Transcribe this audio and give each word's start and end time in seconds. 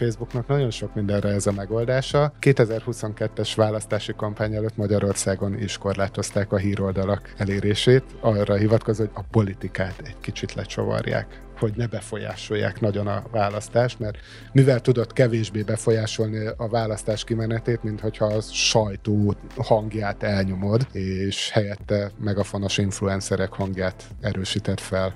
Facebooknak 0.00 0.46
nagyon 0.46 0.70
sok 0.70 0.94
mindenre 0.94 1.28
ez 1.28 1.46
a 1.46 1.52
megoldása. 1.52 2.32
2022-es 2.40 3.52
választási 3.56 4.12
kampány 4.16 4.54
előtt 4.54 4.76
Magyarországon 4.76 5.58
is 5.58 5.78
korlátozták 5.78 6.52
a 6.52 6.56
híroldalak 6.56 7.32
elérését, 7.36 8.04
arra 8.20 8.54
hivatkozva, 8.54 9.04
hogy 9.04 9.12
a 9.14 9.26
politikát 9.30 10.00
egy 10.04 10.16
kicsit 10.20 10.54
lecsavarják 10.54 11.42
hogy 11.58 11.72
ne 11.76 11.86
befolyásolják 11.86 12.80
nagyon 12.80 13.06
a 13.06 13.22
választást, 13.30 13.98
mert 13.98 14.18
mivel 14.52 14.80
tudod 14.80 15.12
kevésbé 15.12 15.62
befolyásolni 15.62 16.46
a 16.56 16.68
választás 16.68 17.24
kimenetét, 17.24 17.82
mint 17.82 18.00
hogyha 18.00 18.24
a 18.24 18.40
sajtó 18.40 19.34
hangját 19.56 20.22
elnyomod, 20.22 20.86
és 20.92 21.50
helyette 21.50 22.10
megafonos 22.20 22.78
influencerek 22.78 23.52
hangját 23.52 24.04
erősített 24.20 24.80
fel. 24.80 25.14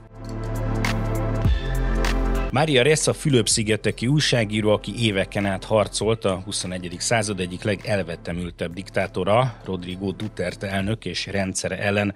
Mária 2.55 2.83
Ressa 2.83 3.13
Fülöp-szigeteki 3.13 4.07
újságíró, 4.07 4.71
aki 4.71 4.93
éveken 5.05 5.47
át 5.47 5.65
harcolt 5.65 6.25
a 6.25 6.41
21. 6.41 6.97
század 6.99 7.41
egyik 7.41 7.63
legelvetemültebb 7.63 8.73
diktátora, 8.73 9.61
Rodrigo 9.65 10.13
Duterte 10.13 10.67
elnök 10.67 11.05
és 11.05 11.27
rendszere 11.27 11.79
ellen. 11.79 12.15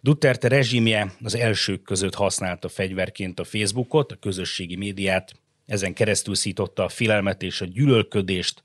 Duterte 0.00 0.48
rezsimje 0.48 1.12
az 1.22 1.34
elsők 1.34 1.82
között 1.82 2.14
használta 2.14 2.68
fegyverként 2.68 3.40
a 3.40 3.44
Facebookot, 3.44 4.12
a 4.12 4.16
közösségi 4.16 4.76
médiát, 4.76 5.32
ezen 5.66 5.94
keresztül 5.94 6.34
szította 6.34 6.84
a 6.84 6.88
filelmet 6.88 7.42
és 7.42 7.60
a 7.60 7.64
gyűlölködést, 7.64 8.62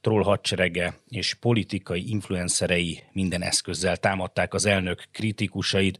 troll 0.00 0.22
hadserege 0.22 0.94
és 1.08 1.34
politikai 1.34 2.10
influencerei 2.10 3.02
minden 3.12 3.42
eszközzel 3.42 3.96
támadták 3.96 4.54
az 4.54 4.66
elnök 4.66 5.04
kritikusait. 5.12 5.98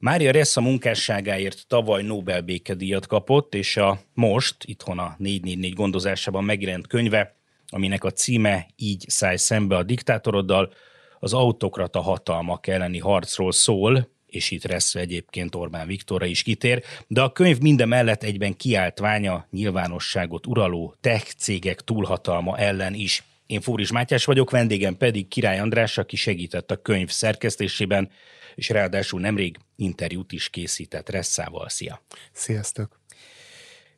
Mária 0.00 0.30
Ressa 0.30 0.60
munkásságáért 0.60 1.64
tavaly 1.66 2.02
Nobel 2.02 2.40
békedíjat 2.40 3.06
kapott, 3.06 3.54
és 3.54 3.76
a 3.76 4.00
most, 4.14 4.64
itthon 4.64 4.98
a 4.98 5.14
444 5.18 5.74
gondozásában 5.74 6.44
megjelent 6.44 6.86
könyve, 6.86 7.36
aminek 7.66 8.04
a 8.04 8.10
címe 8.10 8.66
Így 8.76 9.04
szállj 9.08 9.36
szembe 9.36 9.76
a 9.76 9.82
diktátoroddal, 9.82 10.72
az 11.18 11.32
autokrata 11.32 12.00
hatalmak 12.00 12.66
elleni 12.66 12.98
harcról 12.98 13.52
szól, 13.52 14.08
és 14.26 14.50
itt 14.50 14.64
lesz 14.64 14.94
egyébként 14.94 15.54
Orbán 15.54 15.86
Viktorra 15.86 16.26
is 16.26 16.42
kitér, 16.42 16.82
de 17.06 17.20
a 17.20 17.32
könyv 17.32 17.58
minden 17.58 17.88
mellett 17.88 18.22
egyben 18.22 18.56
kiáltványa 18.56 19.46
nyilvánosságot 19.50 20.46
uraló 20.46 20.94
tech 21.00 21.34
cégek 21.36 21.80
túlhatalma 21.80 22.58
ellen 22.58 22.94
is. 22.94 23.24
Én 23.50 23.60
Fóris 23.60 23.92
Mátyás 23.92 24.24
vagyok, 24.24 24.50
vendégem 24.50 24.96
pedig 24.96 25.28
Király 25.28 25.58
András, 25.58 25.98
aki 25.98 26.16
segített 26.16 26.70
a 26.70 26.76
könyv 26.76 27.08
szerkesztésében, 27.08 28.10
és 28.54 28.68
ráadásul 28.68 29.20
nemrég 29.20 29.56
interjút 29.76 30.32
is 30.32 30.48
készített 30.48 31.08
Resszával. 31.08 31.68
Szia! 31.68 32.02
Sziasztok! 32.32 33.00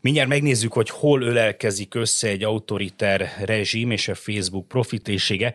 Mindjárt 0.00 0.28
megnézzük, 0.28 0.72
hogy 0.72 0.90
hol 0.90 1.22
ölelkezik 1.22 1.94
össze 1.94 2.28
egy 2.28 2.42
autoriter 2.42 3.34
rezsim 3.44 3.90
és 3.90 4.08
a 4.08 4.14
Facebook 4.14 4.68
profitésége. 4.68 5.54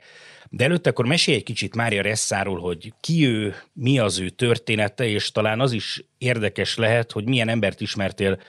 De 0.50 0.64
előtte 0.64 0.90
akkor 0.90 1.06
mesélj 1.06 1.38
egy 1.38 1.44
kicsit 1.44 1.76
Mária 1.76 2.02
Resszáról, 2.02 2.60
hogy 2.60 2.94
ki 3.00 3.26
ő, 3.26 3.56
mi 3.74 4.00
az 4.00 4.20
ő 4.20 4.30
története, 4.30 5.08
és 5.08 5.32
talán 5.32 5.60
az 5.60 5.72
is 5.72 6.04
érdekes 6.18 6.76
lehet, 6.76 7.12
hogy 7.12 7.26
milyen 7.26 7.50
embert 7.50 7.82
ismertél 7.82 8.40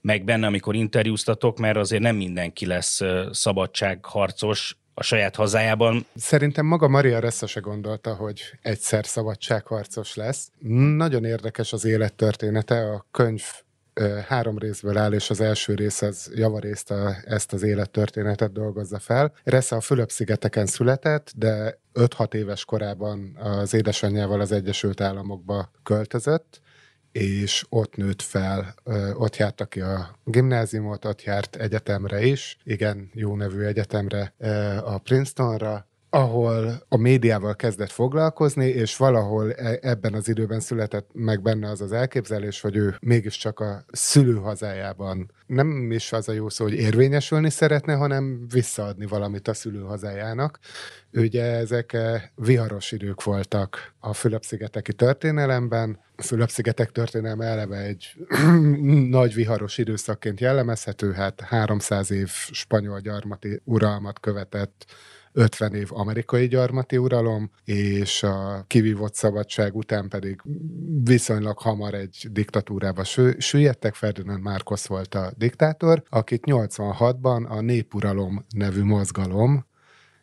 meg 0.00 0.24
benne, 0.24 0.46
amikor 0.46 0.74
interjúztatok, 0.74 1.58
mert 1.58 1.76
azért 1.76 2.02
nem 2.02 2.16
mindenki 2.16 2.66
lesz 2.66 3.00
szabadságharcos 3.30 4.76
a 4.98 5.02
saját 5.02 5.34
hazájában. 5.34 6.06
Szerintem 6.14 6.66
maga 6.66 6.88
Maria 6.88 7.18
Ressa 7.18 7.46
se 7.46 7.60
gondolta, 7.60 8.14
hogy 8.14 8.40
egyszer 8.62 9.06
szabadságharcos 9.06 10.14
lesz. 10.14 10.50
Nagyon 10.96 11.24
érdekes 11.24 11.72
az 11.72 11.84
élettörténete. 11.84 12.90
A 12.90 13.06
könyv 13.10 13.42
három 14.28 14.58
részből 14.58 14.98
áll, 14.98 15.12
és 15.12 15.30
az 15.30 15.40
első 15.40 15.74
rész 15.74 16.02
az 16.02 16.30
javarészt 16.34 16.90
a, 16.90 17.16
ezt 17.24 17.52
az 17.52 17.62
élettörténetet 17.62 18.52
dolgozza 18.52 18.98
fel. 18.98 19.32
Ressa 19.44 19.76
a 19.76 19.80
Fülöp-szigeteken 19.80 20.66
született, 20.66 21.32
de 21.36 21.78
5-6 21.94 22.34
éves 22.34 22.64
korában 22.64 23.36
az 23.36 23.74
édesanyjával 23.74 24.40
az 24.40 24.52
Egyesült 24.52 25.00
Államokba 25.00 25.70
költözött, 25.82 26.60
és 27.16 27.64
ott 27.68 27.96
nőtt 27.96 28.22
fel, 28.22 28.74
ott 29.14 29.36
járta 29.36 29.64
ki 29.64 29.80
a 29.80 30.18
gimnáziumot, 30.24 31.04
ott 31.04 31.22
járt 31.22 31.56
egyetemre 31.56 32.24
is, 32.24 32.56
igen, 32.64 33.10
jó 33.14 33.36
nevű 33.36 33.62
egyetemre, 33.62 34.34
a 34.84 34.98
Princetonra, 34.98 35.86
ahol 36.10 36.84
a 36.88 36.96
médiával 36.96 37.56
kezdett 37.56 37.90
foglalkozni, 37.90 38.66
és 38.66 38.96
valahol 38.96 39.52
e, 39.52 39.78
ebben 39.82 40.14
az 40.14 40.28
időben 40.28 40.60
született 40.60 41.08
meg 41.12 41.42
benne 41.42 41.70
az 41.70 41.80
az 41.80 41.92
elképzelés, 41.92 42.60
hogy 42.60 42.76
ő 42.76 42.96
mégiscsak 43.00 43.60
a 43.60 43.84
szülőhazájában 43.92 45.30
nem 45.46 45.90
is 45.90 46.12
az 46.12 46.28
a 46.28 46.32
jó 46.32 46.48
szó, 46.48 46.64
hogy 46.64 46.74
érvényesülni 46.74 47.50
szeretne, 47.50 47.94
hanem 47.94 48.46
visszaadni 48.52 49.06
valamit 49.06 49.48
a 49.48 49.54
szülőhazájának. 49.54 50.58
Ugye 51.12 51.42
ezek 51.42 51.92
e, 51.92 52.32
viharos 52.34 52.92
idők 52.92 53.22
voltak 53.22 53.94
a 53.98 54.12
Fülöp-szigeteki 54.12 54.92
történelemben. 54.92 56.00
A 56.16 56.22
Fülöp-szigetek 56.22 56.92
történelme 56.92 57.44
eleve 57.44 57.76
egy 57.76 58.14
nagy 59.18 59.34
viharos 59.34 59.78
időszakként 59.78 60.40
jellemezhető, 60.40 61.12
hát 61.12 61.40
300 61.40 62.10
év 62.10 62.28
spanyol 62.50 63.00
gyarmati 63.00 63.60
uralmat 63.64 64.20
követett 64.20 64.86
50 65.36 65.74
év 65.74 65.88
amerikai 65.92 66.48
gyarmati 66.48 66.96
uralom, 66.96 67.50
és 67.64 68.22
a 68.22 68.64
kivívott 68.66 69.14
szabadság 69.14 69.76
után 69.76 70.08
pedig 70.08 70.40
viszonylag 71.04 71.58
hamar 71.58 71.94
egy 71.94 72.26
diktatúrába 72.30 73.04
süllyedtek. 73.38 73.94
Ferdinand 73.94 74.42
Márkos 74.42 74.86
volt 74.86 75.14
a 75.14 75.32
diktátor, 75.36 76.02
akit 76.08 76.42
86-ban 76.46 77.48
a 77.48 77.60
Népuralom 77.60 78.44
nevű 78.48 78.82
mozgalom 78.82 79.66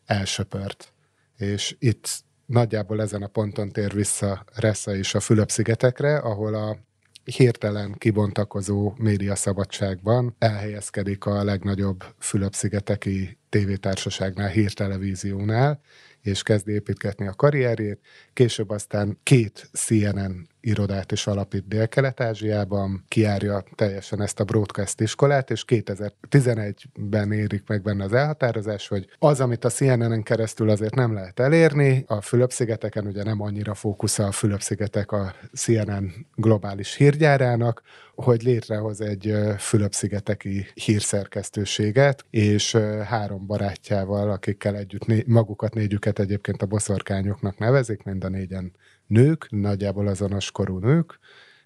elsöpört. 0.06 0.94
És 1.38 1.76
itt 1.80 2.10
nagyjából 2.46 3.02
ezen 3.02 3.24
a 3.24 3.28
ponton 3.28 3.72
tér 3.72 3.94
vissza 3.94 4.44
Ressa 4.56 4.96
is 4.96 5.16
a 5.16 5.20
Fülöp-szigetekre, 5.20 6.18
ahol 6.18 6.54
a 6.54 6.78
hirtelen 7.26 7.96
kibontakozó 7.98 8.94
médiaszabadságban 8.98 10.36
elhelyezkedik 10.40 11.26
a 11.26 11.44
legnagyobb 11.44 12.04
Fülöp-szigeteki 12.20 13.38
tévétársaságnál, 13.50 14.50
hírtelevíziónál, 14.50 15.82
és 16.22 16.44
kezd 16.44 16.68
építgetni 16.68 17.28
a 17.28 17.34
karrierjét. 17.34 18.00
Később 18.34 18.70
aztán 18.70 19.20
két 19.24 19.70
CNN 19.74 20.48
irodát 20.64 21.12
is 21.12 21.28
alapít 21.28 21.68
Dél-Kelet-Ázsiában, 21.68 23.04
kiárja 23.08 23.64
teljesen 23.76 24.22
ezt 24.22 24.40
a 24.40 24.44
broadcast 24.44 25.02
iskolát, 25.02 25.50
és 25.50 25.66
2011-ben 25.68 27.32
érik 27.32 27.64
meg 27.68 27.82
benne 27.82 28.04
az 28.04 28.14
elhatározás, 28.14 28.88
hogy 28.88 29.08
az, 29.20 29.40
amit 29.40 29.66
a 29.66 29.70
CNN-en 29.70 30.24
keresztül 30.24 30.70
azért 30.70 30.96
nem 30.96 31.14
lehet 31.14 31.40
elérni, 31.40 32.04
a 32.08 32.22
Fülöp-szigeteken 32.22 33.06
ugye 33.06 33.24
nem 33.24 33.42
annyira 33.42 33.74
fókuszál 33.74 34.28
a 34.28 34.32
Fülöp-szigetek 34.32 35.12
a 35.12 35.34
CNN 35.54 36.12
globális 36.36 36.96
hírgyárának, 36.96 37.82
hogy 38.16 38.44
létrehoz 38.44 39.02
egy 39.02 39.34
Fülöp-szigeteki 39.58 40.66
hírszerkesztőséget, 40.74 42.26
és 42.30 42.76
három 43.06 43.46
barátjával, 43.46 44.32
akikkel 44.32 44.76
együtt 44.76 45.28
magukat 45.28 45.74
négyüket 45.74 46.20
egyébként 46.20 46.62
a 46.62 46.66
boszorkányoknak 46.66 47.58
nevezik, 47.58 48.04
mind 48.04 48.24
a 48.24 48.30
négyen 48.30 48.74
nők, 49.14 49.48
nagyjából 49.50 50.08
azonos 50.08 50.52
korú 50.52 50.78
nők, 50.78 51.20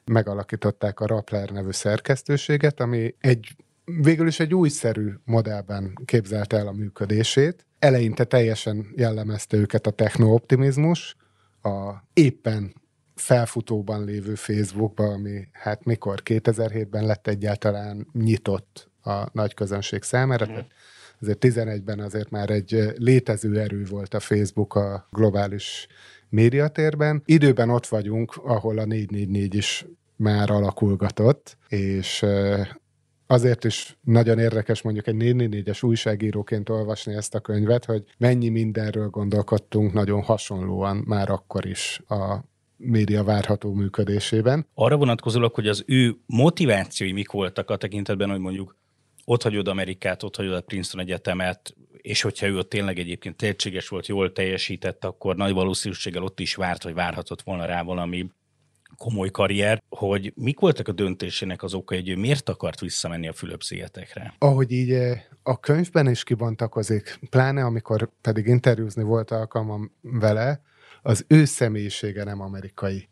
megalakították 0.05 0.99
a 0.99 1.05
Rappler 1.05 1.49
nevű 1.49 1.71
szerkesztőséget, 1.71 2.79
ami 2.79 3.15
egy 3.19 3.55
végül 4.01 4.27
is 4.27 4.39
egy 4.39 4.53
újszerű 4.53 5.13
modellben 5.25 5.97
képzelte 6.05 6.57
el 6.57 6.67
a 6.67 6.71
működését. 6.71 7.65
Eleinte 7.79 8.23
teljesen 8.23 8.87
jellemezte 8.95 9.57
őket 9.57 9.87
a 9.87 9.91
technooptimizmus, 9.91 11.15
a 11.61 11.93
éppen 12.13 12.73
felfutóban 13.15 14.03
lévő 14.03 14.35
Facebookba, 14.35 15.03
ami 15.03 15.47
hát 15.51 15.85
mikor 15.85 16.21
2007-ben 16.25 17.05
lett 17.05 17.27
egyáltalán 17.27 18.07
nyitott 18.13 18.89
a 19.01 19.29
nagy 19.31 19.53
közönség 19.53 20.03
számára, 20.03 20.45
mm. 20.45 20.49
tehát 20.49 20.71
azért 21.21 21.45
11-ben 21.45 21.99
azért 21.99 22.29
már 22.29 22.49
egy 22.49 22.93
létező 22.97 23.59
erő 23.59 23.83
volt 23.89 24.13
a 24.13 24.19
Facebook 24.19 24.75
a 24.75 25.07
globális 25.11 25.87
médiatérben. 26.29 27.21
Időben 27.25 27.69
ott 27.69 27.87
vagyunk, 27.87 28.35
ahol 28.35 28.77
a 28.77 28.85
444 28.85 29.55
is 29.55 29.85
már 30.15 30.51
alakulgatott, 30.51 31.57
és 31.67 32.25
azért 33.27 33.63
is 33.63 33.97
nagyon 34.01 34.39
érdekes 34.39 34.81
mondjuk 34.81 35.07
egy 35.07 35.15
444-es 35.17 35.85
újságíróként 35.85 36.69
olvasni 36.69 37.13
ezt 37.13 37.35
a 37.35 37.39
könyvet, 37.39 37.85
hogy 37.85 38.03
mennyi 38.17 38.49
mindenről 38.49 39.09
gondolkodtunk 39.09 39.93
nagyon 39.93 40.21
hasonlóan 40.21 41.03
már 41.05 41.29
akkor 41.29 41.65
is 41.65 42.01
a 42.07 42.43
média 42.77 43.23
várható 43.23 43.73
működésében. 43.73 44.67
Arra 44.73 44.97
vonatkozólag, 44.97 45.53
hogy 45.53 45.67
az 45.67 45.83
ő 45.87 46.17
motivációi 46.25 47.11
mik 47.11 47.31
voltak 47.31 47.69
a 47.69 47.77
tekintetben, 47.77 48.29
hogy 48.29 48.39
mondjuk 48.39 48.75
ott 49.25 49.43
hagyod 49.43 49.67
Amerikát, 49.67 50.23
ott 50.23 50.35
hagyod 50.35 50.53
a 50.53 50.61
Princeton 50.61 51.01
Egyetemet, 51.01 51.75
és 52.07 52.21
hogyha 52.21 52.47
ő 52.47 52.57
ott 52.57 52.69
tényleg 52.69 52.99
egyébként 52.99 53.35
tehetséges 53.35 53.87
volt, 53.87 54.07
jól 54.07 54.31
teljesített, 54.31 55.05
akkor 55.05 55.35
nagy 55.35 55.53
valószínűséggel 55.53 56.23
ott 56.23 56.39
is 56.39 56.55
várt, 56.55 56.83
vagy 56.83 56.93
várhatott 56.93 57.41
volna 57.41 57.65
rá 57.65 57.83
valami 57.83 58.29
komoly 58.97 59.29
karrier, 59.29 59.83
hogy 59.89 60.33
mik 60.35 60.59
voltak 60.59 60.87
a 60.87 60.91
döntésének 60.91 61.63
az 61.63 61.73
okai, 61.73 61.97
hogy 61.97 62.09
ő 62.09 62.15
miért 62.15 62.49
akart 62.49 62.79
visszamenni 62.79 63.27
a 63.27 63.33
Fülöp-szigetekre? 63.33 64.33
Ahogy 64.37 64.71
így 64.71 64.91
eh, 64.91 65.21
a 65.43 65.59
könyvben 65.59 66.09
is 66.09 66.23
kibontakozik, 66.23 67.19
pláne 67.29 67.63
amikor 67.63 68.09
pedig 68.21 68.47
interjúzni 68.47 69.03
volt 69.03 69.31
alkalmam 69.31 69.91
vele, 70.01 70.61
az 71.01 71.25
ő 71.27 71.45
személyisége 71.45 72.23
nem 72.23 72.41
amerikai. 72.41 73.09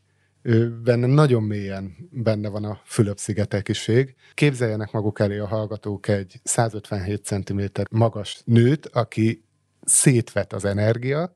Benne 0.84 1.06
nagyon 1.06 1.44
mélyen 1.44 1.96
benne 2.12 2.50
van 2.50 2.64
a 2.64 2.82
Fülöp-szigetekiség. 2.84 4.16
Képzeljenek 4.34 4.92
maguk 4.92 5.20
elé 5.20 5.38
a 5.38 5.48
hallgatók 5.48 6.08
egy 6.08 6.40
157 6.44 7.24
cm 7.24 7.62
magas 7.90 8.42
nőt, 8.46 8.86
aki 8.86 9.44
szétvet 9.86 10.54
az 10.54 10.66
energia, 10.66 11.36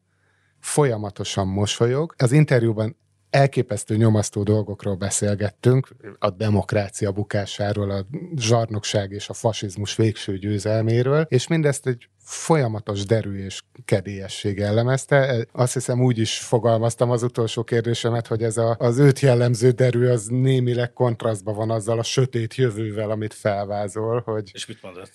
folyamatosan 0.60 1.48
mosolyog. 1.48 2.14
Az 2.18 2.32
interjúban 2.32 2.98
elképesztő 3.30 3.96
nyomasztó 3.96 4.44
dolgokról 4.44 4.96
beszélgettünk, 4.96 5.96
a 6.20 6.30
demokrácia 6.30 7.12
bukásáról, 7.12 7.92
a 7.92 8.06
zsarnokság 8.36 9.12
és 9.12 9.30
a 9.30 9.34
fasizmus 9.34 9.96
végső 9.96 10.38
győzelméről, 10.38 11.26
és 11.30 11.48
mindezt 11.48 11.88
egy 11.88 12.10
folyamatos 12.30 13.06
derű 13.06 13.44
és 13.44 13.62
kedélyesség 13.86 14.58
jellemezte. 14.58 15.46
Azt 15.52 15.74
hiszem 15.74 16.02
úgy 16.02 16.18
is 16.18 16.40
fogalmaztam 16.40 17.12
az 17.12 17.24
utolsó 17.24 17.64
kérdésemet, 17.64 18.28
hogy 18.28 18.44
ez 18.44 18.58
a, 18.58 18.76
az 18.80 18.98
őt 18.98 19.20
jellemző 19.20 19.70
derű 19.70 20.08
az 20.08 20.28
némileg 20.28 20.94
kontrasztban 20.94 21.56
van 21.56 21.70
azzal 21.72 22.00
a 22.00 22.04
sötét 22.04 22.56
jövővel, 22.56 23.10
amit 23.10 23.34
felvázol, 23.34 24.22
hogy 24.26 24.50
és 24.54 24.66
mit 24.66 24.82
mondott? 24.82 25.12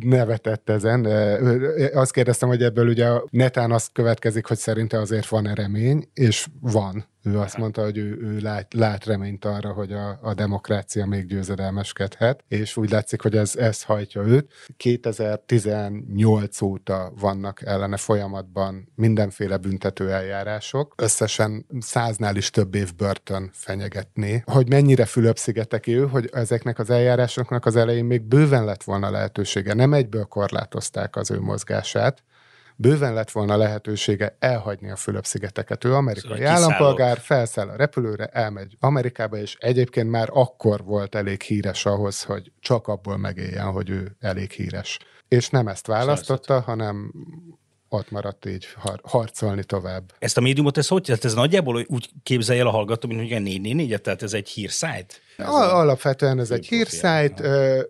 nevetett 0.00 0.68
ezen. 0.68 1.04
Azt 1.92 2.12
kérdeztem, 2.12 2.48
hogy 2.48 2.62
ebből 2.62 2.88
ugye 2.88 3.08
netán 3.30 3.72
azt 3.72 3.92
következik, 3.92 4.46
hogy 4.46 4.58
szerinte 4.58 4.98
azért 4.98 5.28
van-e 5.28 5.54
remény, 5.54 6.08
és 6.14 6.46
van. 6.60 7.10
Ő 7.24 7.38
azt 7.38 7.56
mondta, 7.56 7.82
hogy 7.82 7.98
ő, 7.98 8.18
ő 8.20 8.38
lát, 8.38 8.74
lát 8.74 9.04
reményt 9.04 9.44
arra, 9.44 9.72
hogy 9.72 9.92
a, 9.92 10.18
a 10.22 10.34
demokrácia 10.34 11.06
még 11.06 11.26
győzedelmeskedhet, 11.26 12.44
és 12.48 12.76
úgy 12.76 12.90
látszik, 12.90 13.22
hogy 13.22 13.36
ez, 13.36 13.56
ez 13.56 13.82
hajtja 13.82 14.22
őt. 14.22 14.52
2018 14.76 16.60
óta 16.60 17.12
vannak 17.20 17.62
ellene 17.62 17.96
folyamatban 17.96 18.92
mindenféle 18.94 19.56
büntető 19.56 20.10
eljárások. 20.10 20.94
Összesen 20.96 21.66
száznál 21.80 22.36
is 22.36 22.50
több 22.50 22.74
év 22.74 22.94
börtön 22.94 23.50
fenyegetné. 23.52 24.42
Hogy 24.46 24.68
mennyire 24.68 25.04
Fülöp-szigetek 25.04 25.86
ő, 25.86 26.06
hogy 26.06 26.28
ezeknek 26.32 26.78
az 26.78 26.90
eljárásoknak 26.90 27.66
az 27.66 27.76
elején 27.76 28.04
még 28.04 28.22
bőven 28.22 28.64
lett 28.64 28.82
volna 28.82 29.10
lehetősége. 29.10 29.74
Nem 29.74 29.92
egyből 29.92 30.24
korlátozták 30.24 31.16
az 31.16 31.30
ő 31.30 31.40
mozgását, 31.40 32.22
bőven 32.76 33.14
lett 33.14 33.30
volna 33.30 33.56
lehetősége 33.56 34.36
elhagyni 34.38 34.90
a 34.90 34.96
Fülöp-szigeteket. 34.96 35.84
Ő 35.84 35.94
amerikai 35.94 36.38
szóval 36.38 36.52
állampolgár, 36.52 37.18
felszáll 37.18 37.68
a 37.68 37.76
repülőre, 37.76 38.26
elmegy 38.26 38.76
Amerikába, 38.80 39.36
és 39.36 39.56
egyébként 39.60 40.10
már 40.10 40.28
akkor 40.32 40.84
volt 40.84 41.14
elég 41.14 41.42
híres 41.42 41.86
ahhoz, 41.86 42.22
hogy 42.22 42.52
csak 42.60 42.88
abból 42.88 43.16
megéljen, 43.16 43.70
hogy 43.70 43.90
ő 43.90 44.16
elég 44.20 44.50
híres. 44.50 44.98
És 45.28 45.48
nem 45.48 45.68
ezt 45.68 45.86
választotta, 45.86 46.60
hanem 46.60 47.12
ott 47.92 48.10
maradt 48.10 48.46
így 48.46 48.68
har- 48.76 49.00
harcolni 49.04 49.64
tovább. 49.64 50.12
Ezt 50.18 50.36
a 50.36 50.40
médiumot, 50.40 50.78
ez 50.78 50.88
hogy? 50.88 51.02
Tehát 51.02 51.24
ez 51.24 51.34
nagyjából 51.34 51.84
úgy 51.88 52.10
képzelje 52.22 52.60
el 52.60 52.66
a 52.66 52.70
hallgató, 52.70 53.08
mint 53.08 53.20
hogy 53.20 53.32
a 53.32 53.38
444 53.38 54.00
tehát 54.00 54.22
ez 54.22 54.32
egy 54.32 54.48
hírszájt? 54.48 55.20
Ez 55.36 55.48
Alapvetően 55.48 56.38
ez 56.38 56.50
egy 56.50 56.66
hírszájt, 56.66 57.42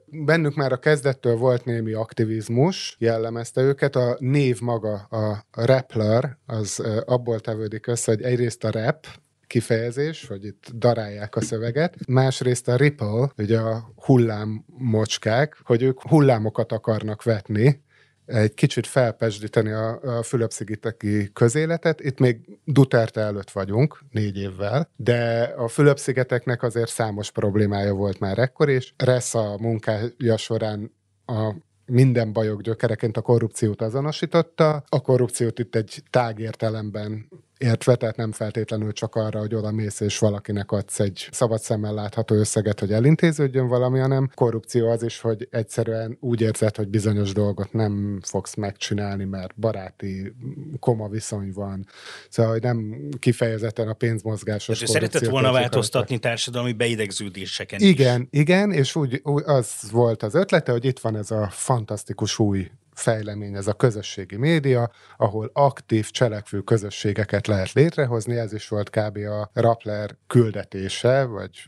bennük 0.06 0.54
már 0.54 0.72
a 0.72 0.78
kezdettől 0.78 1.37
volt 1.37 1.64
némi 1.64 1.93
aktivizmus, 1.93 2.96
jellemezte 2.99 3.60
őket, 3.60 3.96
a 3.96 4.16
név 4.19 4.60
maga, 4.60 4.94
a 4.94 5.44
Rappler, 5.50 6.38
az 6.46 6.82
abból 7.05 7.40
tevődik 7.40 7.87
össze, 7.87 8.12
hogy 8.12 8.22
egyrészt 8.22 8.64
a 8.64 8.70
rap, 8.70 9.06
kifejezés, 9.46 10.26
hogy 10.26 10.44
itt 10.44 10.70
darálják 10.75 11.37
a 11.37 11.40
szöveget. 11.40 11.96
Másrészt 12.06 12.69
a 12.69 12.76
ripple, 12.76 13.32
ugye 13.37 13.58
a 13.58 13.93
hullámmocskák, 13.96 15.56
hogy 15.64 15.82
ők 15.82 16.02
hullámokat 16.02 16.72
akarnak 16.72 17.22
vetni, 17.22 17.82
egy 18.26 18.54
kicsit 18.54 18.86
felpesdíteni 18.86 19.70
a, 19.70 20.19
a 20.19 20.22
Fülöp-szigeteki 20.22 21.30
közéletet. 21.32 22.00
Itt 22.00 22.19
még 22.19 22.58
Duterte 22.64 23.20
előtt 23.20 23.50
vagyunk, 23.50 23.98
négy 24.10 24.36
évvel, 24.36 24.88
de 24.96 25.42
a 25.56 25.69
Fülöp-szigeteknek 25.69 26.62
azért 26.62 26.90
számos 26.90 27.30
problémája 27.30 27.94
volt 27.94 28.19
már 28.19 28.38
ekkor, 28.38 28.69
és 28.69 28.92
Ressa 28.96 29.56
munkája 29.58 30.36
során 30.36 30.92
a 31.26 31.54
minden 31.86 32.32
bajok 32.32 32.60
gyökereként 32.60 33.16
a 33.16 33.20
korrupciót 33.20 33.82
azonosította. 33.82 34.84
A 34.88 35.00
korrupciót 35.00 35.58
itt 35.58 35.74
egy 35.74 36.02
tágértelemben 36.10 37.28
értve, 37.62 37.97
tehát 37.97 38.17
nem 38.17 38.32
feltétlenül 38.32 38.93
csak 38.93 39.14
arra, 39.14 39.38
hogy 39.38 39.55
oda 39.55 39.70
mész 39.70 40.00
és 40.00 40.19
valakinek 40.19 40.73
adsz 40.73 41.00
egy 41.00 41.29
szabad 41.31 41.61
szemmel 41.61 41.94
látható 41.94 42.35
összeget, 42.35 42.81
hogy 42.81 42.93
elintéződjön 42.93 43.67
valami, 43.67 43.99
hanem 43.99 44.31
korrupció 44.35 44.91
az 44.91 45.03
is, 45.03 45.20
hogy 45.20 45.49
egyszerűen 45.50 46.17
úgy 46.20 46.41
érzed, 46.41 46.76
hogy 46.76 46.88
bizonyos 46.88 47.32
dolgot 47.32 47.73
nem 47.73 48.20
fogsz 48.23 48.55
megcsinálni, 48.55 49.25
mert 49.25 49.59
baráti 49.59 50.35
koma 50.81 51.09
viszony 51.09 51.53
van. 51.55 51.87
Szóval, 52.29 52.53
hogy 52.53 52.62
nem 52.62 53.09
kifejezetten 53.19 53.88
a 53.88 53.93
pénzmozgásos 53.93 54.79
Tehát 54.79 54.94
szeretett 54.94 55.31
volna 55.31 55.53
változtatni 55.53 56.19
társadalmi 56.19 56.73
beidegződéseken 56.73 57.81
Igen, 57.81 58.20
is. 58.20 58.41
igen, 58.41 58.73
és 58.73 58.94
úgy, 58.94 59.20
úgy 59.25 59.43
az 59.47 59.91
volt 59.91 60.23
az 60.23 60.35
ötlete, 60.35 60.73
hogy 60.73 60.85
itt 60.85 60.99
van 60.99 61.17
ez 61.17 61.31
a 61.31 61.49
fantasztikus 61.50 62.38
új 62.38 62.70
fejlemény 62.94 63.55
ez 63.55 63.67
a 63.67 63.73
közösségi 63.73 64.37
média, 64.37 64.91
ahol 65.17 65.50
aktív, 65.53 66.11
cselekvő 66.11 66.61
közösségeket 66.61 67.47
lehet 67.47 67.73
létrehozni, 67.73 68.37
ez 68.37 68.53
is 68.53 68.69
volt 68.69 68.91
kb. 68.91 69.17
a 69.17 69.50
Rappler 69.53 70.17
küldetése, 70.27 71.25
vagy 71.25 71.67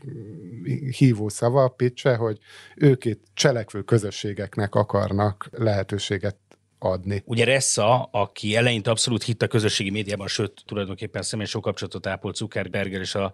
hívó 0.97 1.29
szava, 1.29 1.67
pitche, 1.67 2.15
hogy 2.15 2.37
ők 2.75 3.05
itt 3.05 3.23
cselekvő 3.33 3.81
közösségeknek 3.81 4.75
akarnak 4.75 5.49
lehetőséget 5.51 6.37
adni. 6.79 7.23
Ugye 7.25 7.45
Ressa, 7.45 8.03
aki 8.03 8.55
eleinte 8.55 8.89
abszolút 8.89 9.23
hitt 9.23 9.41
a 9.41 9.47
közösségi 9.47 9.89
médiában, 9.89 10.27
sőt, 10.27 10.61
tulajdonképpen 10.65 11.21
személyes 11.21 11.57
kapcsolatot 11.61 12.07
ápolt 12.07 12.35
Zuckerberger 12.35 13.01
és 13.01 13.15
a 13.15 13.33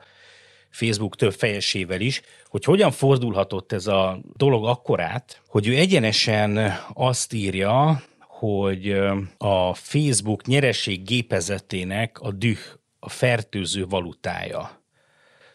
Facebook 0.72 1.16
több 1.16 1.34
fejesével 1.34 2.02
is, 2.02 2.22
hogy 2.48 2.64
hogyan 2.64 2.92
fordulhatott 2.92 3.72
ez 3.72 3.88
a 3.88 4.20
dolog 4.36 4.66
akkorát, 4.66 5.42
hogy 5.48 5.68
ő 5.68 5.76
egyenesen 5.76 6.74
azt 6.94 7.34
írja, 7.34 8.04
hogy 8.20 8.92
a 9.38 9.74
Facebook 9.74 10.46
nyereség 10.46 11.04
gépezetének 11.04 12.20
a 12.20 12.32
düh 12.32 12.60
a 13.00 13.10
fertőző 13.10 13.86
valutája. 13.86 14.82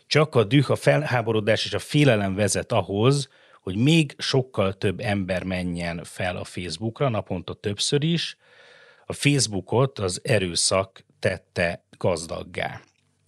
Csak 0.07 0.35
a 0.35 0.45
düh, 0.45 0.71
a 0.71 0.77
felháborodás 0.77 1.65
és 1.65 1.75
a 1.75 1.79
félelem 1.79 2.35
vezet 2.35 2.73
ahhoz, 2.73 3.29
hogy 3.63 3.77
még 3.77 4.15
sokkal 4.19 4.73
több 4.73 5.01
ember 5.01 5.43
menjen 5.43 6.01
fel 6.05 6.37
a 6.37 6.45
Facebookra, 6.45 7.09
naponta 7.09 7.55
többször 7.55 8.05
is. 8.05 8.37
A 9.07 9.13
Facebookot 9.13 9.99
az 9.99 10.21
erőszak 10.25 11.05
tette 11.19 11.85
gazdaggá 11.99 12.81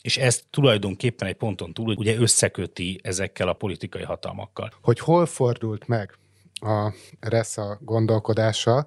és 0.09 0.17
ezt 0.17 0.45
tulajdonképpen 0.51 1.29
egy 1.29 1.37
ponton 1.37 1.73
túl 1.73 1.95
ugye 1.97 2.17
összeköti 2.17 3.01
ezekkel 3.03 3.49
a 3.49 3.53
politikai 3.53 4.03
hatalmakkal. 4.03 4.71
Hogy 4.83 4.99
hol 4.99 5.27
fordult 5.27 5.89
meg 5.89 6.15
a 6.53 6.93
Ressa 7.21 7.79
gondolkodása, 7.81 8.87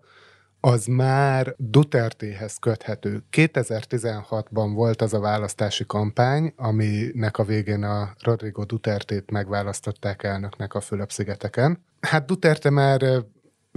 az 0.60 0.86
már 0.86 1.56
Dutertéhez 1.58 2.58
köthető. 2.58 3.24
2016-ban 3.32 4.72
volt 4.74 5.01
az 5.01 5.13
a 5.13 5.20
választási 5.20 5.86
kampány, 5.86 6.54
aminek 6.56 7.38
a 7.38 7.44
végén 7.44 7.84
a 7.84 8.13
Rodrigo 8.20 8.63
Dutertét 8.63 9.32
megválasztották 9.32 10.24
elnöknek 10.24 10.74
a 10.74 10.82
Fülöp-szigeteken. 10.82 11.84
Hát 12.00 12.25
Duterte 12.25 12.70
már 12.70 13.24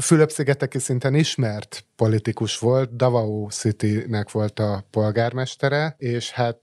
Fülöp-szigeteki 0.03 0.79
szinten 0.79 1.15
ismert 1.15 1.85
politikus 1.97 2.59
volt, 2.59 2.97
Davao 2.97 3.49
City-nek 3.49 4.31
volt 4.31 4.59
a 4.59 4.87
polgármestere, 4.91 5.95
és 5.99 6.31
hát 6.31 6.61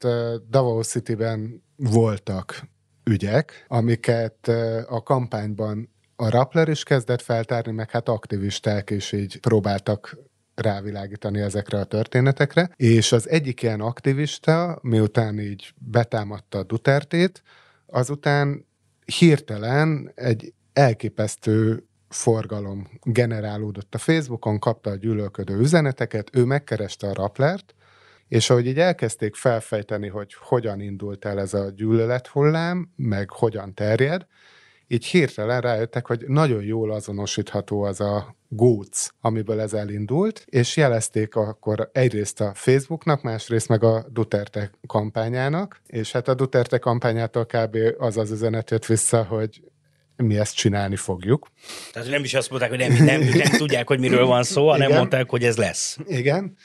Davao 0.49 0.81
City-ben 0.81 1.63
voltak 1.75 2.61
ügyek, 3.03 3.65
amiket 3.67 4.47
a 4.87 5.03
kampányban 5.03 5.89
a 6.15 6.29
Rappler 6.29 6.67
is 6.67 6.83
kezdett 6.83 7.21
feltárni, 7.21 7.71
meg 7.71 7.89
hát 7.91 8.09
aktivisták 8.09 8.89
is 8.89 9.11
így 9.11 9.39
próbáltak 9.39 10.17
rávilágítani 10.55 11.39
ezekre 11.39 11.79
a 11.79 11.83
történetekre, 11.83 12.69
és 12.75 13.11
az 13.11 13.29
egyik 13.29 13.61
ilyen 13.61 13.81
aktivista, 13.81 14.79
miután 14.81 15.39
így 15.39 15.73
betámadta 15.77 16.57
a 16.57 16.63
Dutertét, 16.63 17.43
azután 17.85 18.65
hirtelen 19.05 20.11
egy 20.15 20.53
elképesztő 20.73 21.85
forgalom 22.11 22.87
generálódott 23.03 23.95
a 23.95 23.97
Facebookon, 23.97 24.59
kapta 24.59 24.89
a 24.89 24.95
gyűlölködő 24.95 25.57
üzeneteket, 25.57 26.29
ő 26.33 26.43
megkereste 26.43 27.07
a 27.07 27.13
Rapplert, 27.13 27.75
és 28.27 28.49
ahogy 28.49 28.67
így 28.67 28.79
elkezdték 28.79 29.35
felfejteni, 29.35 30.07
hogy 30.07 30.33
hogyan 30.33 30.79
indult 30.79 31.25
el 31.25 31.39
ez 31.39 31.53
a 31.53 31.69
gyűlölethullám, 31.69 32.91
meg 32.95 33.29
hogyan 33.29 33.73
terjed, 33.73 34.25
így 34.87 35.05
hirtelen 35.05 35.61
rájöttek, 35.61 36.07
hogy 36.07 36.23
nagyon 36.27 36.63
jól 36.63 36.91
azonosítható 36.91 37.81
az 37.81 38.01
a 38.01 38.35
Góc, 38.47 39.07
amiből 39.21 39.59
ez 39.59 39.73
elindult, 39.73 40.43
és 40.45 40.77
jelezték 40.77 41.35
akkor 41.35 41.89
egyrészt 41.93 42.41
a 42.41 42.51
Facebooknak, 42.53 43.21
másrészt 43.21 43.67
meg 43.67 43.83
a 43.83 44.05
Duterte 44.09 44.71
kampányának, 44.87 45.81
és 45.87 46.11
hát 46.11 46.27
a 46.27 46.33
Duterte 46.33 46.77
kampányától 46.77 47.45
kb. 47.45 47.77
az 47.97 48.17
az 48.17 48.31
üzenet 48.31 48.71
jött 48.71 48.85
vissza, 48.85 49.23
hogy 49.23 49.61
mi 50.15 50.37
ezt 50.37 50.55
csinálni 50.55 50.95
fogjuk. 50.95 51.47
Tehát 51.91 52.09
nem 52.09 52.23
is 52.23 52.33
azt 52.33 52.49
mondták, 52.49 52.69
hogy 52.69 52.79
nem, 52.79 53.05
nem, 53.05 53.21
nem 53.21 53.51
tudják, 53.57 53.87
hogy 53.87 53.99
miről 53.99 54.25
van 54.25 54.43
szó, 54.43 54.69
hanem 54.69 54.87
Igen. 54.87 54.97
mondták, 54.97 55.29
hogy 55.29 55.43
ez 55.43 55.57
lesz. 55.57 55.97
Igen. 56.05 56.57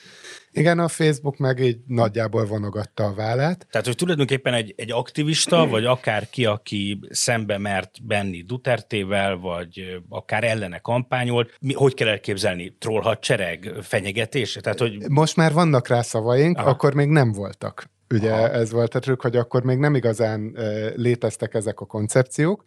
Igen, 0.56 0.78
a 0.78 0.88
Facebook 0.88 1.36
meg 1.38 1.58
így 1.58 1.78
nagyjából 1.86 2.46
vonogatta 2.46 3.04
a 3.04 3.14
vállát. 3.14 3.66
Tehát, 3.70 3.86
hogy 3.86 3.96
tulajdonképpen 3.96 4.54
egy, 4.54 4.74
egy 4.76 4.92
aktivista, 4.92 5.66
vagy 5.66 5.84
akár 5.84 6.30
ki, 6.30 6.44
aki 6.44 6.98
szembe 7.10 7.58
mert 7.58 8.04
benni 8.06 8.42
Dutertével, 8.42 9.36
vagy 9.36 10.00
akár 10.08 10.44
ellene 10.44 10.78
kampányolt, 10.78 11.56
mi, 11.60 11.72
hogy 11.72 11.94
kell 11.94 12.08
elképzelni? 12.08 12.76
Trollhadsereg, 12.78 13.72
fenyegetés? 13.82 14.58
Tehát, 14.60 14.78
hogy... 14.78 15.08
Most 15.08 15.36
már 15.36 15.52
vannak 15.52 15.88
rá 15.88 16.02
szavaink, 16.02 16.58
Aha. 16.58 16.68
akkor 16.68 16.94
még 16.94 17.08
nem 17.08 17.32
voltak. 17.32 17.90
Ugye 18.14 18.32
Aha. 18.32 18.50
ez 18.50 18.70
volt 18.70 18.94
a 18.94 18.98
trükk, 18.98 19.22
hogy 19.22 19.36
akkor 19.36 19.62
még 19.62 19.78
nem 19.78 19.94
igazán 19.94 20.56
léteztek 20.94 21.54
ezek 21.54 21.80
a 21.80 21.86
koncepciók, 21.86 22.62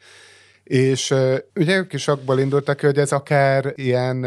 és 0.69 1.13
ugye 1.55 1.77
ők 1.77 1.93
is 1.93 2.07
abból 2.07 2.39
indultak 2.39 2.77
ki, 2.77 2.85
hogy 2.85 2.97
ez 2.97 3.11
akár 3.11 3.73
ilyen 3.75 4.25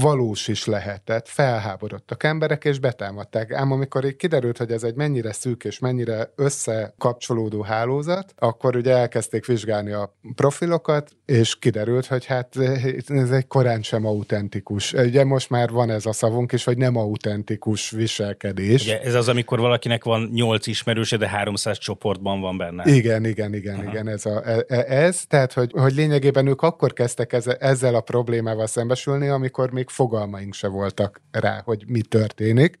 valós 0.00 0.48
is 0.48 0.64
lehetett. 0.64 1.28
Felháborodtak 1.28 2.22
emberek, 2.22 2.64
és 2.64 2.78
betámadták. 2.78 3.52
Ám 3.52 3.72
amikor 3.72 4.04
így 4.04 4.16
kiderült, 4.16 4.56
hogy 4.56 4.70
ez 4.70 4.82
egy 4.82 4.94
mennyire 4.94 5.32
szűk 5.32 5.64
és 5.64 5.78
mennyire 5.78 6.32
összekapcsolódó 6.36 7.62
hálózat, 7.62 8.34
akkor 8.38 8.76
ugye 8.76 8.96
elkezdték 8.96 9.46
vizsgálni 9.46 9.92
a 9.92 10.16
profilokat, 10.34 11.10
és 11.26 11.58
kiderült, 11.58 12.06
hogy 12.06 12.24
hát 12.24 12.56
ez 13.06 13.30
egy 13.30 13.46
korán 13.46 13.82
sem 13.82 14.06
autentikus. 14.06 14.92
Ugye 14.92 15.24
most 15.24 15.50
már 15.50 15.70
van 15.70 15.90
ez 15.90 16.06
a 16.06 16.12
szavunk 16.12 16.52
is, 16.52 16.64
hogy 16.64 16.76
nem 16.76 16.96
autentikus 16.96 17.90
viselkedés. 17.90 18.82
Ugye 18.82 19.00
ez 19.00 19.14
az, 19.14 19.28
amikor 19.28 19.58
valakinek 19.58 20.04
van 20.04 20.30
nyolc 20.32 20.66
ismerőse, 20.66 21.16
de 21.16 21.28
300 21.28 21.78
csoportban 21.78 22.40
van 22.40 22.56
benne. 22.56 22.82
Igen, 22.86 23.24
igen, 23.24 23.54
igen, 23.54 23.74
Aha. 23.74 23.90
igen, 23.90 24.08
ez, 24.08 24.26
a, 24.26 24.42
e, 24.44 24.64
e, 24.68 24.84
ez 24.88 25.24
tehát, 25.34 25.52
hogy, 25.52 25.70
hogy 25.72 25.94
lényegében 25.94 26.46
ők 26.46 26.62
akkor 26.62 26.92
kezdtek 26.92 27.32
ezzel, 27.58 27.94
a 27.94 28.00
problémával 28.00 28.66
szembesülni, 28.66 29.28
amikor 29.28 29.70
még 29.70 29.88
fogalmaink 29.88 30.54
se 30.54 30.68
voltak 30.68 31.20
rá, 31.30 31.62
hogy 31.64 31.84
mi 31.86 32.00
történik, 32.00 32.78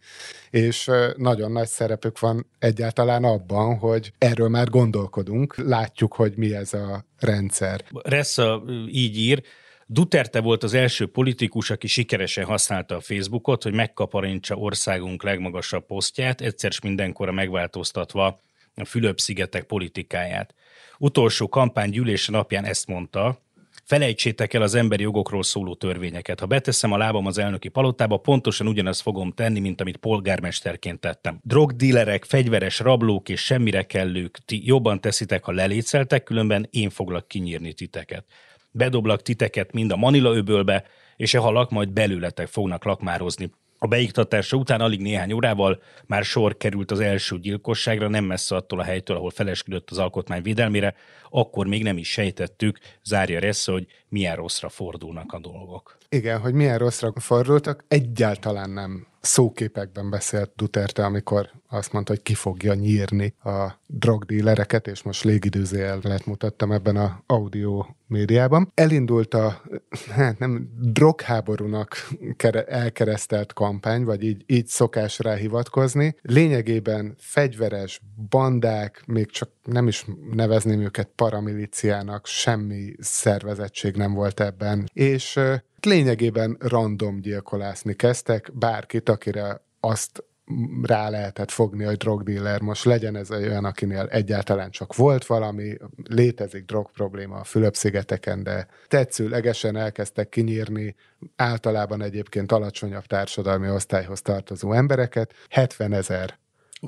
és 0.50 0.90
nagyon 1.16 1.52
nagy 1.52 1.66
szerepük 1.66 2.18
van 2.18 2.46
egyáltalán 2.58 3.24
abban, 3.24 3.78
hogy 3.78 4.12
erről 4.18 4.48
már 4.48 4.68
gondolkodunk, 4.68 5.56
látjuk, 5.56 6.14
hogy 6.14 6.32
mi 6.36 6.54
ez 6.54 6.72
a 6.74 7.04
rendszer. 7.18 7.84
Ressa 8.02 8.62
így 8.88 9.18
ír, 9.18 9.42
Duterte 9.86 10.40
volt 10.40 10.62
az 10.62 10.74
első 10.74 11.06
politikus, 11.06 11.70
aki 11.70 11.86
sikeresen 11.86 12.44
használta 12.44 12.96
a 12.96 13.00
Facebookot, 13.00 13.62
hogy 13.62 13.74
megkaparintsa 13.74 14.54
országunk 14.54 15.22
legmagasabb 15.22 15.86
posztját, 15.86 16.40
egyszer 16.40 16.72
mindenkorra 16.82 17.32
megváltoztatva 17.32 18.40
a 18.74 18.84
Fülöp-szigetek 18.84 19.64
politikáját. 19.64 20.54
Utolsó 20.98 21.48
kampánygyűlése 21.48 22.32
napján 22.32 22.64
ezt 22.64 22.86
mondta, 22.86 23.42
Felejtsétek 23.84 24.54
el 24.54 24.62
az 24.62 24.74
emberi 24.74 25.02
jogokról 25.02 25.42
szóló 25.42 25.74
törvényeket. 25.74 26.40
Ha 26.40 26.46
beteszem 26.46 26.92
a 26.92 26.96
lábam 26.96 27.26
az 27.26 27.38
elnöki 27.38 27.68
palotába, 27.68 28.16
pontosan 28.16 28.66
ugyanazt 28.66 29.02
fogom 29.02 29.32
tenni, 29.32 29.60
mint 29.60 29.80
amit 29.80 29.96
polgármesterként 29.96 31.00
tettem. 31.00 31.38
Drogdílerek, 31.42 32.24
fegyveres 32.24 32.78
rablók 32.78 33.28
és 33.28 33.44
semmire 33.44 33.82
kellők, 33.82 34.38
ti 34.44 34.66
jobban 34.66 35.00
teszitek, 35.00 35.44
ha 35.44 35.52
leléceltek, 35.52 36.22
különben 36.22 36.68
én 36.70 36.90
foglak 36.90 37.28
kinyírni 37.28 37.72
titeket. 37.72 38.24
Bedoblak 38.70 39.22
titeket 39.22 39.72
mind 39.72 39.92
a 39.92 39.96
Manila 39.96 40.34
öbölbe, 40.34 40.84
és 41.16 41.34
e 41.34 41.38
halak 41.38 41.70
majd 41.70 41.88
belőletek 41.88 42.46
fognak 42.46 42.84
lakmározni. 42.84 43.50
A 43.84 43.86
beiktatása 43.86 44.56
után 44.56 44.80
alig 44.80 45.00
néhány 45.00 45.32
órával 45.32 45.82
már 46.06 46.24
sor 46.24 46.56
került 46.56 46.90
az 46.90 47.00
első 47.00 47.38
gyilkosságra, 47.38 48.08
nem 48.08 48.24
messze 48.24 48.56
attól 48.56 48.80
a 48.80 48.82
helytől, 48.82 49.16
ahol 49.16 49.30
felesküdött 49.30 49.90
az 49.90 49.98
alkotmány 49.98 50.42
védelmére, 50.42 50.94
akkor 51.30 51.66
még 51.66 51.82
nem 51.82 51.98
is 51.98 52.10
sejtettük, 52.10 52.78
zárja 53.02 53.40
Ressa, 53.40 53.72
hogy 53.72 53.86
milyen 54.14 54.36
rosszra 54.36 54.68
fordulnak 54.68 55.32
a 55.32 55.38
dolgok. 55.38 55.96
Igen, 56.08 56.40
hogy 56.40 56.54
milyen 56.54 56.78
rosszra 56.78 57.12
fordultak, 57.16 57.84
egyáltalán 57.88 58.70
nem 58.70 59.06
szóképekben 59.20 60.10
beszélt 60.10 60.52
Duterte, 60.56 61.04
amikor 61.04 61.50
azt 61.68 61.92
mondta, 61.92 62.12
hogy 62.12 62.22
ki 62.22 62.34
fogja 62.34 62.74
nyírni 62.74 63.34
a 63.44 63.80
drogdílereket, 63.86 64.86
és 64.86 65.02
most 65.02 65.24
légidőzélet 65.24 66.26
mutattam 66.26 66.72
ebben 66.72 66.96
a 66.96 67.22
audio 67.26 67.86
médiában. 68.06 68.72
Elindult 68.74 69.34
a, 69.34 69.62
hát 70.10 70.38
nem, 70.38 70.70
drogháborúnak 70.80 71.96
elkeresztelt 72.66 73.52
kampány, 73.52 74.04
vagy 74.04 74.22
így, 74.22 74.42
így 74.46 74.66
szokás 74.66 75.18
rá 75.18 75.34
hivatkozni. 75.34 76.16
Lényegében 76.22 77.14
fegyveres 77.18 78.00
bandák, 78.28 79.02
még 79.06 79.30
csak 79.30 79.50
nem 79.62 79.88
is 79.88 80.06
nevezném 80.32 80.80
őket 80.80 81.08
paramiliciának, 81.14 82.26
semmi 82.26 82.94
szervezettség 82.98 83.96
nem 84.04 84.14
volt 84.14 84.40
ebben, 84.40 84.90
és 84.92 85.40
lényegében 85.80 86.56
random 86.60 87.20
gyilkolászni 87.20 87.94
kezdtek, 87.94 88.50
bárkit, 88.54 89.08
akire 89.08 89.64
azt 89.80 90.24
rá 90.82 91.08
lehetett 91.08 91.50
fogni, 91.50 91.84
hogy 91.84 91.96
drogdíler. 91.96 92.60
Most 92.60 92.84
legyen 92.84 93.16
ez 93.16 93.30
olyan, 93.30 93.64
akinél 93.64 94.06
egyáltalán 94.06 94.70
csak 94.70 94.96
volt 94.96 95.26
valami, 95.26 95.76
létezik 96.02 96.64
drog 96.64 96.90
probléma 96.90 97.36
a 97.36 97.44
Fülöp-szigeteken, 97.44 98.42
de 98.42 98.66
tetszőlegesen 98.88 99.76
elkezdtek 99.76 100.28
kinyírni 100.28 100.94
általában 101.36 102.02
egyébként 102.02 102.52
alacsonyabb 102.52 103.06
társadalmi 103.06 103.70
osztályhoz 103.70 104.22
tartozó 104.22 104.72
embereket. 104.72 105.32
70 105.50 105.92
ezer 105.92 106.38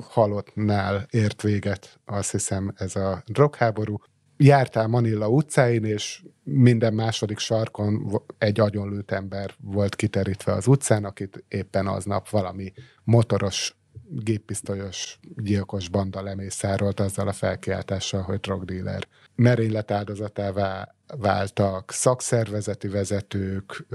halottnál 0.09 1.05
ért 1.09 1.41
véget, 1.41 1.99
azt 2.05 2.31
hiszem, 2.31 2.73
ez 2.75 2.95
a 2.95 3.23
drogháború 3.25 3.99
jártál 4.37 4.87
Manilla 4.87 5.29
utcáin, 5.29 5.83
és 5.83 6.23
minden 6.43 6.93
második 6.93 7.37
sarkon 7.37 8.21
egy 8.37 8.59
agyonlőtt 8.59 9.11
ember 9.11 9.53
volt 9.61 9.95
kiterítve 9.95 10.51
az 10.53 10.67
utcán, 10.67 11.05
akit 11.05 11.43
éppen 11.47 11.87
aznap 11.87 12.29
valami 12.29 12.73
motoros, 13.03 13.75
géppisztolyos, 14.09 15.19
gyilkos 15.35 15.89
banda 15.89 16.21
lemészárolt 16.21 16.99
azzal 16.99 17.27
a 17.27 17.33
felkiáltással, 17.33 18.21
hogy 18.21 18.39
drogdíler. 18.39 19.07
Merénylet 19.35 19.91
áldozatává 19.91 20.95
váltak 21.15 21.91
szakszervezeti 21.91 22.87
vezetők, 22.87 23.85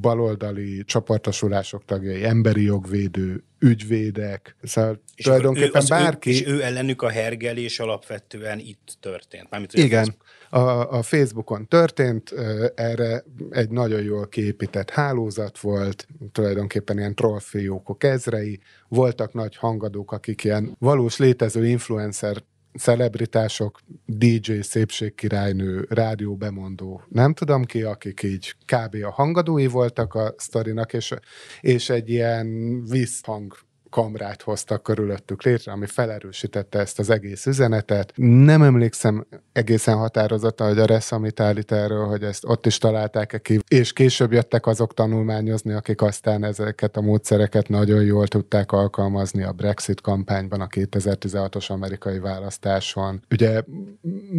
baloldali 0.00 0.84
csoportosulások 0.84 1.84
tagjai, 1.84 2.24
emberi 2.24 2.62
jogvédő, 2.62 3.44
ügyvédek, 3.58 4.56
szóval 4.62 5.02
és 5.14 5.24
tulajdonképpen 5.24 5.82
ő, 5.82 5.86
bárki... 5.88 6.30
Ő, 6.30 6.32
és 6.32 6.46
ő 6.46 6.62
ellenük 6.62 7.02
a 7.02 7.08
hergelés 7.08 7.78
alapvetően 7.78 8.58
itt 8.58 8.96
történt. 9.00 9.50
Mármint, 9.50 9.72
Igen, 9.72 10.16
a, 10.50 10.58
a 10.98 11.02
Facebookon 11.02 11.68
történt, 11.68 12.30
erre 12.74 13.24
egy 13.50 13.70
nagyon 13.70 14.02
jól 14.02 14.28
kiépített 14.28 14.90
hálózat 14.90 15.58
volt, 15.58 16.06
tulajdonképpen 16.32 16.98
ilyen 16.98 17.14
trollfiókok 17.14 18.04
ezrei, 18.04 18.60
voltak 18.88 19.32
nagy 19.32 19.56
hangadók, 19.56 20.12
akik 20.12 20.44
ilyen 20.44 20.76
valós 20.78 21.16
létező 21.16 21.66
influencer 21.66 22.42
celebritások, 22.78 23.80
DJ, 24.06 24.60
szépségkirálynő, 24.60 25.86
rádióbemondó, 25.88 27.02
nem 27.08 27.34
tudom 27.34 27.64
ki, 27.64 27.82
akik 27.82 28.22
így 28.22 28.54
kb. 28.64 28.96
a 29.04 29.10
hangadói 29.10 29.66
voltak 29.66 30.14
a 30.14 30.34
sztorinak, 30.36 30.92
és, 30.92 31.14
és 31.60 31.90
egy 31.90 32.10
ilyen 32.10 32.80
visszhang 32.84 33.56
kamrát 33.94 34.42
hoztak 34.42 34.82
körülöttük 34.82 35.42
létre, 35.42 35.72
ami 35.72 35.86
felerősítette 35.86 36.78
ezt 36.78 36.98
az 36.98 37.10
egész 37.10 37.46
üzenetet. 37.46 38.12
Nem 38.16 38.62
emlékszem 38.62 39.26
egészen 39.52 39.96
határozottan, 39.96 40.68
hogy 40.68 40.78
a 40.78 40.84
RESZ, 40.84 41.12
amit 41.12 41.40
állít 41.40 41.72
erről, 41.72 42.06
hogy 42.06 42.22
ezt 42.22 42.44
ott 42.44 42.66
is 42.66 42.78
találták-e 42.78 43.38
ki, 43.38 43.60
és 43.68 43.92
később 43.92 44.32
jöttek 44.32 44.66
azok 44.66 44.94
tanulmányozni, 44.94 45.72
akik 45.72 46.02
aztán 46.02 46.44
ezeket 46.44 46.96
a 46.96 47.00
módszereket 47.00 47.68
nagyon 47.68 48.02
jól 48.02 48.26
tudták 48.28 48.72
alkalmazni 48.72 49.42
a 49.42 49.52
Brexit 49.52 50.00
kampányban, 50.00 50.60
a 50.60 50.66
2016-os 50.66 51.70
amerikai 51.70 52.18
választáson. 52.18 53.22
Ugye 53.30 53.62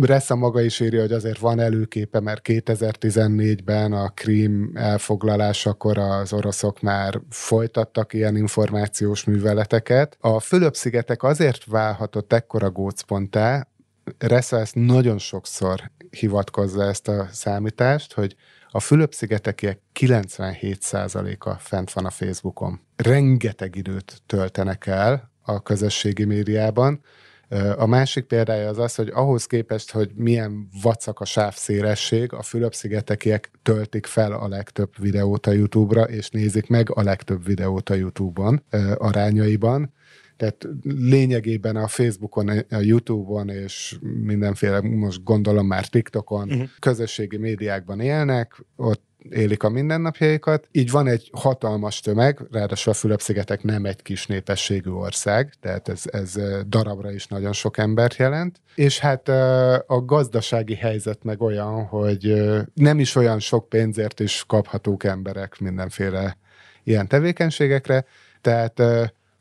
Ressa 0.02 0.36
maga 0.36 0.62
is 0.62 0.80
írja, 0.80 1.02
hogy 1.02 1.12
azért 1.12 1.40
van 1.40 1.60
előképe, 1.60 2.20
mert 2.20 2.42
2014-ben 2.44 3.94
a 3.94 4.10
Krím 4.10 4.72
elfoglalásakor 4.74 5.98
az 5.98 6.34
oroszok 6.34 6.82
már 6.82 7.22
folytattak 7.30 8.14
ilyen 8.14 8.36
információs 8.36 9.24
műveletet, 9.24 9.44
műveleteket. 9.46 10.18
A 10.20 10.40
Fülöp-szigetek 10.40 11.24
azért 11.24 11.66
válhatott 11.66 12.34
ekkora 12.34 12.72
gócponttá, 12.72 13.68
Ressa 14.18 14.60
ezt 14.60 14.76
nagyon 14.76 15.18
sokszor 15.18 15.92
hivatkozza 16.10 16.84
ezt 16.84 17.08
a 17.08 17.28
számítást, 17.32 18.14
hogy 18.14 18.36
a 18.70 18.80
Fülöp-szigetekiek 18.80 19.80
97%-a 20.00 21.54
fent 21.54 21.92
van 21.92 22.06
a 22.06 22.10
Facebookon. 22.10 22.80
Rengeteg 22.96 23.76
időt 23.76 24.22
töltenek 24.26 24.86
el 24.86 25.32
a 25.42 25.62
közösségi 25.62 26.24
médiában, 26.24 27.02
A 27.78 27.86
másik 27.86 28.24
példája 28.24 28.70
az 28.70 28.78
az, 28.78 28.96
hogy 28.96 29.10
ahhoz 29.14 29.46
képest, 29.46 29.92
hogy 29.92 30.12
milyen 30.16 30.68
vacak 30.82 31.20
a 31.20 31.26
sávszélesség, 31.26 32.34
a 32.34 32.42
Fülöp-szigetekiek 32.42 33.52
töltik 33.64 34.06
fel 34.06 34.32
a 34.32 34.48
legtöbb 34.48 34.90
videót 35.00 35.48
a 35.48 35.52
YouTube-ra, 35.52 36.04
és 36.04 36.30
nézik 36.30 36.68
meg 36.68 36.90
a 36.94 37.02
legtöbb 37.04 37.46
videót 37.46 37.90
a 37.90 37.94
YouTube-on 37.94 38.64
arányaiban. 38.98 39.94
Tehát 40.38 40.68
lényegében 40.84 41.76
a 41.76 41.88
Facebookon, 41.88 42.48
a 42.70 42.80
YouTube-on 42.80 43.50
és 43.50 43.98
mindenféle, 44.24 44.82
most 44.82 45.24
gondolom 45.24 45.68
már 45.68 45.88
TikTokon, 45.88 46.52
uh-huh. 46.52 46.68
közösségi 46.80 47.38
médiákban 47.38 48.00
élnek, 48.00 48.66
ott 48.76 49.04
élik 49.30 49.64
a 49.64 49.70
mindennapjaikat. 49.70 50.68
Így 50.72 50.92
van 50.92 51.08
egy 51.08 51.30
hatalmas 51.34 52.00
tömeg, 52.00 52.40
ráadásul 52.52 52.92
a 52.92 52.96
Fülöp-szigetek 52.96 53.64
nem 53.64 53.86
egy 53.86 54.02
kis 54.02 54.28
népességű 54.28 54.90
ország, 54.90 55.54
tehát 55.60 55.90
ez, 55.90 56.04
ez 56.06 56.36
darabra 56.68 57.12
is 57.12 57.28
nagyon 57.28 57.54
sok 57.54 57.78
embert 57.78 58.16
jelent. 58.16 58.62
És 58.76 59.00
hát 59.00 59.30
a 59.88 60.04
gazdasági 60.06 60.76
helyzet 60.76 61.24
meg 61.24 61.42
olyan, 61.42 61.86
hogy 61.86 62.44
nem 62.74 63.00
is 63.00 63.16
olyan 63.16 63.40
sok 63.40 63.70
pénzért 63.70 64.20
is 64.20 64.44
kaphatók 64.48 65.04
emberek 65.04 65.60
mindenféle 65.60 66.38
ilyen 66.84 67.08
tevékenységekre, 67.08 68.06
tehát 68.42 68.82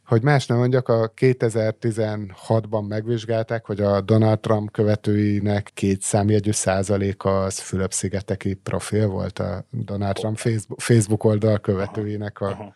hogy 0.05 0.23
más 0.23 0.47
nem 0.47 0.59
mondjak, 0.59 0.89
a 0.89 1.13
2016-ban 1.17 2.89
megvizsgálták, 2.89 3.65
hogy 3.65 3.81
a 3.81 4.01
Donald 4.01 4.41
Trump 4.41 4.71
követőinek 4.71 5.71
két 5.75 6.03
számjegyű 6.03 6.51
százaléka 6.51 7.43
az 7.43 7.59
Fülöp-szigeteki 7.59 8.55
profil 8.55 9.07
volt 9.07 9.39
a 9.39 9.67
Donald 9.71 10.15
Trump 10.15 10.39
Facebook, 10.77 11.25
oldal 11.25 11.59
követőinek 11.59 12.41
a, 12.41 12.47
aha, 12.47 12.63
aha. 12.63 12.75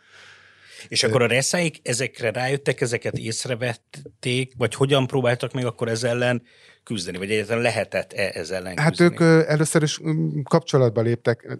És 0.88 1.02
akkor 1.04 1.23
a 1.23 1.26
resszáik 1.26 1.80
ezekre 1.82 2.30
rájöttek, 2.30 2.80
ezeket 2.80 3.18
észrevették, 3.18 4.52
vagy 4.56 4.75
hogyan 4.75 5.06
próbáltak 5.06 5.52
meg 5.52 5.64
akkor 5.64 5.88
ezzel 5.88 6.11
ellen 6.11 6.42
küzdeni, 6.88 7.18
vagy 7.18 7.30
egyáltalán 7.30 7.62
lehetett-e 7.62 8.30
ezzel 8.35 8.57
ellen 8.57 8.78
Hát 8.78 8.97
küzdeni? 8.97 9.25
ők 9.25 9.47
először 9.47 9.83
is 9.83 10.00
kapcsolatba 10.42 11.00
léptek, 11.00 11.59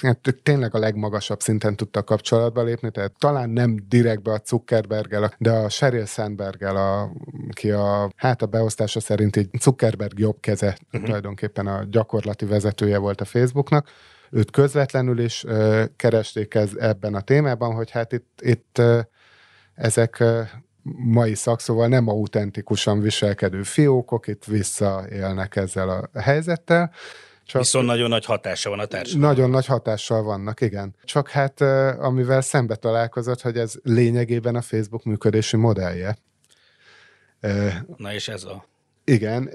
hát 0.00 0.26
ők 0.28 0.42
tényleg 0.42 0.74
a 0.74 0.78
legmagasabb 0.78 1.40
szinten 1.40 1.76
tudtak 1.76 2.04
kapcsolatba 2.04 2.62
lépni, 2.62 2.90
tehát 2.90 3.12
talán 3.18 3.50
nem 3.50 3.76
direktbe 3.88 4.32
a 4.32 4.40
Zuckerberggel, 4.44 5.34
de 5.38 5.50
a 5.50 5.68
Sheryl 5.68 6.06
Sandberggel, 6.06 6.76
a, 6.76 7.12
ki 7.52 7.70
a, 7.70 8.10
hát 8.16 8.42
a 8.42 8.46
beosztása 8.46 9.00
szerint 9.00 9.36
így 9.36 9.48
Zuckerberg 9.60 10.18
jobb 10.18 10.40
keze, 10.40 10.76
uh-huh. 10.86 11.02
tulajdonképpen 11.02 11.66
a 11.66 11.84
gyakorlati 11.90 12.44
vezetője 12.44 12.98
volt 12.98 13.20
a 13.20 13.24
Facebooknak, 13.24 13.88
őt 14.30 14.50
közvetlenül 14.50 15.18
is 15.18 15.44
ö, 15.44 15.84
keresték 15.96 16.54
ez, 16.54 16.70
ebben 16.78 17.14
a 17.14 17.20
témában, 17.20 17.74
hogy 17.74 17.90
hát 17.90 18.12
itt, 18.12 18.38
itt 18.40 18.78
ö, 18.78 19.00
ezek 19.74 20.24
mai 21.04 21.34
szakszóval 21.34 21.88
nem 21.88 22.08
autentikusan 22.08 23.00
viselkedő 23.00 23.62
fiókok, 23.62 24.26
itt 24.26 24.44
visszaélnek 24.44 25.56
ezzel 25.56 25.88
a 25.88 26.20
helyzettel. 26.20 26.92
Csak 27.44 27.60
Viszont 27.60 27.86
nagyon 27.86 28.08
nagy 28.08 28.24
hatása 28.24 28.70
van 28.70 28.78
a 28.78 28.84
társadalomra. 28.84 29.28
Nagyon 29.28 29.50
nagy 29.50 29.66
hatással 29.66 30.22
vannak, 30.22 30.60
igen. 30.60 30.94
Csak 31.04 31.28
hát 31.28 31.60
amivel 32.00 32.40
szembe 32.40 32.74
találkozott, 32.74 33.40
hogy 33.40 33.56
ez 33.56 33.74
lényegében 33.82 34.54
a 34.56 34.60
Facebook 34.60 35.04
működési 35.04 35.56
modellje. 35.56 36.16
Na 37.96 38.12
és 38.12 38.28
ez 38.28 38.44
a 38.44 38.68
igen, 39.04 39.50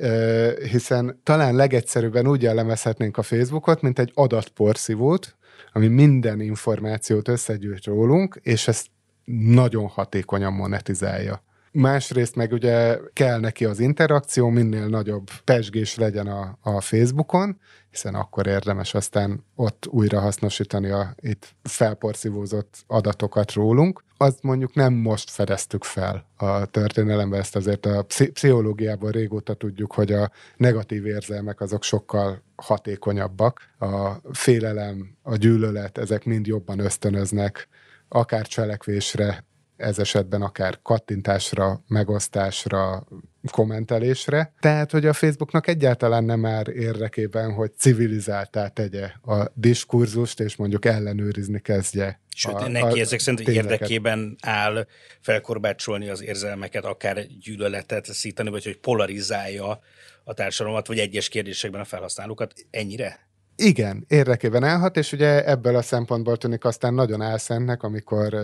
hiszen 0.71 1.19
talán 1.23 1.55
legegyszerűbben 1.55 2.27
úgy 2.27 2.41
jellemezhetnénk 2.41 3.17
a 3.17 3.21
Facebookot, 3.21 3.81
mint 3.81 3.99
egy 3.99 4.11
adatporszívót, 4.13 5.35
ami 5.71 5.87
minden 5.87 6.41
információt 6.41 7.27
összegyűjt 7.27 7.85
rólunk, 7.85 8.39
és 8.43 8.67
ezt 8.67 8.87
nagyon 9.25 9.87
hatékonyan 9.87 10.53
monetizálja. 10.53 11.43
Másrészt 11.71 12.35
meg 12.35 12.51
ugye 12.51 12.99
kell 13.13 13.39
neki 13.39 13.65
az 13.65 13.79
interakció, 13.79 14.49
minél 14.49 14.87
nagyobb 14.87 15.29
pesgés 15.43 15.95
legyen 15.95 16.27
a, 16.27 16.57
a 16.61 16.81
Facebookon, 16.81 17.59
hiszen 17.89 18.15
akkor 18.15 18.47
érdemes 18.47 18.93
aztán 18.93 19.45
ott 19.55 19.87
újra 19.87 20.19
hasznosítani 20.19 20.89
a 20.89 21.15
itt 21.21 21.55
felporszívózott 21.63 22.83
adatokat 22.87 23.53
rólunk. 23.53 24.03
Azt 24.17 24.43
mondjuk 24.43 24.73
nem 24.73 24.93
most 24.93 25.29
fedeztük 25.29 25.83
fel 25.83 26.25
a 26.37 26.65
történelemben, 26.65 27.39
ezt 27.39 27.55
azért 27.55 27.85
a 27.85 28.03
pszichológiában 28.03 29.11
régóta 29.11 29.53
tudjuk, 29.53 29.93
hogy 29.93 30.11
a 30.11 30.31
negatív 30.57 31.05
érzelmek 31.05 31.61
azok 31.61 31.83
sokkal 31.83 32.41
hatékonyabbak. 32.55 33.61
A 33.79 34.11
félelem, 34.31 35.15
a 35.21 35.35
gyűlölet, 35.35 35.97
ezek 35.97 36.25
mind 36.25 36.47
jobban 36.47 36.79
ösztönöznek 36.79 37.67
akár 38.07 38.47
cselekvésre, 38.47 39.43
ez 39.77 39.99
esetben 39.99 40.41
akár 40.41 40.79
kattintásra, 40.81 41.83
megosztásra, 41.87 43.07
kommentelésre. 43.51 44.53
Tehát, 44.59 44.91
hogy 44.91 45.05
a 45.05 45.13
Facebooknak 45.13 45.67
egyáltalán 45.67 46.23
nem 46.23 46.45
áll 46.45 46.67
érdekében, 46.67 47.53
hogy 47.53 47.71
civilizáltá 47.77 48.67
tegye 48.67 49.05
a 49.05 49.51
diskurzust, 49.53 50.39
és 50.39 50.55
mondjuk 50.55 50.85
ellenőrizni 50.85 51.59
kezdje. 51.61 52.21
Sőt, 52.35 52.53
a, 52.53 52.67
neki 52.67 52.99
a 52.99 53.01
ezek 53.01 53.19
szerint 53.19 53.45
tényeket. 53.45 53.71
érdekében 53.71 54.35
áll 54.41 54.87
felkorbácsolni 55.21 56.09
az 56.09 56.23
érzelmeket, 56.23 56.85
akár 56.85 57.27
gyűlöletet 57.27 58.05
szítani, 58.05 58.49
vagy 58.49 58.63
hogy 58.63 58.77
polarizálja 58.77 59.79
a 60.23 60.33
társadalmat, 60.33 60.87
vagy 60.87 60.99
egyes 60.99 61.29
kérdésekben 61.29 61.81
a 61.81 61.85
felhasználókat. 61.85 62.53
Ennyire? 62.69 63.27
Igen, 63.57 64.05
érdekében 64.07 64.63
állhat, 64.63 64.97
és 64.97 65.11
ugye 65.11 65.45
ebből 65.45 65.75
a 65.75 65.81
szempontból 65.81 66.37
tűnik 66.37 66.65
aztán 66.65 66.93
nagyon 66.93 67.21
álszentnek, 67.21 67.83
amikor 67.83 68.35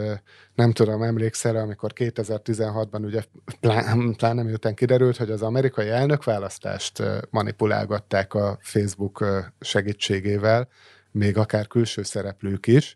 nem 0.56 0.71
tudom, 0.71 1.04
emlékszel, 1.04 1.56
amikor 1.56 1.91
2016-ban 1.95 3.04
ugye 3.04 3.24
plán, 3.60 4.15
pláne 4.15 4.43
miután 4.43 4.76
kiderült, 4.76 5.17
hogy 5.17 5.32
az 5.32 5.41
amerikai 5.41 5.89
elnökválasztást 5.89 7.04
manipulálgatták 7.30 8.34
a 8.34 8.58
Facebook 8.62 9.26
segítségével, 9.60 10.67
még 11.12 11.38
akár 11.38 11.67
külső 11.67 12.04
szereplők 12.04 12.67
is, 12.67 12.95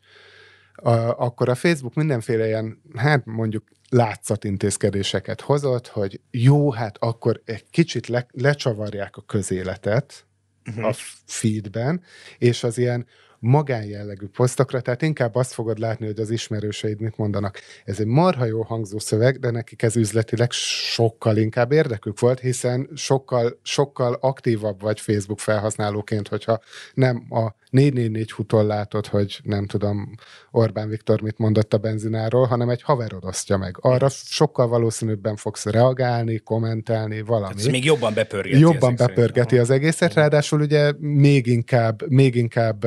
akkor 1.15 1.49
a 1.49 1.55
Facebook 1.55 1.93
mindenféle 1.93 2.45
ilyen, 2.47 2.81
hát 2.95 3.25
mondjuk 3.25 3.63
látszatintézkedéseket 3.89 5.41
hozott, 5.41 5.87
hogy 5.87 6.21
jó, 6.31 6.71
hát 6.71 6.97
akkor 6.99 7.41
egy 7.45 7.65
kicsit 7.69 8.07
le, 8.07 8.27
lecsavarják 8.31 9.17
a 9.17 9.21
közéletet, 9.21 10.25
uh-huh. 10.67 10.85
a 10.85 10.93
feedben, 11.25 12.03
és 12.37 12.63
az 12.63 12.77
ilyen 12.77 13.05
magánjellegű 13.39 14.25
posztokra, 14.27 14.81
tehát 14.81 15.01
inkább 15.01 15.35
azt 15.35 15.53
fogod 15.53 15.79
látni, 15.79 16.05
hogy 16.05 16.19
az 16.19 16.29
ismerőseid 16.29 17.01
mit 17.01 17.17
mondanak. 17.17 17.59
Ez 17.85 17.99
egy 17.99 18.05
marha 18.05 18.45
jó 18.45 18.61
hangzó 18.61 18.99
szöveg, 18.99 19.39
de 19.39 19.51
nekik 19.51 19.81
ez 19.81 19.95
üzletileg 19.95 20.51
sokkal 20.51 21.37
inkább 21.37 21.71
érdekük 21.71 22.19
volt, 22.19 22.39
hiszen 22.39 22.89
sokkal, 22.95 23.59
sokkal 23.63 24.17
aktívabb 24.21 24.81
vagy 24.81 24.99
Facebook 24.99 25.39
felhasználóként, 25.39 26.27
hogyha 26.27 26.59
nem 26.93 27.25
a 27.29 27.55
444 27.69 28.31
húton 28.31 28.65
látod, 28.65 29.07
hogy 29.07 29.39
nem 29.43 29.65
tudom 29.65 30.15
Orbán 30.51 30.89
Viktor 30.89 31.21
mit 31.21 31.37
mondott 31.37 31.73
a 31.73 31.77
benzináról, 31.77 32.45
hanem 32.45 32.69
egy 32.69 32.81
haverod 32.81 33.25
osztja 33.25 33.57
meg. 33.57 33.77
Arra 33.79 34.09
sokkal 34.09 34.67
valószínűbben 34.67 35.35
fogsz 35.35 35.65
reagálni, 35.65 36.37
kommentelni, 36.37 37.21
valami. 37.21 37.53
Ez 37.57 37.65
még 37.65 37.85
jobban 37.85 38.13
bepörgeti. 38.13 38.59
Jobban 38.59 38.95
bepörgeti 38.95 39.57
az 39.57 39.69
egészet, 39.69 40.13
ráadásul 40.13 40.61
ugye 40.61 40.93
még 40.99 41.47
inkább, 41.47 42.09
még 42.09 42.35
inkább 42.35 42.85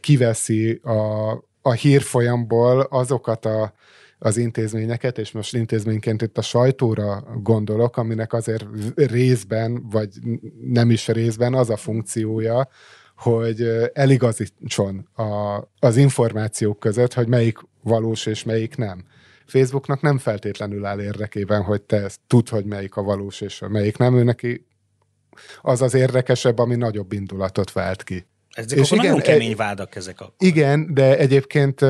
kiveszi 0.00 0.80
a, 0.82 1.32
a 1.62 1.72
hírfolyamból 1.72 2.80
azokat 2.80 3.44
a 3.46 3.72
az 4.24 4.36
intézményeket, 4.36 5.18
és 5.18 5.32
most 5.32 5.54
intézményként 5.54 6.22
itt 6.22 6.38
a 6.38 6.42
sajtóra 6.42 7.24
gondolok, 7.42 7.96
aminek 7.96 8.32
azért 8.32 8.66
részben, 8.94 9.88
vagy 9.90 10.08
nem 10.60 10.90
is 10.90 11.08
részben 11.08 11.54
az 11.54 11.70
a 11.70 11.76
funkciója, 11.76 12.68
hogy 13.16 13.90
eligazítson 13.92 15.08
a, 15.14 15.60
az 15.78 15.96
információk 15.96 16.78
között, 16.78 17.14
hogy 17.14 17.28
melyik 17.28 17.58
valós 17.82 18.26
és 18.26 18.44
melyik 18.44 18.76
nem. 18.76 19.04
Facebooknak 19.46 20.00
nem 20.00 20.18
feltétlenül 20.18 20.84
áll 20.84 21.00
érdekében, 21.00 21.62
hogy 21.62 21.82
te 21.82 21.96
ezt 21.96 22.20
tudd, 22.26 22.50
hogy 22.50 22.64
melyik 22.64 22.96
a 22.96 23.02
valós 23.02 23.40
és 23.40 23.62
melyik 23.68 23.96
nem. 23.96 24.16
Ő 24.16 24.22
neki 24.22 24.66
az 25.60 25.82
az 25.82 25.94
érdekesebb, 25.94 26.58
ami 26.58 26.76
nagyobb 26.76 27.12
indulatot 27.12 27.72
vált 27.72 28.02
ki. 28.02 28.26
Ezek 28.54 28.78
és 28.78 28.90
igen, 28.90 29.04
nagyon 29.04 29.20
kemény 29.20 29.52
e- 29.52 29.56
vádak 29.56 29.96
ezek 29.96 30.20
a. 30.20 30.34
Igen, 30.38 30.94
de 30.94 31.18
egyébként 31.18 31.80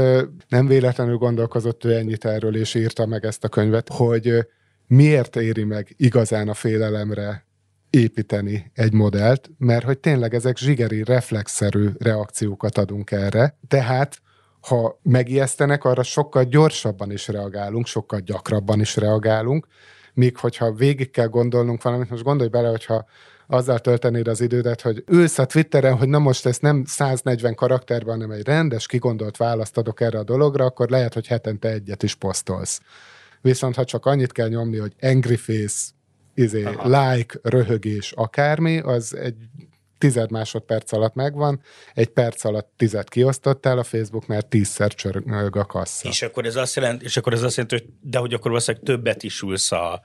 nem 0.48 0.66
véletlenül 0.66 1.16
gondolkozott 1.16 1.84
ő 1.84 1.94
ennyit 1.94 2.24
erről, 2.24 2.56
és 2.56 2.74
írta 2.74 3.06
meg 3.06 3.24
ezt 3.24 3.44
a 3.44 3.48
könyvet, 3.48 3.88
hogy 3.92 4.46
miért 4.86 5.36
éri 5.36 5.64
meg 5.64 5.94
igazán 5.96 6.48
a 6.48 6.54
félelemre 6.54 7.46
építeni 7.90 8.70
egy 8.74 8.92
modellt, 8.92 9.50
mert 9.58 9.84
hogy 9.84 9.98
tényleg 9.98 10.34
ezek 10.34 10.56
zsigeri, 10.56 11.04
reflexzerű 11.04 11.88
reakciókat 11.98 12.78
adunk 12.78 13.10
erre. 13.10 13.58
Tehát 13.68 14.22
ha 14.60 15.00
megijesztenek, 15.02 15.84
arra 15.84 16.02
sokkal 16.02 16.44
gyorsabban 16.44 17.10
is 17.10 17.28
reagálunk, 17.28 17.86
sokkal 17.86 18.20
gyakrabban 18.20 18.80
is 18.80 18.96
reagálunk, 18.96 19.66
míg 20.14 20.36
hogyha 20.36 20.72
végig 20.72 21.10
kell 21.10 21.26
gondolnunk 21.26 21.82
valamit, 21.82 22.10
most 22.10 22.22
gondolj 22.22 22.48
bele, 22.48 22.68
hogyha 22.68 23.04
azzal 23.46 23.78
töltenéd 23.78 24.28
az 24.28 24.40
idődet, 24.40 24.80
hogy 24.80 25.04
ülsz 25.06 25.38
a 25.38 25.46
Twitteren, 25.46 25.96
hogy 25.96 26.08
na 26.08 26.18
most 26.18 26.46
ezt 26.46 26.62
nem 26.62 26.84
140 26.86 27.54
karakterben, 27.54 28.14
hanem 28.14 28.30
egy 28.30 28.46
rendes, 28.46 28.86
kigondolt 28.86 29.36
választ 29.36 29.76
adok 29.76 30.00
erre 30.00 30.18
a 30.18 30.24
dologra, 30.24 30.64
akkor 30.64 30.88
lehet, 30.88 31.14
hogy 31.14 31.26
hetente 31.26 31.68
egyet 31.68 32.02
is 32.02 32.14
posztolsz. 32.14 32.80
Viszont 33.40 33.74
ha 33.74 33.84
csak 33.84 34.06
annyit 34.06 34.32
kell 34.32 34.48
nyomni, 34.48 34.78
hogy 34.78 34.92
angry 35.00 35.36
face, 35.36 35.90
izé, 36.34 36.68
like, 36.82 37.38
röhögés, 37.42 38.12
akármi, 38.12 38.78
az 38.78 39.16
egy 39.16 39.36
tized 39.98 40.30
másodperc 40.30 40.92
alatt 40.92 41.14
megvan, 41.14 41.60
egy 41.94 42.08
perc 42.08 42.44
alatt 42.44 42.72
tizet 42.76 43.08
kiosztottál 43.08 43.78
a 43.78 43.82
Facebooknál, 43.82 44.42
tízszer 44.42 44.94
csörög 44.94 45.56
a 45.56 45.64
kassa. 45.64 46.08
És 46.08 46.22
akkor 46.22 46.44
ez 46.44 46.56
azt 46.56 46.74
jelenti, 46.76 47.04
és 47.04 47.16
akkor 47.16 47.32
ez 47.32 47.42
azt 47.42 47.56
jelenti, 47.56 47.76
hogy 47.76 48.10
de 48.10 48.18
hogy 48.18 48.34
akkor 48.34 48.50
valószínűleg 48.50 48.86
többet 48.86 49.22
is 49.22 49.40
ülsz 49.40 49.72
a 49.72 50.02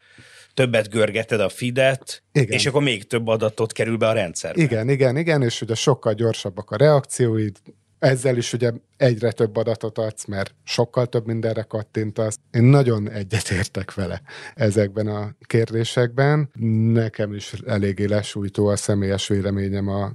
többet 0.60 0.90
görgeted 0.90 1.40
a 1.40 1.50
feedet, 1.50 2.24
igen. 2.32 2.58
és 2.58 2.66
akkor 2.66 2.82
még 2.82 3.08
több 3.08 3.28
adatot 3.28 3.72
kerül 3.72 3.98
be 3.98 4.08
a 4.08 4.14
rendszerbe. 4.14 4.62
Igen, 4.62 4.90
igen, 4.90 5.18
igen, 5.18 5.42
és 5.42 5.62
ugye 5.62 5.76
sokkal 5.76 6.14
gyorsabbak 6.14 6.72
a 6.72 6.76
reakcióid, 6.76 7.58
ezzel 8.00 8.38
is 8.38 8.54
ugye 8.54 8.72
egyre 8.98 9.32
több 9.32 9.56
adatot 9.56 9.98
adsz, 9.98 10.26
mert 10.26 10.56
sokkal 10.64 11.06
több 11.06 11.26
mindenre 11.26 11.62
kattintasz. 11.62 12.40
Én 12.52 12.64
nagyon 12.64 13.10
egyetértek 13.10 13.94
vele 13.94 14.22
ezekben 14.56 15.08
a 15.08 15.36
kérdésekben. 15.46 16.50
Nekem 16.94 17.34
is 17.34 17.54
eléggé 17.66 18.06
lesújtó 18.06 18.68
a 18.68 18.76
személyes 18.76 19.28
véleményem 19.28 19.88
a 19.88 20.12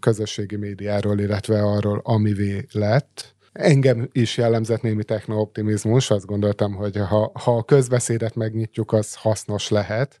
közösségi 0.00 0.56
médiáról, 0.56 1.18
illetve 1.18 1.62
arról, 1.62 2.00
amivé 2.04 2.66
lett. 2.72 3.36
Engem 3.52 4.08
is 4.12 4.36
jellemzett 4.36 4.82
némi 4.82 5.04
techno-optimizmus, 5.04 6.10
azt 6.10 6.26
gondoltam, 6.26 6.74
hogy 6.74 6.96
ha, 6.96 7.30
ha 7.34 7.56
a 7.56 7.64
közbeszédet 7.64 8.34
megnyitjuk, 8.34 8.92
az 8.92 9.14
hasznos 9.14 9.68
lehet, 9.68 10.20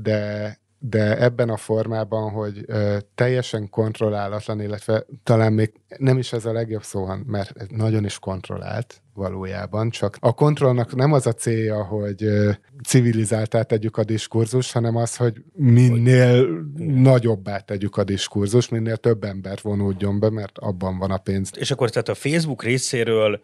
de 0.00 0.58
de 0.84 1.18
ebben 1.18 1.48
a 1.48 1.56
formában, 1.56 2.30
hogy 2.30 2.64
ö, 2.66 2.96
teljesen 3.14 3.70
kontrollálatlan, 3.70 4.60
illetve 4.60 5.04
talán 5.22 5.52
még 5.52 5.72
nem 5.98 6.18
is 6.18 6.32
ez 6.32 6.44
a 6.44 6.52
legjobb 6.52 6.82
szó, 6.82 7.08
mert 7.26 7.70
nagyon 7.70 8.04
is 8.04 8.18
kontrollált 8.18 9.02
valójában, 9.14 9.90
csak 9.90 10.16
a 10.20 10.32
kontrollnak 10.32 10.94
nem 10.94 11.12
az 11.12 11.26
a 11.26 11.32
célja, 11.32 11.84
hogy 11.84 12.22
ö, 12.22 12.50
civilizáltá 12.84 13.62
tegyük 13.62 13.96
a 13.96 14.04
diskurzus, 14.04 14.72
hanem 14.72 14.96
az, 14.96 15.16
hogy 15.16 15.42
minél 15.52 16.46
hogy... 16.46 16.86
nagyobbá 16.86 17.58
tegyük 17.58 17.96
a 17.96 18.04
diskurzus, 18.04 18.68
minél 18.68 18.96
több 18.96 19.24
ember 19.24 19.58
vonódjon 19.62 20.20
be, 20.20 20.30
mert 20.30 20.58
abban 20.58 20.98
van 20.98 21.10
a 21.10 21.18
pénz. 21.18 21.50
És 21.56 21.70
akkor 21.70 21.90
tehát 21.90 22.08
a 22.08 22.14
Facebook 22.14 22.62
részéről 22.62 23.40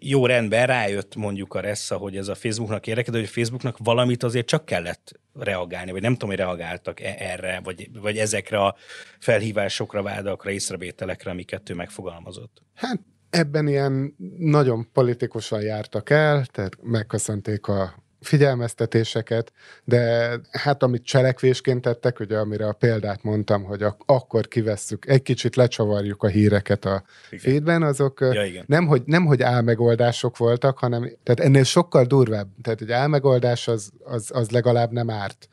jó 0.00 0.26
rendben 0.26 0.66
rájött 0.66 1.16
mondjuk 1.16 1.54
a 1.54 1.60
Ressa, 1.60 1.96
hogy 1.96 2.16
ez 2.16 2.28
a 2.28 2.34
Facebooknak 2.34 2.86
érdekel, 2.86 3.12
de 3.12 3.18
hogy 3.18 3.28
a 3.28 3.32
Facebooknak 3.32 3.76
valamit 3.78 4.22
azért 4.22 4.46
csak 4.46 4.64
kellett 4.64 5.20
reagálni, 5.34 5.90
vagy 5.90 6.02
nem 6.02 6.12
tudom, 6.12 6.28
hogy 6.28 6.38
reagáltak 6.38 7.00
erre, 7.00 7.60
vagy, 7.64 8.00
vagy 8.00 8.18
ezekre 8.18 8.58
a 8.64 8.76
felhívásokra, 9.18 10.02
vádakra, 10.02 10.50
észrevételekre, 10.50 11.30
amiket 11.30 11.70
ő 11.70 11.74
megfogalmazott. 11.74 12.62
Hát 12.74 13.00
ebben 13.30 13.68
ilyen 13.68 14.14
nagyon 14.38 14.88
politikusan 14.92 15.60
jártak 15.60 16.10
el, 16.10 16.44
tehát 16.44 16.78
megköszönték 16.82 17.66
a 17.66 18.06
figyelmeztetéseket, 18.20 19.52
de 19.84 20.30
hát 20.50 20.82
amit 20.82 21.04
cselekvésként 21.04 21.82
tettek, 21.82 22.20
ugye 22.20 22.38
amire 22.38 22.66
a 22.66 22.72
példát 22.72 23.22
mondtam, 23.22 23.62
hogy 23.62 23.82
ak- 23.82 24.02
akkor 24.06 24.48
kivesszük, 24.48 25.06
egy 25.06 25.22
kicsit 25.22 25.56
lecsavarjuk 25.56 26.22
a 26.22 26.26
híreket 26.26 26.84
a 26.84 27.02
igen. 27.30 27.44
feedben, 27.44 27.82
azok 27.82 28.20
ja, 28.20 28.44
igen. 28.44 28.64
nem, 28.66 28.86
hogy, 28.86 29.02
nem, 29.04 29.24
hogy 29.24 29.42
álmegoldások 29.42 30.36
voltak, 30.36 30.78
hanem 30.78 31.12
tehát 31.22 31.40
ennél 31.40 31.64
sokkal 31.64 32.04
durvább. 32.04 32.48
Tehát 32.62 32.80
egy 32.80 32.92
álmegoldás 32.92 33.68
az, 33.68 33.90
az, 34.04 34.30
az 34.34 34.50
legalább 34.50 34.92
nem 34.92 35.10
árt. 35.10 35.48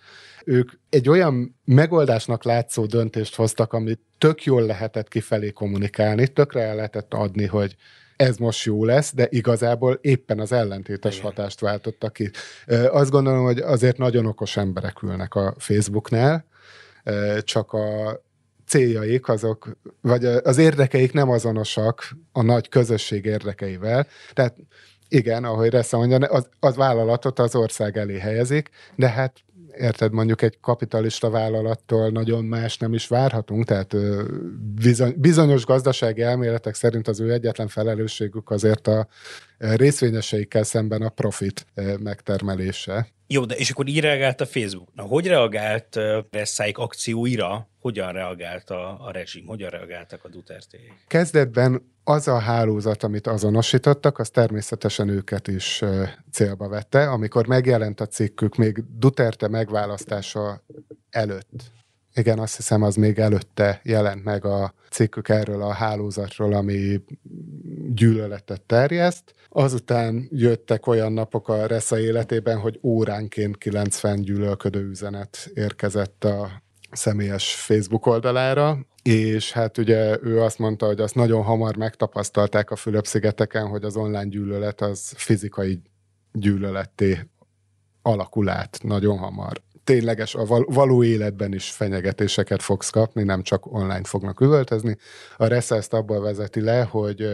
Ők 0.45 0.71
egy 0.89 1.09
olyan 1.09 1.55
megoldásnak 1.65 2.43
látszó 2.43 2.85
döntést 2.85 3.35
hoztak, 3.35 3.73
amit 3.73 3.99
tök 4.17 4.43
jól 4.43 4.61
lehetett 4.61 5.07
kifelé 5.07 5.51
kommunikálni, 5.51 6.27
tökre 6.27 6.61
el 6.61 6.75
lehetett 6.75 7.13
adni, 7.13 7.45
hogy 7.45 7.75
ez 8.15 8.37
most 8.37 8.65
jó 8.65 8.85
lesz, 8.85 9.13
de 9.13 9.27
igazából 9.29 9.99
éppen 10.01 10.39
az 10.39 10.51
ellentétes 10.51 11.17
Igen. 11.17 11.25
hatást 11.25 11.59
váltotta 11.59 12.09
ki. 12.09 12.31
Azt 12.89 13.11
gondolom, 13.11 13.43
hogy 13.43 13.59
azért 13.59 13.97
nagyon 13.97 14.25
okos 14.25 14.57
emberek 14.57 15.01
ülnek 15.01 15.35
a 15.35 15.53
Facebooknál, 15.57 16.45
csak 17.39 17.73
a 17.73 18.19
céljaik 18.67 19.29
azok, 19.29 19.77
vagy 20.01 20.25
az 20.25 20.57
érdekeik 20.57 21.13
nem 21.13 21.29
azonosak 21.29 22.15
a 22.31 22.41
nagy 22.41 22.69
közösség 22.69 23.25
érdekeivel. 23.25 24.07
Tehát 24.33 24.55
igen, 25.07 25.43
ahogy 25.43 25.69
Ressa 25.69 25.97
mondja, 25.97 26.17
az, 26.17 26.49
az 26.59 26.75
vállalatot 26.75 27.39
az 27.39 27.55
ország 27.55 27.97
elé 27.97 28.19
helyezik, 28.19 28.69
de 28.95 29.09
hát 29.09 29.44
érted, 29.77 30.11
mondjuk 30.11 30.41
egy 30.41 30.59
kapitalista 30.61 31.29
vállalattól 31.29 32.09
nagyon 32.09 32.45
más 32.45 32.77
nem 32.77 32.93
is 32.93 33.07
várhatunk, 33.07 33.65
tehát 33.65 33.95
bizony, 34.75 35.13
bizonyos 35.17 35.65
gazdasági 35.65 36.21
elméletek 36.21 36.73
szerint 36.73 37.07
az 37.07 37.19
ő 37.19 37.31
egyetlen 37.31 37.67
felelősségük 37.67 38.49
azért 38.49 38.87
a 38.87 39.07
részvényeseikkel 39.73 40.63
szemben 40.63 41.01
a 41.01 41.09
profit 41.09 41.65
megtermelése. 41.99 43.07
Jó, 43.27 43.45
de 43.45 43.55
és 43.55 43.69
akkor 43.69 43.87
így 43.87 43.99
reagált 43.99 44.41
a 44.41 44.45
Facebook. 44.45 44.89
Na, 44.93 45.03
hogy 45.03 45.27
reagált 45.27 45.99
Resszáik 46.31 46.77
akcióira, 46.77 47.69
hogyan 47.79 48.11
reagált 48.11 48.69
a, 48.69 49.05
a 49.07 49.11
rezsim, 49.11 49.45
hogyan 49.45 49.69
reagáltak 49.69 50.23
a 50.23 50.29
Duterte? 50.29 50.77
Kezdetben 51.07 51.93
az 52.03 52.27
a 52.27 52.39
hálózat, 52.39 53.03
amit 53.03 53.27
azonosítottak, 53.27 54.19
az 54.19 54.29
természetesen 54.29 55.09
őket 55.09 55.47
is 55.47 55.81
célba 56.31 56.67
vette. 56.67 57.09
Amikor 57.09 57.47
megjelent 57.47 57.99
a 57.99 58.05
cikkük 58.05 58.55
még 58.55 58.83
Duterte 58.97 59.47
megválasztása 59.47 60.63
előtt, 61.09 61.51
igen, 62.15 62.39
azt 62.39 62.55
hiszem, 62.55 62.81
az 62.81 62.95
még 62.95 63.19
előtte 63.19 63.79
jelent 63.83 64.23
meg 64.23 64.45
a 64.45 64.73
cikkük 64.89 65.29
erről 65.29 65.61
a 65.61 65.73
hálózatról, 65.73 66.53
ami 66.53 67.01
gyűlöletet 67.93 68.61
terjeszt. 68.61 69.33
Azután 69.49 70.27
jöttek 70.31 70.87
olyan 70.87 71.11
napok 71.13 71.49
a 71.49 71.65
Resza 71.65 71.99
életében, 71.99 72.59
hogy 72.59 72.79
óránként 72.83 73.57
90 73.57 74.21
gyűlölködő 74.21 74.89
üzenet 74.89 75.51
érkezett 75.53 76.23
a 76.23 76.63
személyes 76.91 77.55
Facebook 77.55 78.05
oldalára, 78.05 78.85
és 79.03 79.51
hát 79.51 79.77
ugye 79.77 80.17
ő 80.23 80.41
azt 80.41 80.59
mondta, 80.59 80.85
hogy 80.85 80.99
azt 80.99 81.15
nagyon 81.15 81.43
hamar 81.43 81.75
megtapasztalták 81.75 82.71
a 82.71 82.75
Fülöp-szigeteken, 82.75 83.67
hogy 83.67 83.83
az 83.83 83.95
online 83.95 84.27
gyűlölet 84.27 84.81
az 84.81 85.13
fizikai 85.15 85.81
gyűlöletté 86.31 87.29
alakul 88.01 88.49
át 88.49 88.79
nagyon 88.83 89.17
hamar. 89.17 89.61
Tényleges, 89.85 90.35
a 90.35 90.45
való 90.65 91.03
életben 91.03 91.53
is 91.53 91.71
fenyegetéseket 91.71 92.61
fogsz 92.61 92.89
kapni, 92.89 93.23
nem 93.23 93.41
csak 93.41 93.73
online 93.73 94.03
fognak 94.03 94.41
üvöltözni. 94.41 94.97
A 95.37 95.45
Resza 95.45 95.75
ezt 95.75 95.93
abból 95.93 96.21
vezeti 96.21 96.61
le, 96.61 96.81
hogy, 96.83 97.27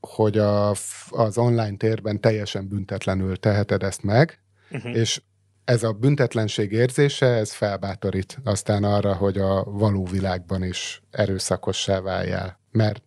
hogy 0.00 0.38
a, 0.38 0.70
az 1.10 1.38
online 1.38 1.76
térben 1.76 2.20
teljesen 2.20 2.68
büntetlenül 2.68 3.36
teheted 3.36 3.82
ezt 3.82 4.02
meg, 4.02 4.40
uh-huh. 4.70 4.96
és 4.96 5.20
ez 5.64 5.82
a 5.82 5.92
büntetlenség 5.92 6.72
érzése, 6.72 7.26
ez 7.26 7.52
felbátorít 7.52 8.38
aztán 8.44 8.84
arra, 8.84 9.14
hogy 9.14 9.38
a 9.38 9.64
való 9.64 10.04
világban 10.04 10.62
is 10.64 11.02
erőszakossá 11.10 12.00
váljál. 12.00 12.60
Mert 12.70 13.02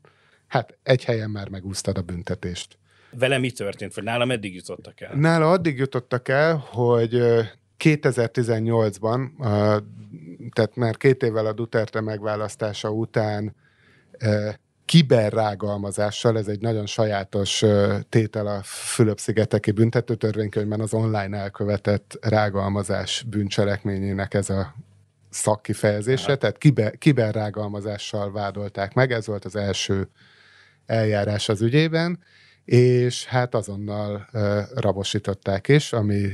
hát 0.47 0.77
egy 0.83 1.03
helyen 1.03 1.29
már 1.29 1.49
megúsztad 1.49 1.97
a 1.97 2.01
büntetést. 2.01 2.77
Vele 3.11 3.37
mi 3.37 3.51
történt, 3.51 3.93
vagy 3.93 4.03
nála 4.03 4.25
meddig 4.25 4.55
jutottak 4.55 5.01
el? 5.01 5.15
Nála 5.15 5.51
addig 5.51 5.77
jutottak 5.77 6.27
el, 6.27 6.55
hogy 6.55 7.21
2018-ban, 7.83 9.29
tehát 10.53 10.75
már 10.75 10.97
két 10.97 11.23
évvel 11.23 11.45
a 11.45 11.53
Duterte 11.53 12.01
megválasztása 12.01 12.89
után 12.89 13.55
kiberrágalmazással, 14.85 16.37
ez 16.37 16.47
egy 16.47 16.61
nagyon 16.61 16.85
sajátos 16.85 17.63
tétel 18.09 18.47
a 18.47 18.61
Fülöp-szigeteki 18.63 19.71
büntetőtörvénykönyvben 19.71 20.79
az 20.79 20.93
online 20.93 21.37
elkövetett 21.37 22.17
rágalmazás 22.21 23.25
bűncselekményének 23.29 24.33
ez 24.33 24.49
a 24.49 24.75
szakkifejezése, 25.29 26.25
Aha. 26.25 26.35
tehát 26.35 26.57
kiber, 26.57 26.97
kiberrágalmazással 26.97 28.31
vádolták 28.31 28.93
meg, 28.93 29.11
ez 29.11 29.27
volt 29.27 29.45
az 29.45 29.55
első 29.55 30.09
eljárás 30.85 31.49
az 31.49 31.61
ügyében, 31.61 32.19
és 32.65 33.25
hát 33.25 33.55
azonnal 33.55 34.27
rabosították 34.75 35.67
is, 35.67 35.93
ami 35.93 36.31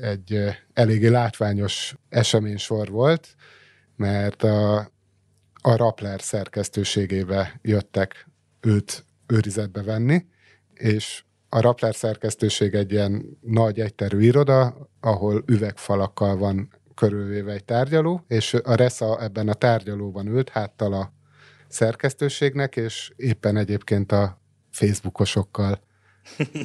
egy 0.00 0.32
uh, 0.32 0.54
eléggé 0.72 1.06
látványos 1.08 1.94
eseménysor 2.08 2.88
volt, 2.88 3.34
mert 3.96 4.42
a 4.42 4.90
a 5.66 5.76
Rappler 5.76 6.20
szerkesztőségébe 6.20 7.58
jöttek 7.62 8.28
őt 8.60 9.04
őrizetbe 9.26 9.82
venni, 9.82 10.26
és 10.74 11.24
a 11.48 11.60
Rappler 11.60 11.94
szerkesztőség 11.94 12.74
egy 12.74 12.92
ilyen 12.92 13.38
nagy 13.40 13.80
egyterű 13.80 14.20
iroda, 14.20 14.88
ahol 15.00 15.42
üvegfalakkal 15.46 16.36
van 16.36 16.72
körülvéve 16.94 17.52
egy 17.52 17.64
tárgyaló, 17.64 18.24
és 18.28 18.54
a 18.54 18.74
Ressa 18.74 19.22
ebben 19.22 19.48
a 19.48 19.54
tárgyalóban 19.54 20.26
ült 20.26 20.48
háttal 20.48 20.92
a 20.92 21.12
szerkesztőségnek, 21.68 22.76
és 22.76 23.12
éppen 23.16 23.56
egyébként 23.56 24.12
a 24.12 24.40
Facebookosokkal 24.76 25.80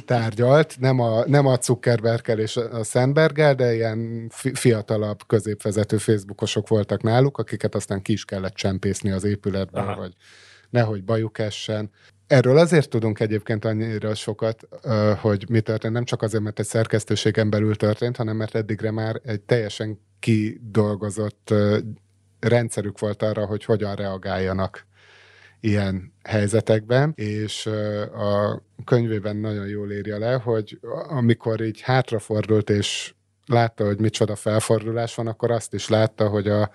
tárgyalt, 0.06 0.76
nem 0.78 1.00
a, 1.00 1.26
nem 1.26 1.46
a 1.46 1.58
Zuckerbergkel 1.62 2.38
és 2.38 2.56
a 2.56 2.82
Sandberggel, 2.84 3.54
de 3.54 3.74
ilyen 3.74 4.30
fiatalabb, 4.52 5.26
középvezető 5.26 5.96
Facebookosok 5.96 6.68
voltak 6.68 7.02
náluk, 7.02 7.38
akiket 7.38 7.74
aztán 7.74 8.02
ki 8.02 8.12
is 8.12 8.24
kellett 8.24 8.54
csempészni 8.54 9.10
az 9.10 9.24
épületben, 9.24 9.86
Aha. 9.86 10.00
hogy 10.00 10.14
nehogy 10.70 11.04
bajuk 11.04 11.38
essen. 11.38 11.90
Erről 12.26 12.58
azért 12.58 12.88
tudunk 12.88 13.20
egyébként 13.20 13.64
annyira 13.64 14.14
sokat, 14.14 14.68
hogy 15.20 15.44
mi 15.48 15.60
történt, 15.60 15.92
nem 15.92 16.04
csak 16.04 16.22
azért, 16.22 16.42
mert 16.42 16.58
egy 16.58 16.66
szerkesztőségen 16.66 17.50
belül 17.50 17.76
történt, 17.76 18.16
hanem 18.16 18.36
mert 18.36 18.54
eddigre 18.54 18.90
már 18.90 19.20
egy 19.24 19.40
teljesen 19.40 20.00
kidolgozott 20.18 21.54
rendszerük 22.40 22.98
volt 22.98 23.22
arra, 23.22 23.46
hogy 23.46 23.64
hogyan 23.64 23.94
reagáljanak 23.94 24.86
ilyen 25.64 26.12
helyzetekben, 26.22 27.12
és 27.16 27.66
a 28.14 28.62
könyvében 28.84 29.36
nagyon 29.36 29.66
jól 29.66 29.92
írja 29.92 30.18
le, 30.18 30.34
hogy 30.34 30.78
amikor 31.08 31.60
így 31.60 31.80
hátrafordult, 31.80 32.70
és 32.70 33.14
látta, 33.46 33.84
hogy 33.84 34.00
micsoda 34.00 34.36
felfordulás 34.36 35.14
van, 35.14 35.26
akkor 35.26 35.50
azt 35.50 35.74
is 35.74 35.88
látta, 35.88 36.28
hogy 36.28 36.48
a 36.48 36.70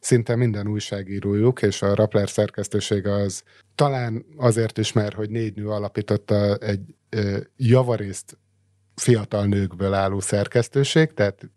szinte 0.00 0.36
minden 0.36 0.68
újságírójuk, 0.68 1.62
és 1.62 1.82
a 1.82 1.94
Rappler 1.94 2.28
szerkesztősége 2.28 3.12
az 3.12 3.42
talán 3.74 4.24
azért 4.36 4.78
is, 4.78 4.92
mert 4.92 5.14
hogy 5.14 5.30
négy 5.30 5.54
nő 5.54 5.68
alapította 5.68 6.56
egy 6.56 6.94
ö, 7.08 7.38
javarészt 7.56 8.38
fiatal 8.94 9.44
nőkből 9.46 9.94
álló 9.94 10.20
szerkesztőség, 10.20 11.14
tehát 11.14 11.50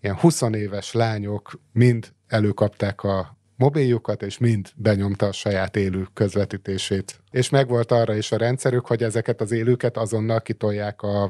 ilyen 0.00 0.16
20 0.16 0.42
éves 0.42 0.92
lányok 0.92 1.60
mind 1.72 2.12
előkapták 2.26 3.02
a 3.02 3.36
mobiljukat, 3.62 4.22
és 4.22 4.38
mind 4.38 4.68
benyomta 4.76 5.26
a 5.26 5.32
saját 5.32 5.76
élő 5.76 6.06
közvetítését. 6.14 7.20
És 7.30 7.50
megvolt 7.50 7.92
arra 7.92 8.14
is 8.14 8.32
a 8.32 8.36
rendszerük, 8.36 8.86
hogy 8.86 9.02
ezeket 9.02 9.40
az 9.40 9.52
élőket 9.52 9.96
azonnal 9.96 10.40
kitolják 10.40 11.02
a, 11.02 11.22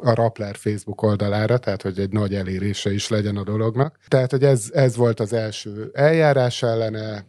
a 0.00 0.14
Rappler 0.14 0.56
Facebook 0.56 1.02
oldalára, 1.02 1.58
tehát 1.58 1.82
hogy 1.82 1.98
egy 1.98 2.12
nagy 2.12 2.34
elérése 2.34 2.92
is 2.92 3.08
legyen 3.08 3.36
a 3.36 3.42
dolognak. 3.42 3.98
Tehát, 4.08 4.30
hogy 4.30 4.44
ez, 4.44 4.70
ez 4.72 4.96
volt 4.96 5.20
az 5.20 5.32
első 5.32 5.90
eljárás 5.94 6.62
ellene, 6.62 7.24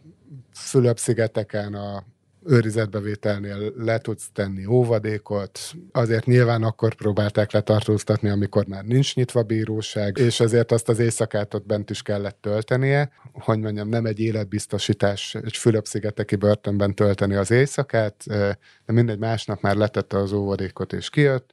Fülöp-szigeteken 0.52 1.74
a 1.74 2.04
őrizetbevételnél 2.48 3.72
le 3.76 3.98
tudsz 3.98 4.30
tenni 4.32 4.66
óvadékot, 4.66 5.58
azért 5.92 6.26
nyilván 6.26 6.62
akkor 6.62 6.94
próbálták 6.94 7.52
letartóztatni, 7.52 8.28
amikor 8.28 8.66
már 8.66 8.84
nincs 8.84 9.14
nyitva 9.14 9.42
bíróság, 9.42 10.18
és 10.18 10.40
ezért 10.40 10.72
azt 10.72 10.88
az 10.88 10.98
éjszakát 10.98 11.54
ott 11.54 11.66
bent 11.66 11.90
is 11.90 12.02
kellett 12.02 12.38
töltenie. 12.40 13.10
Hogy 13.32 13.58
mondjam, 13.58 13.88
nem 13.88 14.06
egy 14.06 14.20
életbiztosítás 14.20 15.34
egy 15.34 15.56
Fülöp-szigeteki 15.56 16.36
börtönben 16.36 16.94
tölteni 16.94 17.34
az 17.34 17.50
éjszakát, 17.50 18.24
de 18.26 18.92
mindegy, 18.92 19.18
másnap 19.18 19.60
már 19.60 19.76
letette 19.76 20.18
az 20.18 20.32
óvadékot 20.32 20.92
és 20.92 21.10
kijött. 21.10 21.52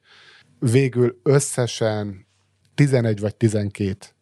Végül 0.59 1.19
összesen 1.23 2.27
11 2.75 3.19
vagy 3.19 3.35
12 3.35 4.14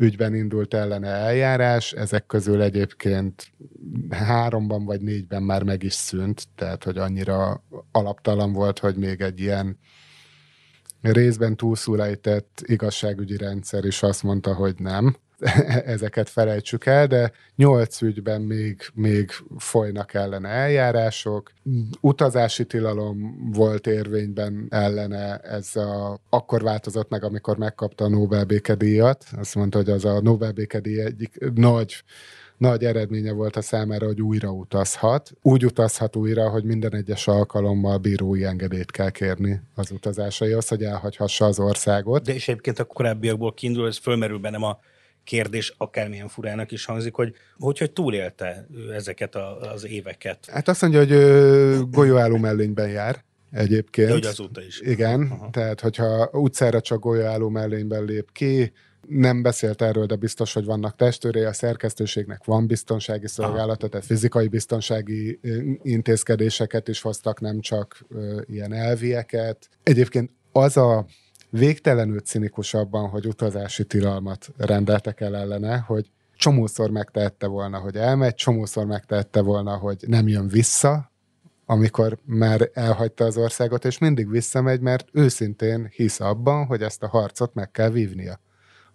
ügyben 0.00 0.34
indult 0.34 0.74
ellene 0.74 1.08
eljárás, 1.08 1.92
ezek 1.92 2.26
közül 2.26 2.62
egyébként 2.62 3.52
háromban 4.10 4.84
vagy 4.84 5.00
négyben 5.00 5.42
már 5.42 5.62
meg 5.62 5.82
is 5.82 5.92
szűnt, 5.92 6.48
tehát 6.54 6.84
hogy 6.84 6.98
annyira 6.98 7.64
alaptalan 7.92 8.52
volt, 8.52 8.78
hogy 8.78 8.96
még 8.96 9.20
egy 9.20 9.40
ilyen 9.40 9.78
részben 11.00 11.56
túlszulejtett 11.56 12.62
igazságügyi 12.64 13.36
rendszer 13.36 13.84
is 13.84 14.02
azt 14.02 14.22
mondta, 14.22 14.54
hogy 14.54 14.74
nem. 14.78 15.16
ezeket 15.84 16.28
felejtsük 16.28 16.86
el, 16.86 17.06
de 17.06 17.32
nyolc 17.56 18.02
ügyben 18.02 18.40
még, 18.40 18.80
még 18.94 19.30
folynak 19.58 20.14
ellene 20.14 20.48
eljárások. 20.48 21.52
Utazási 22.00 22.64
tilalom 22.64 23.48
volt 23.52 23.86
érvényben 23.86 24.66
ellene, 24.70 25.36
ez 25.38 25.76
a, 25.76 26.20
akkor 26.28 26.62
változott 26.62 27.10
meg, 27.10 27.24
amikor 27.24 27.56
megkapta 27.56 28.04
a 28.04 28.08
Nobel 28.08 28.44
békedíjat. 28.44 29.24
Azt 29.38 29.54
mondta, 29.54 29.78
hogy 29.78 29.90
az 29.90 30.04
a 30.04 30.20
Nobel 30.20 30.52
békedíj 30.52 31.00
egyik 31.00 31.38
nagy 31.54 32.02
nagy 32.60 32.84
eredménye 32.84 33.32
volt 33.32 33.56
a 33.56 33.60
számára, 33.60 34.06
hogy 34.06 34.20
újra 34.20 34.50
utazhat. 34.50 35.32
Úgy 35.42 35.64
utazhat 35.64 36.16
újra, 36.16 36.48
hogy 36.48 36.64
minden 36.64 36.94
egyes 36.94 37.28
alkalommal 37.28 37.98
bírói 37.98 38.44
engedélyt 38.44 38.90
kell 38.90 39.10
kérni 39.10 39.60
az 39.74 39.90
utazásaihoz, 39.90 40.68
hogy 40.68 40.82
elhagyhassa 40.82 41.44
az 41.44 41.58
országot. 41.58 42.24
De 42.24 42.34
és 42.34 42.48
egyébként 42.48 42.78
a 42.78 42.84
korábbiakból 42.84 43.54
kiindul, 43.54 43.86
ez 43.86 43.98
fölmerül 43.98 44.38
bennem 44.38 44.62
a 44.62 44.78
kérdés, 45.24 45.74
akármilyen 45.76 46.28
furának 46.28 46.72
is 46.72 46.84
hangzik, 46.84 47.14
hogy 47.14 47.34
hogy, 47.58 47.78
hogy 47.78 47.92
túlélte 47.92 48.66
ezeket 48.92 49.34
a, 49.34 49.72
az 49.72 49.86
éveket. 49.86 50.46
Hát 50.50 50.68
azt 50.68 50.82
mondja, 50.82 50.98
hogy 50.98 51.90
golyóálló 51.90 52.36
mellényben 52.36 52.88
jár 52.88 53.24
egyébként. 53.50 54.08
De 54.08 54.14
hogy 54.14 54.26
azóta 54.26 54.62
is. 54.62 54.80
Igen, 54.80 55.22
Aha. 55.30 55.48
tehát 55.50 55.80
hogyha 55.80 56.28
utcára 56.32 56.80
csak 56.80 57.00
golyóálló 57.00 57.48
mellényben 57.48 58.04
lép 58.04 58.32
ki, 58.32 58.72
nem 59.08 59.42
beszélt 59.42 59.82
erről, 59.82 60.06
de 60.06 60.16
biztos, 60.16 60.52
hogy 60.52 60.64
vannak 60.64 60.96
testőré, 60.96 61.44
a 61.44 61.52
szerkesztőségnek 61.52 62.44
van 62.44 62.66
biztonsági 62.66 63.28
szolgálata, 63.28 63.88
tehát 63.88 64.06
fizikai 64.06 64.48
biztonsági 64.48 65.40
intézkedéseket 65.82 66.88
is 66.88 67.00
hoztak, 67.00 67.40
nem 67.40 67.60
csak 67.60 68.06
ilyen 68.46 68.72
elvieket. 68.72 69.68
Egyébként 69.82 70.30
az 70.52 70.76
a 70.76 71.06
végtelenül 71.50 72.20
cinikus 72.20 72.74
abban, 72.74 73.08
hogy 73.08 73.26
utazási 73.26 73.84
tilalmat 73.84 74.48
rendeltek 74.56 75.20
el 75.20 75.36
ellene, 75.36 75.76
hogy 75.78 76.10
csomószor 76.36 76.90
megtehette 76.90 77.46
volna, 77.46 77.78
hogy 77.78 77.96
elmegy, 77.96 78.34
csomószor 78.34 78.86
megtehette 78.86 79.42
volna, 79.42 79.76
hogy 79.76 80.04
nem 80.06 80.28
jön 80.28 80.48
vissza, 80.48 81.10
amikor 81.64 82.18
már 82.24 82.70
elhagyta 82.72 83.24
az 83.24 83.36
országot, 83.36 83.84
és 83.84 83.98
mindig 83.98 84.30
visszamegy, 84.30 84.80
mert 84.80 85.08
őszintén 85.12 85.88
hisz 85.94 86.20
abban, 86.20 86.66
hogy 86.66 86.82
ezt 86.82 87.02
a 87.02 87.08
harcot 87.08 87.54
meg 87.54 87.70
kell 87.70 87.90
vívnia 87.90 88.40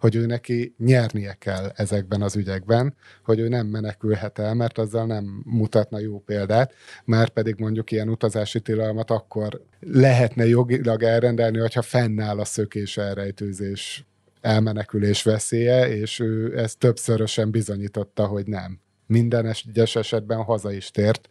hogy 0.06 0.14
ő 0.16 0.26
neki 0.26 0.74
nyernie 0.78 1.36
kell 1.38 1.72
ezekben 1.74 2.22
az 2.22 2.36
ügyekben, 2.36 2.94
hogy 3.24 3.38
ő 3.38 3.48
nem 3.48 3.66
menekülhet 3.66 4.38
el, 4.38 4.54
mert 4.54 4.78
azzal 4.78 5.06
nem 5.06 5.42
mutatna 5.44 5.98
jó 5.98 6.18
példát, 6.18 6.74
már 7.04 7.28
pedig 7.28 7.54
mondjuk 7.58 7.90
ilyen 7.90 8.08
utazási 8.08 8.60
tilalmat 8.60 9.10
akkor 9.10 9.62
lehetne 9.80 10.46
jogilag 10.46 11.02
elrendelni, 11.02 11.58
hogyha 11.58 11.82
fennáll 11.82 12.38
a 12.38 12.44
szökés 12.44 12.96
elrejtőzés 12.96 14.06
elmenekülés 14.40 15.22
veszélye, 15.22 15.88
és 15.88 16.18
ő 16.20 16.58
ezt 16.58 16.78
többszörösen 16.78 17.50
bizonyította, 17.50 18.26
hogy 18.26 18.46
nem. 18.46 18.80
Minden 19.06 19.46
egyes 19.46 19.96
esetben 19.96 20.42
haza 20.42 20.72
is 20.72 20.90
tért 20.90 21.28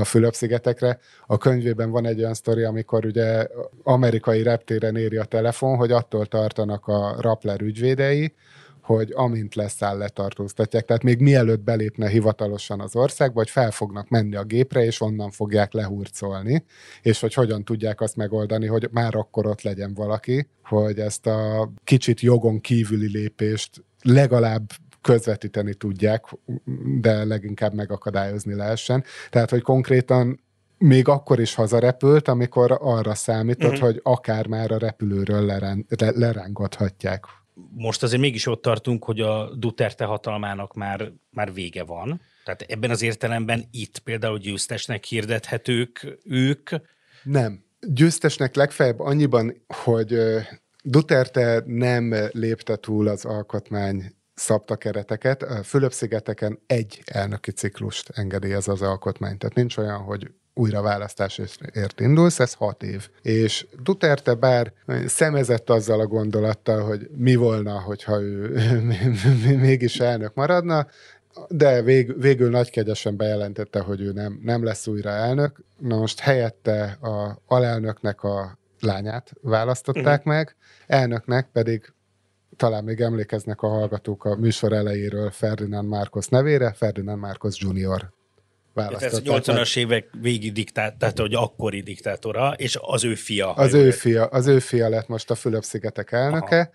a 0.00 0.04
Fülöp-szigetekre. 0.04 0.98
A 1.26 1.38
könyvében 1.38 1.90
van 1.90 2.06
egy 2.06 2.18
olyan 2.18 2.34
sztori, 2.34 2.62
amikor 2.62 3.06
ugye 3.06 3.46
amerikai 3.82 4.42
reptéren 4.42 4.96
éri 4.96 5.16
a 5.16 5.24
telefon, 5.24 5.76
hogy 5.76 5.92
attól 5.92 6.26
tartanak 6.26 6.86
a 6.86 7.16
Rappler 7.20 7.60
ügyvédei, 7.60 8.34
hogy 8.82 9.12
amint 9.14 9.54
leszáll, 9.54 9.96
letartóztatják. 9.96 10.84
Tehát 10.84 11.02
még 11.02 11.20
mielőtt 11.20 11.60
belépne 11.60 12.08
hivatalosan 12.08 12.80
az 12.80 12.96
országba, 12.96 13.38
hogy 13.38 13.50
fel 13.50 13.70
fognak 13.70 14.08
menni 14.08 14.36
a 14.36 14.44
gépre, 14.44 14.84
és 14.84 15.00
onnan 15.00 15.30
fogják 15.30 15.72
lehurcolni, 15.72 16.64
és 17.02 17.20
hogy 17.20 17.34
hogyan 17.34 17.64
tudják 17.64 18.00
azt 18.00 18.16
megoldani, 18.16 18.66
hogy 18.66 18.88
már 18.90 19.14
akkor 19.14 19.46
ott 19.46 19.62
legyen 19.62 19.94
valaki, 19.94 20.48
hogy 20.62 20.98
ezt 20.98 21.26
a 21.26 21.70
kicsit 21.84 22.20
jogon 22.20 22.60
kívüli 22.60 23.10
lépést 23.10 23.84
legalább 24.02 24.62
közvetíteni 25.02 25.74
tudják, 25.74 26.24
de 27.00 27.24
leginkább 27.24 27.74
megakadályozni 27.74 28.54
lehessen. 28.54 29.04
Tehát, 29.30 29.50
hogy 29.50 29.62
konkrétan 29.62 30.40
még 30.78 31.08
akkor 31.08 31.40
is 31.40 31.54
hazarepült, 31.54 32.28
amikor 32.28 32.78
arra 32.80 33.14
számított, 33.14 33.72
uh-huh. 33.72 33.84
hogy 33.84 34.00
akár 34.02 34.46
már 34.46 34.70
a 34.70 34.78
repülőről 34.78 35.44
lerán, 35.44 35.86
lerángathatják. 35.98 37.24
Most 37.74 38.02
azért 38.02 38.20
mégis 38.20 38.46
ott 38.46 38.62
tartunk, 38.62 39.04
hogy 39.04 39.20
a 39.20 39.54
Duterte 39.54 40.04
hatalmának 40.04 40.74
már, 40.74 41.12
már 41.30 41.52
vége 41.52 41.84
van. 41.84 42.20
Tehát 42.44 42.62
ebben 42.62 42.90
az 42.90 43.02
értelemben 43.02 43.64
itt 43.70 43.98
például 43.98 44.38
győztesnek 44.38 45.04
hirdethetők 45.04 46.18
ők. 46.24 46.70
Nem. 47.22 47.64
Győztesnek 47.80 48.54
legfeljebb 48.54 49.00
annyiban, 49.00 49.64
hogy 49.66 50.16
Duterte 50.82 51.62
nem 51.66 52.14
lépte 52.32 52.76
túl 52.76 53.08
az 53.08 53.24
alkotmány 53.24 54.14
szabta 54.42 54.76
kereteket. 54.76 55.46
Fülöp-szigeteken 55.64 56.58
egy 56.66 57.02
elnöki 57.04 57.50
ciklust 57.50 58.10
engedélyez 58.14 58.68
az 58.68 58.82
alkotmány. 58.82 59.38
Tehát 59.38 59.56
nincs 59.56 59.76
olyan, 59.76 59.98
hogy 59.98 60.30
újra 60.54 60.82
választásért 60.82 62.00
indulsz, 62.00 62.40
ez 62.40 62.52
hat 62.52 62.82
év. 62.82 63.08
És 63.22 63.66
Duterte 63.82 64.34
bár 64.34 64.72
szemezett 65.06 65.70
azzal 65.70 66.00
a 66.00 66.06
gondolattal, 66.06 66.82
hogy 66.82 67.08
mi 67.16 67.34
volna, 67.34 67.80
hogyha 67.80 68.20
ő 68.20 68.60
mégis 69.60 70.00
elnök 70.00 70.34
maradna, 70.34 70.86
de 71.48 71.82
vég, 71.82 72.20
végül 72.20 72.50
nagykegyesen 72.50 73.16
bejelentette, 73.16 73.80
hogy 73.80 74.00
ő 74.00 74.12
nem, 74.12 74.40
nem 74.42 74.64
lesz 74.64 74.86
újra 74.86 75.10
elnök. 75.10 75.64
Na 75.78 75.96
most 75.96 76.20
helyette 76.20 76.98
a 77.00 77.38
alelnöknek 77.46 78.22
a 78.22 78.58
lányát 78.80 79.32
választották 79.42 80.18
uh-huh. 80.18 80.34
meg, 80.34 80.56
elnöknek 80.86 81.48
pedig 81.52 81.92
talán 82.56 82.84
még 82.84 83.00
emlékeznek 83.00 83.62
a 83.62 83.68
hallgatók 83.68 84.24
a 84.24 84.36
műsor 84.36 84.72
elejéről 84.72 85.30
Ferdinand 85.30 85.88
Márkusz 85.88 86.28
nevére, 86.28 86.72
Ferdinand 86.72 87.20
Márkusz 87.20 87.58
Junior 87.58 88.12
Ez 88.74 89.20
80-as 89.24 89.76
évek 89.76 90.08
végi 90.20 90.50
diktát, 90.50 90.96
tehát 90.98 91.18
hogy 91.18 91.34
akkori 91.34 91.80
diktátora, 91.80 92.52
és 92.56 92.78
az 92.80 93.04
ő 93.04 93.14
fia. 93.14 93.52
Az 93.52 93.74
ő 93.74 93.90
fia, 93.90 94.24
az 94.24 94.46
ő 94.46 94.58
fia 94.58 94.88
lett 94.88 95.08
most 95.08 95.30
a 95.30 95.34
Fülöp-szigetek 95.34 96.12
elnöke, 96.12 96.58
Aha. 96.58 96.70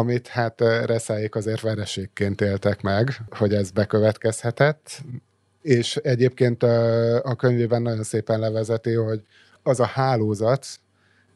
amit 0.00 0.28
hát 0.28 0.60
Reszáék 0.60 1.34
azért 1.34 1.60
vereségként 1.60 2.40
éltek 2.40 2.80
meg, 2.80 3.20
hogy 3.30 3.54
ez 3.54 3.70
bekövetkezhetett. 3.70 5.02
és 5.62 5.96
egyébként 5.96 6.62
a, 6.62 7.14
a 7.24 7.34
könyvében 7.34 7.82
nagyon 7.82 8.02
szépen 8.02 8.40
levezeti, 8.40 8.92
hogy 8.92 9.22
az 9.62 9.80
a 9.80 9.86
hálózat, 9.86 10.66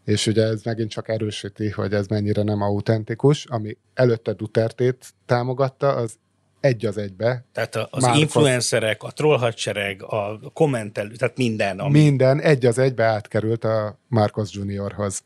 és 0.07 0.27
ugye 0.27 0.42
ez 0.42 0.62
megint 0.62 0.90
csak 0.90 1.09
erősíti, 1.09 1.71
hogy 1.71 1.92
ez 1.92 2.07
mennyire 2.07 2.42
nem 2.42 2.62
autentikus, 2.62 3.45
ami 3.45 3.77
előtte 3.95 4.33
Dutertét 4.33 5.14
támogatta, 5.27 5.95
az 5.95 6.19
egy 6.61 6.87
az 6.87 6.97
egybe. 6.97 7.45
Tehát 7.53 7.77
az 7.77 8.03
Márkos, 8.03 8.21
influencerek, 8.21 9.03
a 9.03 9.11
trollhadsereg, 9.11 10.03
a 10.03 10.40
kommentelő, 10.53 11.14
tehát 11.14 11.37
minden. 11.37 11.79
Ami... 11.79 12.03
Minden 12.03 12.40
egy 12.40 12.66
az 12.66 12.79
egybe 12.79 13.05
átkerült 13.05 13.64
a 13.64 13.99
Marcos 14.09 14.53
Juniorhoz, 14.53 15.23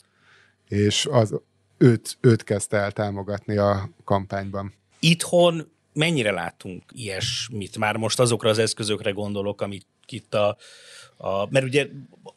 és 0.69 1.09
az 1.11 1.35
őt, 1.79 2.16
őt 2.21 2.45
kezdte 2.45 2.77
el 2.77 2.93
támogatni 2.93 3.57
a 3.57 3.90
kampányban. 4.05 4.75
Itthon 4.99 5.73
mennyire 5.93 6.31
látunk 6.31 6.83
ilyesmit? 6.93 7.79
Már 7.79 7.97
most 7.97 8.21
azokra 8.21 8.49
az 8.51 8.59
eszközökre 8.59 9.11
gondolok, 9.11 9.61
amit 9.61 9.87
itt 10.12 10.35
a, 10.35 10.57
a 11.16 11.51
mert 11.51 11.64
ugye 11.64 11.87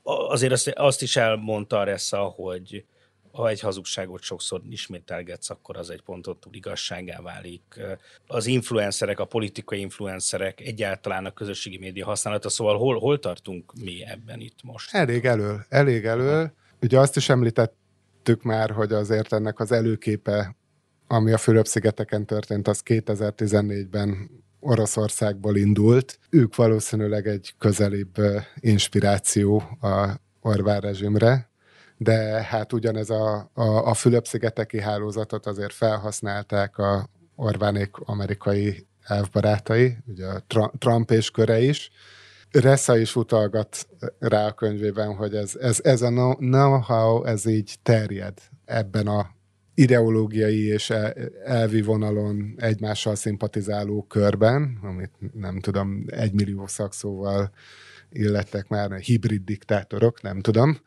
azért 0.03 0.51
azt, 0.51 0.67
azt 0.67 1.01
is 1.01 1.15
elmondta 1.15 1.83
Ressa, 1.83 2.23
hogy 2.23 2.85
ha 3.33 3.49
egy 3.49 3.59
hazugságot 3.59 4.21
sokszor 4.21 4.61
ismételgetsz, 4.69 5.49
akkor 5.49 5.77
az 5.77 5.89
egy 5.89 6.01
ponton 6.01 6.39
túl 6.39 6.53
igazságá 6.53 7.21
válik. 7.21 7.79
Az 8.27 8.45
influencerek, 8.45 9.19
a 9.19 9.25
politikai 9.25 9.79
influencerek, 9.79 10.61
egyáltalán 10.61 11.25
a 11.25 11.33
közösségi 11.33 11.77
média 11.77 12.05
használata, 12.05 12.49
szóval 12.49 12.77
hol, 12.77 12.99
hol 12.99 13.19
tartunk 13.19 13.73
mi 13.81 14.05
ebben 14.05 14.39
itt 14.39 14.63
most? 14.63 14.93
Elég 14.93 15.25
elől, 15.25 15.65
elég 15.69 16.05
elől. 16.05 16.51
Ugye 16.81 16.99
azt 16.99 17.15
is 17.15 17.29
említettük 17.29 18.43
már, 18.43 18.71
hogy 18.71 18.91
azért 18.91 19.33
ennek 19.33 19.59
az 19.59 19.71
előképe, 19.71 20.55
ami 21.07 21.31
a 21.31 21.37
Fülöp-szigeteken 21.37 22.25
történt, 22.25 22.67
az 22.67 22.81
2014-ben 22.85 24.29
Oroszországból 24.63 25.55
indult. 25.55 26.19
Ők 26.29 26.55
valószínűleg 26.55 27.27
egy 27.27 27.53
közelibb 27.57 28.15
inspiráció 28.59 29.55
a 29.81 30.21
Orbán 30.41 30.79
rezsimre, 30.79 31.49
de 31.97 32.43
hát 32.43 32.73
ugyanez 32.73 33.09
a, 33.09 33.49
a, 33.53 33.63
a 33.63 33.93
Fülöp-szigeteki 33.93 34.81
hálózatot 34.81 35.45
azért 35.45 35.73
felhasználták 35.73 36.77
a 36.77 37.09
Orbánék 37.35 37.97
amerikai 37.97 38.87
elvbarátai, 39.03 39.97
ugye 40.07 40.25
a 40.25 40.43
Trump 40.77 41.11
és 41.11 41.31
köre 41.31 41.59
is. 41.59 41.91
Ressa 42.51 42.97
is 42.97 43.15
utalgat 43.15 43.87
rá 44.19 44.45
a 44.45 44.51
könyvében, 44.51 45.15
hogy 45.15 45.35
ez, 45.35 45.55
ez, 45.55 45.79
ez 45.83 46.01
a 46.01 46.35
know-how, 46.35 47.23
ez 47.23 47.45
így 47.45 47.75
terjed 47.83 48.37
ebben 48.65 49.07
a 49.07 49.29
ideológiai 49.75 50.65
és 50.67 50.89
elvi 51.45 51.81
vonalon 51.81 52.53
egymással 52.57 53.15
szimpatizáló 53.15 54.03
körben, 54.03 54.79
amit 54.81 55.11
nem 55.33 55.59
tudom, 55.59 56.03
egymillió 56.07 56.67
szakszóval 56.67 57.51
illettek 58.09 58.67
már, 58.67 58.99
hibrid 58.99 59.43
diktátorok, 59.43 60.21
nem 60.21 60.41
tudom. 60.41 60.79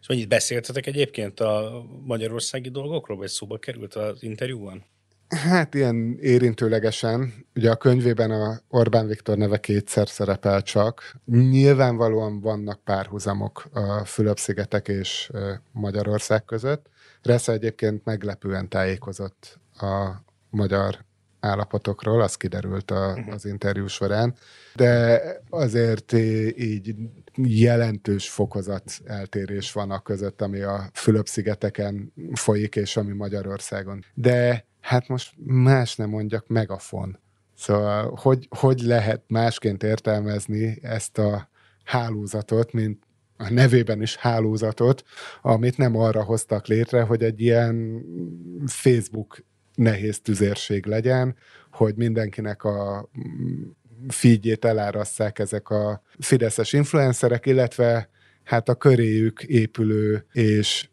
És 0.00 0.06
mennyit 0.08 0.28
beszéltetek 0.28 0.86
egyébként 0.86 1.40
a 1.40 1.84
magyarországi 2.04 2.70
dolgokról, 2.70 3.16
vagy 3.16 3.28
szóba 3.28 3.58
került 3.58 3.94
az 3.94 4.22
interjúban? 4.22 4.84
Hát 5.28 5.74
ilyen 5.74 6.18
érintőlegesen. 6.20 7.32
Ugye 7.54 7.70
a 7.70 7.76
könyvében 7.76 8.30
a 8.30 8.60
Orbán 8.68 9.06
Viktor 9.06 9.36
neve 9.36 9.60
kétszer 9.60 10.08
szerepel 10.08 10.62
csak. 10.62 11.14
Nyilvánvalóan 11.24 12.40
vannak 12.40 12.84
párhuzamok 12.84 13.68
a 13.72 14.04
Fülöp-szigetek 14.04 14.88
és 14.88 15.30
Magyarország 15.72 16.44
között. 16.44 16.86
Resza 17.22 17.52
egyébként 17.52 18.04
meglepően 18.04 18.68
tájékozott 18.68 19.58
a 19.80 20.10
magyar 20.50 21.04
állapotokról, 21.40 22.20
az 22.20 22.34
kiderült 22.34 22.90
a, 22.90 23.14
mhm. 23.16 23.32
az 23.32 23.44
interjú 23.44 23.86
során, 23.86 24.34
de 24.74 25.20
azért 25.50 26.12
így 26.56 26.94
jelentős 27.34 28.28
fokozat 28.28 28.92
eltérés 29.04 29.72
van 29.72 29.90
a 29.90 30.00
között, 30.00 30.42
ami 30.42 30.60
a 30.60 30.90
Fülöp-szigeteken 30.92 32.12
folyik, 32.32 32.76
és 32.76 32.96
ami 32.96 33.12
Magyarországon. 33.12 34.04
De 34.14 34.66
hát 34.80 35.08
most 35.08 35.32
más 35.44 35.96
nem 35.96 36.08
mondjak, 36.08 36.46
megafon. 36.46 37.18
Szóval 37.56 38.14
hogy, 38.20 38.48
hogy 38.58 38.80
lehet 38.80 39.22
másként 39.28 39.82
értelmezni 39.82 40.78
ezt 40.82 41.18
a 41.18 41.48
hálózatot, 41.84 42.72
mint 42.72 43.02
a 43.40 43.52
nevében 43.52 44.02
is 44.02 44.16
hálózatot, 44.16 45.04
amit 45.42 45.76
nem 45.76 45.96
arra 45.96 46.22
hoztak 46.22 46.66
létre, 46.66 47.02
hogy 47.02 47.22
egy 47.22 47.40
ilyen 47.40 48.02
Facebook 48.66 49.44
nehéz 49.74 50.20
tüzérség 50.20 50.86
legyen, 50.86 51.36
hogy 51.70 51.94
mindenkinek 51.94 52.64
a 52.64 53.08
feedjét 54.08 54.64
elárasszák 54.64 55.38
ezek 55.38 55.68
a 55.68 56.02
fideszes 56.18 56.72
influencerek, 56.72 57.46
illetve 57.46 58.08
hát 58.44 58.68
a 58.68 58.74
köréjük 58.74 59.42
épülő 59.42 60.26
és 60.32 60.88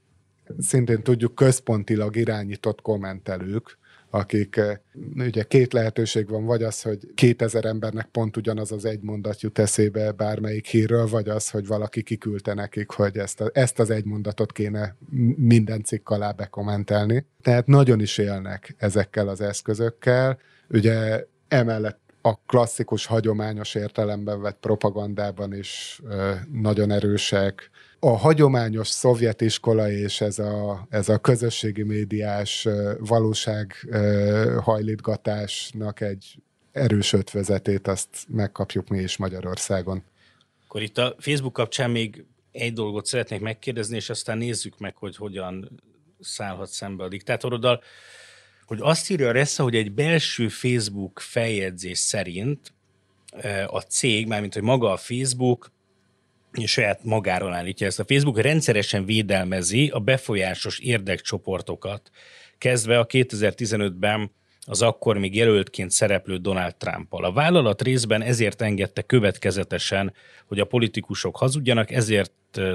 szintén 0.58 1.04
tudjuk 1.04 1.36
központilag 1.36 2.16
irányított 2.16 2.82
kommentelők, 2.82 3.78
akik 4.10 4.56
eh, 4.56 4.78
ugye 5.16 5.44
két 5.44 5.74
lehetőség 5.74 6.30
van, 6.30 6.46
vagy 6.46 6.64
az, 6.64 6.82
hogy 6.82 7.00
2000 7.16 7.66
embernek 7.66 8.06
pont 8.06 8.38
ugyanaz 8.38 8.72
az 8.72 8.86
egy 8.86 9.02
mondat 9.02 9.42
jut 9.42 9.60
eszébe 9.60 10.12
bármelyik 10.12 10.68
hírről, 10.68 11.08
vagy 11.08 11.30
az, 11.30 11.50
hogy 11.50 11.68
valaki 11.68 12.04
kiküldte 12.04 12.54
nekik, 12.54 12.90
hogy 12.90 13.18
ezt, 13.18 13.42
a, 13.42 13.50
ezt 13.54 13.80
az 13.80 13.90
egy 13.90 14.06
mondatot 14.06 14.52
kéne 14.52 14.96
minden 15.36 15.84
cikk 15.84 16.10
alá 16.10 16.32
bekommentelni. 16.32 17.26
Tehát 17.42 17.68
nagyon 17.68 18.00
is 18.00 18.18
élnek 18.18 18.76
ezekkel 18.78 19.28
az 19.28 19.42
eszközökkel. 19.42 20.40
Ugye 20.70 21.26
emellett 21.48 22.00
a 22.22 22.36
klasszikus, 22.46 23.06
hagyományos 23.06 23.76
értelemben 23.76 24.42
vett 24.42 24.58
propagandában 24.60 25.54
is 25.54 26.02
ö, 26.10 26.32
nagyon 26.52 26.92
erősek, 26.92 27.70
a 28.00 28.18
hagyományos 28.18 28.88
szovjet 28.88 29.42
iskola 29.42 29.92
és 29.92 30.22
ez 30.22 30.40
a, 30.40 30.88
ez 30.90 31.10
a 31.10 31.18
közösségi 31.18 31.84
médiás 31.84 32.68
valóság 33.00 33.88
hajlítgatásnak 34.62 36.02
egy 36.02 36.36
erős 36.72 37.14
ötvezetét 37.14 37.88
azt 37.88 38.10
megkapjuk 38.28 38.88
mi 38.88 39.00
is 39.00 39.18
Magyarországon. 39.18 40.04
Akkor 40.66 40.82
itt 40.82 40.98
a 40.98 41.16
Facebook 41.20 41.54
kapcsán 41.54 41.92
még 41.92 42.26
egy 42.52 42.74
dolgot 42.74 43.06
szeretnék 43.06 43.40
megkérdezni, 43.40 43.96
és 43.96 44.10
aztán 44.10 44.38
nézzük 44.38 44.78
meg, 44.78 44.96
hogy 44.96 45.16
hogyan 45.16 45.82
szállhat 46.20 46.70
szembe 46.70 47.04
a 47.04 47.08
diktátoroddal. 47.08 47.82
Hogy 48.66 48.80
azt 48.82 49.10
írja 49.10 49.32
Ressa, 49.32 49.64
hogy 49.64 49.76
egy 49.76 49.92
belső 49.92 50.48
Facebook 50.48 51.20
feljegyzés 51.20 52.00
szerint 52.00 52.74
a 53.68 53.80
cég, 53.80 54.28
mármint 54.28 54.54
hogy 54.54 54.64
maga 54.64 54.92
a 54.92 54.98
Facebook 54.98 55.72
saját 56.66 57.04
magáról 57.04 57.54
állítja 57.54 57.88
ezt 57.88 58.00
a 58.00 58.06
Facebook, 58.08 58.42
rendszeresen 58.42 59.06
védelmezi 59.06 59.88
a 59.88 60.00
befolyásos 60.00 60.80
érdekcsoportokat, 60.80 62.10
kezdve 62.58 63.00
a 63.00 63.06
2015-ben 63.06 64.32
az 64.70 64.82
akkor 64.82 65.18
még 65.18 65.36
jelöltként 65.36 65.92
szereplő 65.92 66.38
Donald 66.38 66.76
trump 66.76 67.14
-al. 67.14 67.24
A 67.24 67.32
vállalat 67.32 67.82
részben 67.82 68.22
ezért 68.22 68.62
engedte 68.62 69.02
következetesen, 69.02 70.14
hogy 70.46 70.60
a 70.60 70.66
politikusok 70.66 71.38
hazudjanak, 71.38 71.92
ezért 71.92 72.32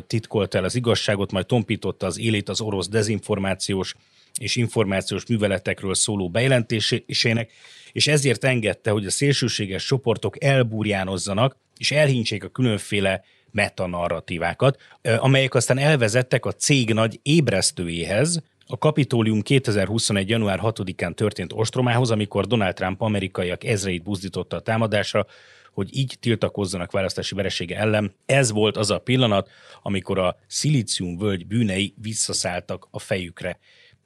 titkolt 0.07 0.55
el 0.55 0.65
az 0.65 0.75
igazságot, 0.75 1.33
majd 1.33 1.47
tompította 1.47 2.07
az 2.07 2.19
élét 2.19 2.49
az 2.49 2.61
orosz 2.61 2.89
dezinformációs 2.89 3.95
és 4.41 4.57
információs 4.57 5.27
műveletekről 5.27 5.95
szóló 5.95 6.31
bejelentésének, 6.31 7.53
és 7.93 8.07
ezért 8.07 8.45
engedte, 8.45 8.91
hogy 8.91 9.07
a 9.07 9.11
szélsőséges 9.11 9.85
csoportok 9.85 10.45
elbúrjánozzanak, 10.45 11.57
és 11.77 11.91
elhincsék 11.91 12.45
a 12.45 12.49
különféle 12.49 13.25
metanarratívákat, 13.53 14.81
amelyek 15.19 15.55
aztán 15.55 15.79
elvezettek 15.79 16.45
a 16.45 16.53
cég 16.53 16.93
nagy 16.93 17.21
ébresztőjéhez, 17.23 18.43
a 18.67 18.79
Kapitólium 18.79 19.41
2021. 19.41 20.29
január 20.29 20.61
6-án 20.63 21.15
történt 21.15 21.53
ostromához, 21.53 22.11
amikor 22.11 22.47
Donald 22.47 22.75
Trump 22.75 23.01
amerikaiak 23.01 23.65
ezreit 23.65 24.03
buzdította 24.03 24.57
a 24.57 24.61
támadásra, 24.61 25.27
hogy 25.73 25.97
így 25.97 26.17
tiltakozzanak 26.21 26.91
választási 26.91 27.35
veresége 27.35 27.79
ellen. 27.79 28.15
Ez 28.27 28.51
volt 28.51 28.77
az 28.77 28.91
a 28.91 28.99
pillanat, 28.99 29.51
amikor 29.83 30.19
a 30.19 30.37
szilícium 30.47 31.19
völgy 31.19 31.47
bűnei 31.47 31.95
visszaszálltak 31.97 32.89
a 32.91 32.99
fejükre. 32.99 33.59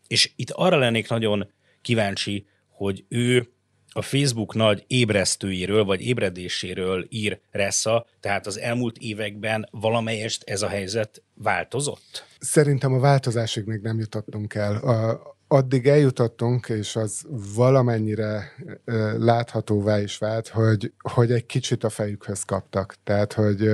És 0.06 0.30
itt 0.36 0.50
arra 0.50 0.76
lennék 0.76 1.08
nagyon 1.08 1.52
kíváncsi, 1.82 2.46
hogy 2.68 3.04
ő 3.08 3.48
a 3.96 4.02
Facebook 4.02 4.54
nagy 4.54 4.84
ébresztőjéről 4.86 5.84
vagy 5.84 6.00
ébredéséről 6.00 7.06
ír 7.08 7.40
Ressa, 7.50 8.06
tehát 8.20 8.46
az 8.46 8.58
elmúlt 8.58 8.96
években 8.98 9.68
valamelyest 9.70 10.42
ez 10.46 10.62
a 10.62 10.68
helyzet 10.68 11.22
változott? 11.34 12.24
Szerintem 12.38 12.92
a 12.92 12.98
változásig 12.98 13.64
még 13.64 13.80
nem 13.80 13.98
jutottunk 13.98 14.54
el. 14.54 14.76
A, 14.76 15.20
addig 15.48 15.86
eljutottunk, 15.86 16.68
és 16.68 16.96
az 16.96 17.26
valamennyire 17.54 18.52
ö, 18.84 19.24
láthatóvá 19.24 20.00
is 20.00 20.18
vált, 20.18 20.48
hogy, 20.48 20.92
hogy 21.12 21.32
egy 21.32 21.46
kicsit 21.46 21.84
a 21.84 21.90
fejükhöz 21.90 22.42
kaptak. 22.42 22.94
Tehát, 23.04 23.32
hogy 23.32 23.68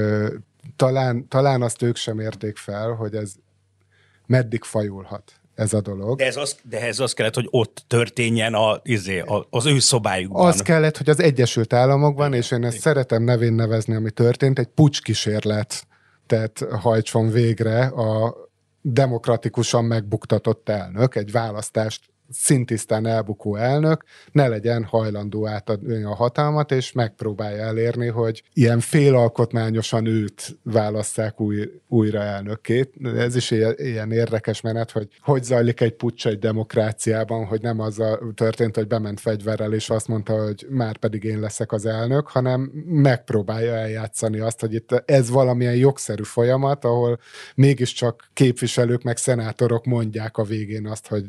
talán, 0.76 1.28
talán 1.28 1.62
azt 1.62 1.82
ők 1.82 1.96
sem 1.96 2.18
érték 2.20 2.56
fel, 2.56 2.92
hogy 2.92 3.14
ez 3.14 3.34
meddig 4.26 4.62
fajulhat 4.62 5.41
ez 5.55 5.72
a 5.72 5.80
dolog. 5.80 6.18
De 6.18 6.26
ez 6.26 6.36
az, 6.36 6.57
de 6.62 6.80
ez 6.80 7.00
az 7.00 7.12
kellett, 7.12 7.34
hogy 7.34 7.48
ott 7.50 7.84
történjen 7.86 8.55
a, 8.55 8.80
izé, 8.82 9.24
az 9.50 9.66
ő 9.66 9.78
szobájukban. 9.78 10.46
Az 10.46 10.62
kellett, 10.62 10.96
hogy 10.96 11.09
az 11.09 11.20
Egyesült 11.20 11.72
Államokban, 11.72 12.32
és 12.32 12.50
én 12.50 12.64
ezt 12.64 12.80
szeretem 12.80 13.22
nevén 13.22 13.53
nevezni, 13.53 13.94
ami 13.94 14.11
történt, 14.11 14.59
egy 14.59 14.68
pucskísérlet 14.74 15.86
tehát 16.32 16.64
hajtson 16.80 17.30
végre 17.30 17.84
a 17.86 18.36
demokratikusan 18.80 19.84
megbuktatott 19.84 20.68
elnök, 20.68 21.14
egy 21.14 21.32
választást 21.32 22.11
szintisztán 22.32 23.06
elbukó 23.06 23.56
elnök 23.56 24.04
ne 24.32 24.48
legyen 24.48 24.84
hajlandó 24.84 25.46
átadni 25.46 26.02
a 26.02 26.14
hatalmat, 26.14 26.72
és 26.72 26.92
megpróbálja 26.92 27.62
elérni, 27.62 28.06
hogy 28.06 28.42
ilyen 28.52 28.80
félalkotmányosan 28.80 30.06
őt 30.06 30.58
válasszák 30.62 31.40
új, 31.40 31.70
újra 31.88 32.20
elnökét. 32.22 32.94
Ez 33.16 33.36
is 33.36 33.50
ilyen, 33.50 33.74
ilyen 33.76 34.12
érdekes 34.12 34.60
menet, 34.60 34.90
hogy 34.90 35.08
hogy 35.20 35.44
zajlik 35.44 35.80
egy 35.80 35.94
pucs 35.94 36.26
egy 36.26 36.38
demokráciában, 36.38 37.44
hogy 37.44 37.60
nem 37.60 37.80
az 37.80 38.02
történt, 38.34 38.76
hogy 38.76 38.86
bement 38.86 39.20
fegyverrel, 39.20 39.72
és 39.72 39.90
azt 39.90 40.08
mondta, 40.08 40.44
hogy 40.44 40.66
már 40.70 40.96
pedig 40.96 41.24
én 41.24 41.40
leszek 41.40 41.72
az 41.72 41.86
elnök, 41.86 42.28
hanem 42.28 42.60
megpróbálja 42.86 43.72
eljátszani 43.72 44.38
azt, 44.38 44.60
hogy 44.60 44.74
itt 44.74 45.02
ez 45.04 45.30
valamilyen 45.30 45.76
jogszerű 45.76 46.22
folyamat, 46.22 46.84
ahol 46.84 47.18
mégiscsak 47.54 48.30
képviselők 48.32 49.02
meg 49.02 49.16
szenátorok 49.16 49.84
mondják 49.84 50.36
a 50.36 50.42
végén 50.42 50.86
azt, 50.86 51.06
hogy 51.06 51.24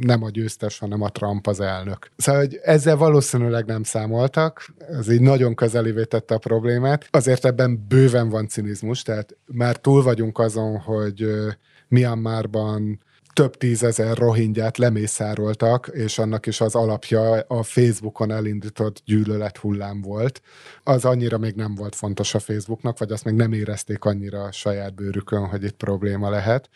nem 0.00 0.22
a 0.22 0.30
győztes, 0.36 0.78
hanem 0.78 1.02
a 1.02 1.08
Trump 1.08 1.46
az 1.46 1.60
elnök. 1.60 2.10
Szóval, 2.16 2.40
hogy 2.40 2.58
ezzel 2.62 2.96
valószínűleg 2.96 3.64
nem 3.64 3.82
számoltak, 3.82 4.74
ez 4.78 5.10
így 5.10 5.20
nagyon 5.20 5.54
közelévé 5.54 6.04
tette 6.04 6.34
a 6.34 6.38
problémát. 6.38 7.08
Azért 7.10 7.44
ebben 7.44 7.84
bőven 7.88 8.28
van 8.28 8.48
cinizmus, 8.48 9.02
tehát 9.02 9.36
már 9.46 9.76
túl 9.76 10.02
vagyunk 10.02 10.38
azon, 10.38 10.78
hogy 10.78 11.26
Myanmarban 11.88 13.00
több 13.32 13.56
tízezer 13.56 14.16
rohingyát 14.16 14.78
lemészároltak, 14.78 15.90
és 15.92 16.18
annak 16.18 16.46
is 16.46 16.60
az 16.60 16.74
alapja 16.74 17.30
a 17.40 17.62
Facebookon 17.62 18.30
elindított 18.30 19.02
gyűlölet 19.04 19.56
hullám 19.56 20.00
volt. 20.00 20.42
Az 20.82 21.04
annyira 21.04 21.38
még 21.38 21.54
nem 21.54 21.74
volt 21.74 21.94
fontos 21.94 22.34
a 22.34 22.38
Facebooknak, 22.38 22.98
vagy 22.98 23.12
azt 23.12 23.24
még 23.24 23.34
nem 23.34 23.52
érezték 23.52 24.04
annyira 24.04 24.42
a 24.42 24.52
saját 24.52 24.94
bőrükön, 24.94 25.46
hogy 25.46 25.64
itt 25.64 25.76
probléma 25.76 26.30
lehet. 26.30 26.68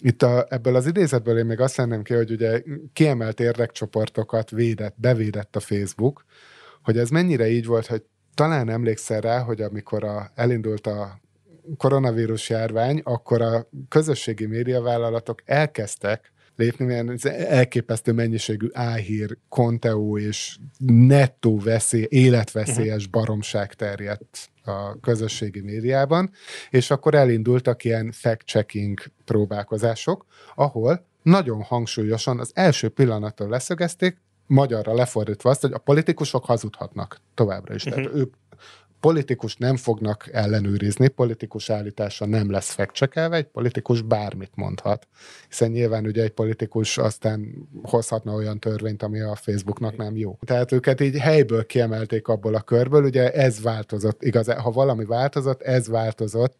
Itt 0.00 0.22
a, 0.22 0.46
ebből 0.48 0.74
az 0.74 0.86
idézetből 0.86 1.38
én 1.38 1.46
még 1.46 1.60
azt 1.60 1.76
lennem 1.76 2.02
ki, 2.02 2.14
hogy 2.14 2.30
ugye 2.30 2.62
kiemelt 2.92 3.40
érdekcsoportokat 3.40 4.50
védett, 4.50 4.94
bevédett 4.96 5.56
a 5.56 5.60
Facebook, 5.60 6.24
hogy 6.82 6.98
ez 6.98 7.10
mennyire 7.10 7.48
így 7.48 7.66
volt, 7.66 7.86
hogy 7.86 8.02
talán 8.34 8.68
emlékszel 8.68 9.20
rá, 9.20 9.38
hogy 9.38 9.60
amikor 9.60 10.04
a, 10.04 10.30
elindult 10.34 10.86
a 10.86 11.20
koronavírus 11.76 12.50
járvány, 12.50 13.00
akkor 13.04 13.42
a 13.42 13.68
közösségi 13.88 14.46
médiavállalatok 14.46 15.42
elkezdtek 15.44 16.32
lépni, 16.58 16.84
milyen 16.84 17.18
elképesztő 17.48 18.12
mennyiségű 18.12 18.68
áhír, 18.72 19.36
konteó 19.48 20.18
és 20.18 20.58
nettó 20.86 21.58
veszély, 21.58 22.06
életveszélyes 22.08 23.06
uh-huh. 23.06 23.20
baromság 23.22 23.74
terjedt 23.74 24.50
a 24.64 25.00
közösségi 25.00 25.60
médiában, 25.60 26.30
és 26.70 26.90
akkor 26.90 27.14
elindultak 27.14 27.84
ilyen 27.84 28.12
fact-checking 28.12 29.00
próbálkozások, 29.24 30.26
ahol 30.54 31.06
nagyon 31.22 31.62
hangsúlyosan 31.62 32.38
az 32.38 32.50
első 32.54 32.88
pillanattól 32.88 33.48
leszögezték, 33.48 34.20
magyarra 34.46 34.94
lefordítva 34.94 35.50
azt, 35.50 35.60
hogy 35.60 35.72
a 35.72 35.78
politikusok 35.78 36.44
hazudhatnak 36.44 37.20
továbbra 37.34 37.74
is. 37.74 37.84
Uh-huh. 37.84 38.02
Tehát 38.02 38.12
mhm. 38.12 38.20
ők 38.20 38.34
politikus 39.00 39.56
nem 39.56 39.76
fognak 39.76 40.28
ellenőrizni, 40.32 41.08
politikus 41.08 41.70
állítása 41.70 42.26
nem 42.26 42.50
lesz 42.50 42.70
fekcsekelve, 42.70 43.36
egy 43.36 43.46
politikus 43.46 44.02
bármit 44.02 44.50
mondhat. 44.54 45.08
Hiszen 45.48 45.70
nyilván 45.70 46.06
ugye 46.06 46.22
egy 46.22 46.30
politikus 46.30 46.98
aztán 46.98 47.68
hozhatna 47.82 48.32
olyan 48.32 48.60
törvényt, 48.60 49.02
ami 49.02 49.20
a 49.20 49.34
Facebooknak 49.34 49.96
nem 49.96 50.16
jó. 50.16 50.38
Tehát 50.44 50.72
őket 50.72 51.00
így 51.00 51.18
helyből 51.18 51.66
kiemelték 51.66 52.28
abból 52.28 52.54
a 52.54 52.60
körből, 52.60 53.04
ugye 53.04 53.32
ez 53.32 53.62
változott, 53.62 54.22
igaz, 54.22 54.52
ha 54.52 54.70
valami 54.70 55.04
változott, 55.04 55.62
ez 55.62 55.88
változott, 55.88 56.56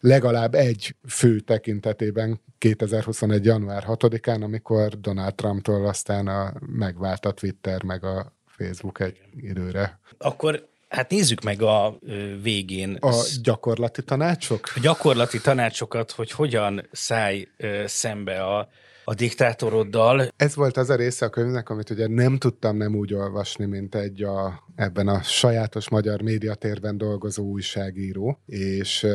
legalább 0.00 0.54
egy 0.54 0.96
fő 1.08 1.40
tekintetében 1.40 2.40
2021. 2.58 3.44
január 3.44 3.84
6-án, 3.86 4.42
amikor 4.42 5.00
Donald 5.00 5.34
Trumptól 5.34 5.86
aztán 5.86 6.26
a, 6.26 6.52
megvált 6.60 7.26
a 7.26 7.32
Twitter 7.32 7.82
meg 7.82 8.04
a 8.04 8.32
Facebook 8.46 9.00
egy 9.00 9.20
időre. 9.36 10.00
Akkor 10.18 10.70
Hát 10.92 11.10
nézzük 11.10 11.42
meg 11.42 11.62
a 11.62 11.98
végén. 12.42 12.96
A 13.00 13.14
gyakorlati 13.42 14.02
tanácsok? 14.02 14.72
A 14.74 14.80
gyakorlati 14.80 15.40
tanácsokat, 15.40 16.10
hogy 16.10 16.30
hogyan 16.30 16.88
szállj 16.90 17.48
szembe 17.86 18.42
a, 18.42 18.68
a 19.04 19.14
diktátoroddal. 19.14 20.28
Ez 20.36 20.54
volt 20.54 20.76
az 20.76 20.90
a 20.90 20.94
része 20.94 21.26
a 21.26 21.28
könyvnek, 21.28 21.68
amit 21.68 21.90
ugye 21.90 22.06
nem 22.08 22.38
tudtam 22.38 22.76
nem 22.76 22.94
úgy 22.94 23.14
olvasni, 23.14 23.64
mint 23.64 23.94
egy 23.94 24.22
a, 24.22 24.62
ebben 24.76 25.08
a 25.08 25.22
sajátos 25.22 25.88
magyar 25.88 26.22
médiatérben 26.22 26.98
dolgozó 26.98 27.44
újságíró, 27.44 28.40
és 28.46 29.06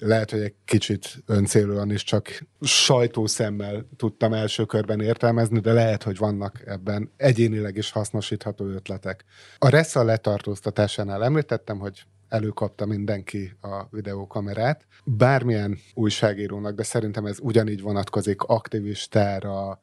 lehet, 0.00 0.30
hogy 0.30 0.40
egy 0.40 0.54
kicsit 0.64 1.22
öncélúan 1.26 1.90
is 1.90 2.04
csak 2.04 2.46
sajtószemmel 2.60 3.86
tudtam 3.96 4.32
első 4.32 4.64
körben 4.64 5.00
értelmezni, 5.00 5.60
de 5.60 5.72
lehet, 5.72 6.02
hogy 6.02 6.16
vannak 6.16 6.62
ebben 6.66 7.10
egyénileg 7.16 7.76
is 7.76 7.90
hasznosítható 7.90 8.66
ötletek. 8.66 9.24
A 9.58 9.68
Ressa 9.68 10.02
letartóztatásánál 10.02 11.24
említettem, 11.24 11.78
hogy 11.78 12.04
előkapta 12.28 12.86
mindenki 12.86 13.52
a 13.60 13.86
videókamerát. 13.90 14.86
Bármilyen 15.04 15.78
újságírónak, 15.94 16.74
de 16.74 16.82
szerintem 16.82 17.26
ez 17.26 17.38
ugyanígy 17.40 17.80
vonatkozik 17.80 18.42
aktivistára, 18.42 19.80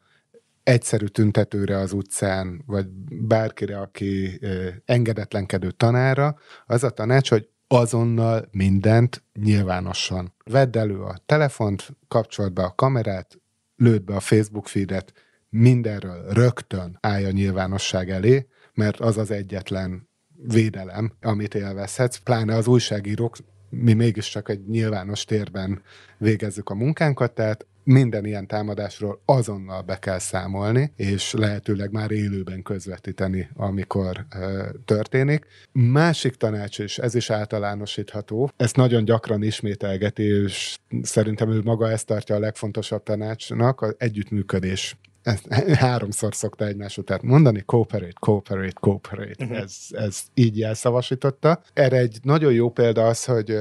egyszerű 0.62 1.06
tüntetőre 1.06 1.76
az 1.78 1.92
utcán, 1.92 2.62
vagy 2.66 2.86
bárkire, 3.10 3.80
aki 3.80 4.40
engedetlenkedő 4.84 5.70
tanára, 5.70 6.36
az 6.66 6.84
a 6.84 6.90
tanács, 6.90 7.30
hogy 7.30 7.48
azonnal 7.68 8.48
mindent 8.50 9.22
nyilvánosan. 9.40 10.34
Vedd 10.44 10.78
elő 10.78 11.00
a 11.00 11.16
telefont, 11.26 11.96
kapcsolt 12.08 12.52
be 12.52 12.62
a 12.62 12.74
kamerát, 12.74 13.38
lőd 13.76 14.02
be 14.02 14.14
a 14.14 14.20
Facebook 14.20 14.66
feedet, 14.66 15.12
mindenről 15.50 16.28
rögtön 16.28 16.98
állj 17.00 17.24
a 17.24 17.30
nyilvánosság 17.30 18.10
elé, 18.10 18.46
mert 18.74 19.00
az 19.00 19.18
az 19.18 19.30
egyetlen 19.30 20.08
védelem, 20.46 21.12
amit 21.20 21.54
élvezhetsz, 21.54 22.16
pláne 22.16 22.56
az 22.56 22.66
újságírók, 22.66 23.36
mi 23.70 23.92
mégiscsak 23.92 24.48
egy 24.48 24.66
nyilvános 24.66 25.24
térben 25.24 25.82
végezzük 26.18 26.70
a 26.70 26.74
munkánkat, 26.74 27.32
tehát 27.32 27.66
minden 27.88 28.24
ilyen 28.24 28.46
támadásról 28.46 29.20
azonnal 29.24 29.82
be 29.82 29.98
kell 29.98 30.18
számolni, 30.18 30.92
és 30.96 31.32
lehetőleg 31.32 31.92
már 31.92 32.10
élőben 32.10 32.62
közvetíteni, 32.62 33.48
amikor 33.56 34.26
ö, 34.34 34.68
történik. 34.84 35.46
Másik 35.72 36.34
tanács 36.34 36.78
is, 36.78 36.98
ez 36.98 37.14
is 37.14 37.30
általánosítható, 37.30 38.50
ezt 38.56 38.76
nagyon 38.76 39.04
gyakran 39.04 39.42
ismételgeti, 39.42 40.22
és 40.22 40.78
szerintem 41.02 41.50
ő 41.50 41.60
maga 41.64 41.90
ezt 41.90 42.06
tartja 42.06 42.34
a 42.34 42.38
legfontosabb 42.38 43.02
tanácsnak, 43.02 43.80
az 43.80 43.94
együttműködés 43.98 44.96
ezt 45.22 45.52
háromszor 45.84 46.34
szokta 46.34 46.66
egymás 46.66 46.98
után 46.98 47.20
mondani, 47.22 47.62
cooperate, 47.66 48.12
cooperate, 48.20 48.80
cooperate. 48.80 49.44
Uh-huh. 49.44 49.58
Ez, 49.58 49.76
ez 49.90 50.22
így 50.34 50.58
jelszavasította. 50.58 51.62
Erre 51.72 51.96
egy 51.96 52.18
nagyon 52.22 52.52
jó 52.52 52.70
példa 52.70 53.06
az, 53.06 53.24
hogy 53.24 53.58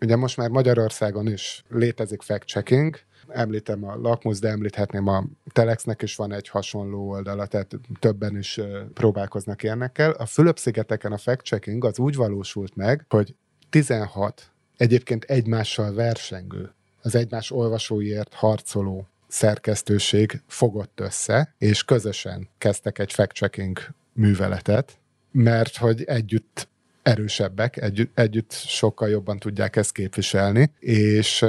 ugye 0.00 0.16
most 0.16 0.36
már 0.36 0.48
Magyarországon 0.48 1.26
is 1.26 1.62
létezik 1.68 2.22
fact-checking, 2.22 2.96
említem 3.28 3.84
a 3.84 3.96
Lakmus, 3.96 4.38
de 4.38 4.48
említhetném 4.48 5.06
a 5.06 5.24
Telexnek 5.52 6.02
is 6.02 6.16
van 6.16 6.32
egy 6.32 6.48
hasonló 6.48 7.08
oldala, 7.08 7.46
tehát 7.46 7.78
többen 7.98 8.36
is 8.36 8.60
próbálkoznak 8.94 9.62
ilyenekkel. 9.62 10.10
A 10.10 10.26
Fülöp-szigeteken 10.26 11.12
a 11.12 11.18
fact-checking 11.18 11.84
az 11.84 11.98
úgy 11.98 12.14
valósult 12.14 12.76
meg, 12.76 13.04
hogy 13.08 13.34
16 13.70 14.50
egyébként 14.76 15.24
egymással 15.24 15.94
versengő, 15.94 16.74
az 17.02 17.14
egymás 17.14 17.50
olvasóiért 17.50 18.34
harcoló 18.34 19.08
szerkesztőség 19.28 20.42
fogott 20.46 21.00
össze, 21.00 21.54
és 21.58 21.84
közösen 21.84 22.48
kezdtek 22.58 22.98
egy 22.98 23.12
fact-checking 23.12 23.78
műveletet, 24.12 24.98
mert 25.32 25.76
hogy 25.76 26.02
együtt 26.04 26.68
erősebbek, 27.02 27.76
együtt, 27.76 28.18
együtt 28.18 28.52
sokkal 28.52 29.08
jobban 29.08 29.38
tudják 29.38 29.76
ezt 29.76 29.92
képviselni, 29.92 30.72
és 30.78 31.44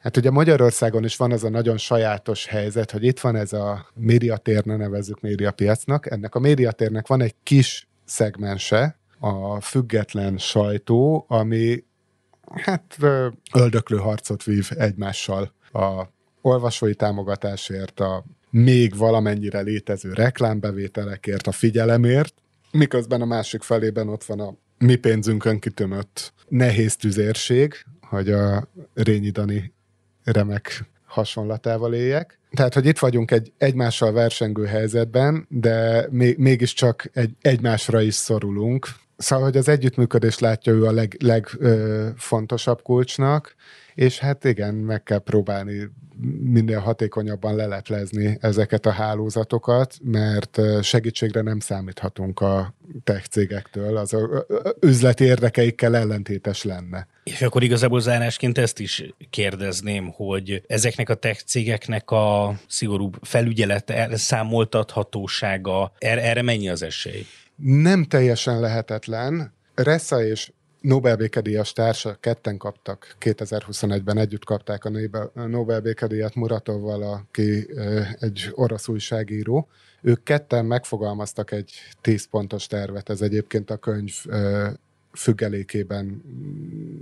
Hát 0.00 0.16
ugye 0.16 0.30
Magyarországon 0.30 1.04
is 1.04 1.16
van 1.16 1.32
az 1.32 1.44
a 1.44 1.48
nagyon 1.48 1.76
sajátos 1.76 2.46
helyzet, 2.46 2.90
hogy 2.90 3.04
itt 3.04 3.20
van 3.20 3.36
ez 3.36 3.52
a 3.52 3.86
médiatér, 3.94 4.64
ne 4.64 4.76
nevezzük 4.76 5.20
médiapiacnak. 5.20 6.10
Ennek 6.10 6.34
a 6.34 6.38
médiatérnek 6.38 7.06
van 7.06 7.22
egy 7.22 7.34
kis 7.42 7.88
szegmense, 8.04 8.98
a 9.18 9.60
független 9.60 10.38
sajtó, 10.38 11.24
ami 11.28 11.84
hát 12.54 12.96
öldöklő 13.54 13.96
harcot 13.96 14.44
vív 14.44 14.70
egymással 14.76 15.52
a 15.72 16.04
olvasói 16.40 16.94
támogatásért, 16.94 18.00
a 18.00 18.24
még 18.50 18.96
valamennyire 18.96 19.60
létező 19.60 20.12
reklámbevételekért, 20.12 21.46
a 21.46 21.52
figyelemért, 21.52 22.34
miközben 22.70 23.20
a 23.20 23.24
másik 23.24 23.62
felében 23.62 24.08
ott 24.08 24.24
van 24.24 24.40
a 24.40 24.54
mi 24.78 24.96
pénzünkön 24.96 25.58
kitömött 25.58 26.32
nehéz 26.48 26.96
tüzérség, 26.96 27.74
hogy 28.00 28.30
a 28.30 28.68
Rényi 28.94 29.30
Dani 29.30 29.72
remek 30.32 30.84
hasonlatával 31.04 31.94
éljek. 31.94 32.38
Tehát, 32.50 32.74
hogy 32.74 32.86
itt 32.86 32.98
vagyunk 32.98 33.30
egy 33.30 33.52
egymással 33.58 34.12
versengő 34.12 34.64
helyzetben, 34.64 35.46
de 35.48 36.06
még, 36.10 36.38
mégiscsak 36.38 37.10
egy, 37.12 37.30
egymásra 37.40 38.00
is 38.00 38.14
szorulunk. 38.14 38.88
Szóval, 39.20 39.44
hogy 39.44 39.56
az 39.56 39.68
együttműködés 39.68 40.38
látja 40.38 40.72
ő 40.72 40.84
a 40.84 41.08
legfontosabb 41.18 42.76
leg, 42.76 42.84
kulcsnak, 42.84 43.54
és 43.94 44.18
hát 44.18 44.44
igen, 44.44 44.74
meg 44.74 45.02
kell 45.02 45.18
próbálni 45.18 45.90
minél 46.42 46.78
hatékonyabban 46.78 47.56
leleplezni 47.56 48.38
ezeket 48.40 48.86
a 48.86 48.90
hálózatokat, 48.90 49.94
mert 50.02 50.60
segítségre 50.82 51.40
nem 51.40 51.60
számíthatunk 51.60 52.40
a 52.40 52.74
tech 53.04 53.26
cégektől, 53.26 53.96
az 53.96 54.16
üzleti 54.80 55.24
érdekeikkel 55.24 55.96
ellentétes 55.96 56.62
lenne. 56.62 57.06
És 57.24 57.42
akkor 57.42 57.62
igazából 57.62 58.00
zárásként 58.00 58.58
ezt 58.58 58.78
is 58.78 59.04
kérdezném, 59.30 60.12
hogy 60.12 60.62
ezeknek 60.66 61.08
a 61.08 61.14
tech 61.14 61.44
cégeknek 61.44 62.10
a 62.10 62.54
szigorúbb 62.68 63.16
felügyelete, 63.22 63.94
elszámoltathatósága, 63.94 65.92
erre, 65.98 66.22
erre 66.22 66.42
mennyi 66.42 66.68
az 66.68 66.82
esély? 66.82 67.26
Nem 67.62 68.04
teljesen 68.04 68.60
lehetetlen. 68.60 69.52
Ressa 69.74 70.24
és 70.24 70.52
Nobel 70.80 71.16
békedíjas 71.16 71.72
társa, 71.72 72.16
ketten 72.20 72.56
kaptak, 72.56 73.16
2021-ben 73.20 74.18
együtt 74.18 74.44
kapták 74.44 74.84
a 74.84 74.90
Nobel 75.46 75.80
békedíjat 75.80 76.34
Muratovval, 76.34 77.02
aki 77.02 77.66
egy 78.18 78.50
orosz 78.54 78.88
újságíró. 78.88 79.68
Ők 80.02 80.22
ketten 80.22 80.64
megfogalmaztak 80.64 81.50
egy 81.52 81.72
10 82.00 82.26
pontos 82.26 82.66
tervet, 82.66 83.08
ez 83.08 83.20
egyébként 83.20 83.70
a 83.70 83.76
könyv 83.76 84.12
függelékében 85.12 86.22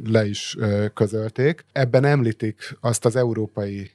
le 0.05 0.27
is 0.27 0.57
közölték. 0.95 1.65
Ebben 1.73 2.05
említik 2.05 2.77
azt 2.81 3.05
az 3.05 3.17
európai 3.17 3.91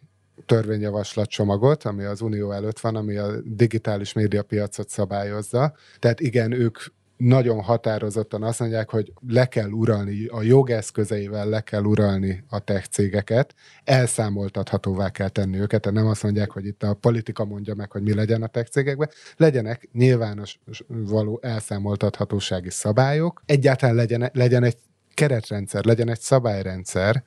törvényjavaslat 0.45 1.29
csomagot, 1.29 1.83
ami 1.83 2.03
az 2.03 2.21
Unió 2.21 2.51
előtt 2.51 2.79
van, 2.79 2.95
ami 2.95 3.15
a 3.15 3.31
digitális 3.45 4.13
médiapiacot 4.13 4.89
szabályozza. 4.89 5.73
Tehát 5.99 6.19
igen, 6.19 6.51
ők 6.51 6.77
nagyon 7.17 7.61
határozottan 7.61 8.43
azt 8.43 8.59
mondják, 8.59 8.89
hogy 8.89 9.13
le 9.27 9.45
kell 9.45 9.69
uralni, 9.69 10.25
a 10.25 10.41
jogeszközeivel 10.41 11.49
le 11.49 11.61
kell 11.61 11.83
uralni 11.83 12.43
a 12.49 12.59
tech 12.59 12.87
cégeket, 12.87 13.55
elszámoltathatóvá 13.83 15.09
kell 15.09 15.29
tenni 15.29 15.59
őket, 15.59 15.81
tehát 15.81 15.97
nem 15.97 16.07
azt 16.07 16.23
mondják, 16.23 16.51
hogy 16.51 16.65
itt 16.65 16.83
a 16.83 16.93
politika 16.93 17.45
mondja 17.45 17.75
meg, 17.75 17.91
hogy 17.91 18.01
mi 18.01 18.13
legyen 18.13 18.43
a 18.43 18.47
tech 18.47 18.69
cégekben, 18.69 19.09
legyenek 19.37 19.89
nyilvános 19.91 20.59
való 20.87 21.39
elszámoltathatósági 21.41 22.69
szabályok, 22.69 23.41
egyáltalán 23.45 23.95
legyen, 23.95 24.29
legyen 24.33 24.63
egy 24.63 24.77
keretrendszer, 25.13 25.85
legyen 25.85 26.09
egy 26.09 26.19
szabályrendszer, 26.19 27.23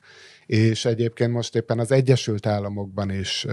és 0.47 0.85
egyébként 0.85 1.31
most 1.31 1.55
éppen 1.55 1.79
az 1.79 1.91
Egyesült 1.91 2.45
Államokban 2.45 3.09
is 3.09 3.45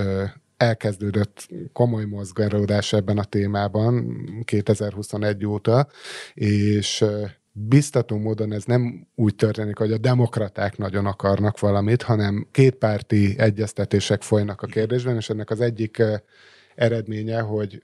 elkezdődött 0.57 1.49
komoly 1.73 2.05
mozgálódás 2.05 2.93
ebben 2.93 3.19
a 3.19 3.25
témában 3.25 4.17
2021 4.45 5.47
óta, 5.47 5.89
és 6.35 7.05
biztató 7.53 8.19
módon 8.19 8.53
ez 8.53 8.65
nem 8.65 9.07
úgy 9.15 9.35
történik, 9.35 9.79
hogy 9.79 9.93
a 9.93 9.99
demokraták 9.99 10.77
nagyon 10.77 11.07
akarnak 11.07 11.59
valamit, 11.59 12.03
hanem 12.03 12.47
kétpárti 12.51 13.35
egyeztetések 13.39 14.23
folynak 14.23 14.63
a 14.63 14.67
kérdésben, 14.67 15.17
és 15.17 15.31
ennek 15.31 15.51
az 15.51 15.61
egyik 15.61 16.03
eredménye, 16.75 17.41
hogy 17.41 17.83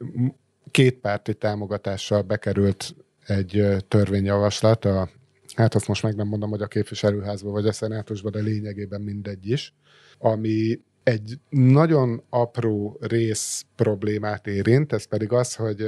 kétpárti 0.70 1.34
támogatással 1.34 2.22
bekerült 2.22 2.94
egy 3.26 3.66
törvényjavaslat, 3.88 4.84
a, 4.84 5.08
hát 5.56 5.74
azt 5.74 5.88
most 5.88 6.02
meg 6.02 6.14
nem 6.14 6.26
mondom, 6.26 6.50
hogy 6.50 6.62
a 6.62 6.66
képviselőházba 6.66 7.50
vagy 7.50 7.66
a 7.66 7.72
szenátusba, 7.72 8.30
de 8.30 8.40
lényegében 8.40 9.00
mindegy 9.00 9.50
is, 9.50 9.74
ami 10.18 10.80
egy 11.02 11.38
nagyon 11.48 12.22
apró 12.28 12.96
rész 13.00 13.64
problémát 13.76 14.46
érint, 14.46 14.92
ez 14.92 15.04
pedig 15.04 15.32
az, 15.32 15.54
hogy 15.54 15.86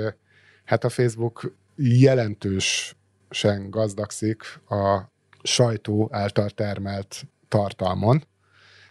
hát 0.64 0.84
a 0.84 0.88
Facebook 0.88 1.56
jelentősen 1.76 3.70
gazdagszik 3.70 4.42
a 4.68 5.10
sajtó 5.42 6.08
által 6.12 6.50
termelt 6.50 7.22
tartalmon, 7.48 8.24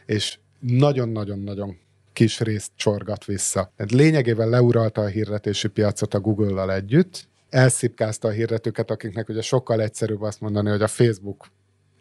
és 0.05 0.39
nagyon-nagyon-nagyon 0.59 1.77
kis 2.13 2.39
részt 2.39 2.71
csorgat 2.75 3.25
vissza. 3.25 3.71
Tehát 3.75 3.91
lényegében 3.91 4.49
leuralta 4.49 5.01
a 5.01 5.07
hirdetési 5.07 5.67
piacot 5.67 6.13
a 6.13 6.19
Google-lal 6.19 6.73
együtt, 6.73 7.29
elszipkázta 7.51 8.27
a 8.27 8.31
hirdetőket, 8.31 8.91
akiknek 8.91 9.29
ugye 9.29 9.41
sokkal 9.41 9.81
egyszerűbb 9.81 10.21
azt 10.21 10.41
mondani, 10.41 10.69
hogy 10.69 10.81
a 10.81 10.87
Facebook 10.87 11.47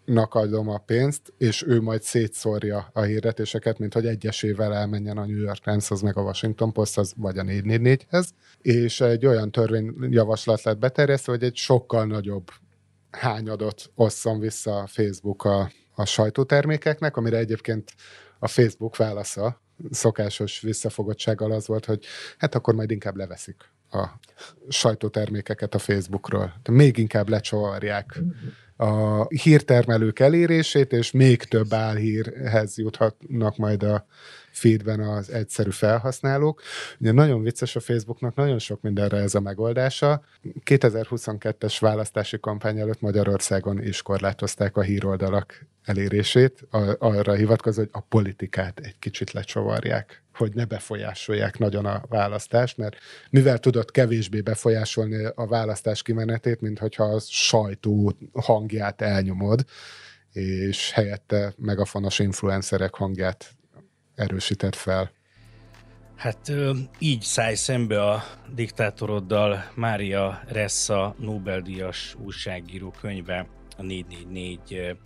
nak 0.04 0.34
adom 0.34 0.68
a 0.68 0.78
pénzt, 0.78 1.32
és 1.38 1.64
ő 1.66 1.80
majd 1.80 2.02
szétszórja 2.02 2.90
a 2.92 3.02
hirdetéseket, 3.02 3.78
mint 3.78 3.94
hogy 3.94 4.06
egyesével 4.06 4.74
elmenjen 4.74 5.18
a 5.18 5.26
New 5.26 5.40
York 5.40 5.58
Times-hoz, 5.58 6.00
meg 6.00 6.16
a 6.16 6.22
Washington 6.22 6.72
Posthoz, 6.72 7.12
vagy 7.16 7.38
a 7.38 7.42
444-hez, 7.42 8.28
és 8.60 9.00
egy 9.00 9.26
olyan 9.26 9.50
törvényjavaslat 9.50 10.62
lett 10.62 10.78
beterjesztve, 10.78 11.32
hogy 11.32 11.42
egy 11.42 11.56
sokkal 11.56 12.06
nagyobb 12.06 12.50
hányadot 13.10 13.90
osszon 13.94 14.38
vissza 14.38 14.78
a 14.78 14.86
Facebook 14.86 15.44
a, 15.44 15.70
a 15.94 16.04
sajtótermékeknek, 16.04 17.16
amire 17.16 17.36
egyébként 17.36 17.94
a 18.38 18.48
Facebook 18.48 18.96
válasza 18.96 19.60
szokásos 19.90 20.60
visszafogottsággal 20.60 21.52
az 21.52 21.66
volt, 21.66 21.84
hogy 21.84 22.04
hát 22.38 22.54
akkor 22.54 22.74
majd 22.74 22.90
inkább 22.90 23.16
leveszik 23.16 23.56
a 23.90 24.18
sajtótermékeket 24.68 25.74
a 25.74 25.78
Facebookról. 25.78 26.52
De 26.62 26.72
még 26.72 26.98
inkább 26.98 27.28
lecsavarják 27.28 28.20
a 28.76 29.26
hírtermelők 29.26 30.18
elérését, 30.18 30.92
és 30.92 31.10
még 31.10 31.42
több 31.42 31.72
álhírhez 31.72 32.78
juthatnak 32.78 33.56
majd 33.56 33.82
a 33.82 34.06
feedben 34.60 35.00
az 35.00 35.30
egyszerű 35.30 35.70
felhasználók. 35.70 36.62
Ugye 37.00 37.12
nagyon 37.12 37.42
vicces 37.42 37.76
a 37.76 37.80
Facebooknak, 37.80 38.34
nagyon 38.34 38.58
sok 38.58 38.80
mindenre 38.80 39.16
ez 39.16 39.34
a 39.34 39.40
megoldása. 39.40 40.22
2022-es 40.64 41.76
választási 41.80 42.40
kampány 42.40 42.78
előtt 42.78 43.00
Magyarországon 43.00 43.82
is 43.82 44.02
korlátozták 44.02 44.76
a 44.76 44.82
híroldalak 44.82 45.66
elérését, 45.84 46.66
arra 46.98 47.34
hivatkozva, 47.34 47.80
hogy 47.80 47.90
a 47.92 48.00
politikát 48.00 48.80
egy 48.80 48.98
kicsit 48.98 49.32
lecsavarják 49.32 50.22
hogy 50.34 50.54
ne 50.54 50.64
befolyásolják 50.64 51.58
nagyon 51.58 51.86
a 51.86 52.02
választást, 52.08 52.76
mert 52.76 52.96
mivel 53.30 53.58
tudott 53.58 53.90
kevésbé 53.90 54.40
befolyásolni 54.40 55.24
a 55.34 55.46
választás 55.46 56.02
kimenetét, 56.02 56.60
mint 56.60 56.78
hogyha 56.78 57.04
a 57.04 57.20
sajtó 57.20 58.12
hangját 58.32 59.00
elnyomod, 59.00 59.64
és 60.32 60.90
helyette 60.90 61.52
megafonos 61.56 62.18
influencerek 62.18 62.94
hangját 62.94 63.54
erősített 64.20 64.74
fel. 64.74 65.10
Hát 66.16 66.52
így 66.98 67.22
szállj 67.22 67.54
szembe 67.54 68.04
a 68.04 68.22
diktátoroddal 68.54 69.64
Mária 69.74 70.40
Ressa 70.48 71.14
Nobel-díjas 71.18 72.16
újságíró 72.24 72.94
könyve 73.00 73.46
a 73.76 73.82
444 73.82 74.96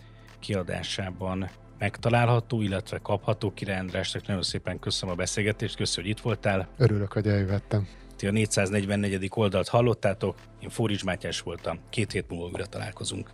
kiadásában 0.40 1.50
megtalálható, 1.78 2.62
illetve 2.62 2.98
kapható. 2.98 3.52
Király 3.52 3.78
Andrásnak 3.78 4.26
nagyon 4.26 4.42
szépen 4.42 4.78
köszönöm 4.78 5.14
a 5.14 5.16
beszélgetést, 5.16 5.76
köszönöm, 5.76 6.10
hogy 6.10 6.18
itt 6.18 6.24
voltál. 6.24 6.68
Örülök, 6.78 7.12
hogy 7.12 7.26
eljöttem. 7.26 7.88
Ti 8.16 8.26
a 8.26 8.30
444. 8.30 9.30
oldalt 9.34 9.68
hallottátok, 9.68 10.36
én 10.60 10.68
Fórics 10.68 11.04
Mátyás 11.04 11.40
voltam. 11.40 11.80
Két 11.90 12.12
hét 12.12 12.30
múlva 12.30 12.46
újra 12.46 12.66
találkozunk. 12.66 13.30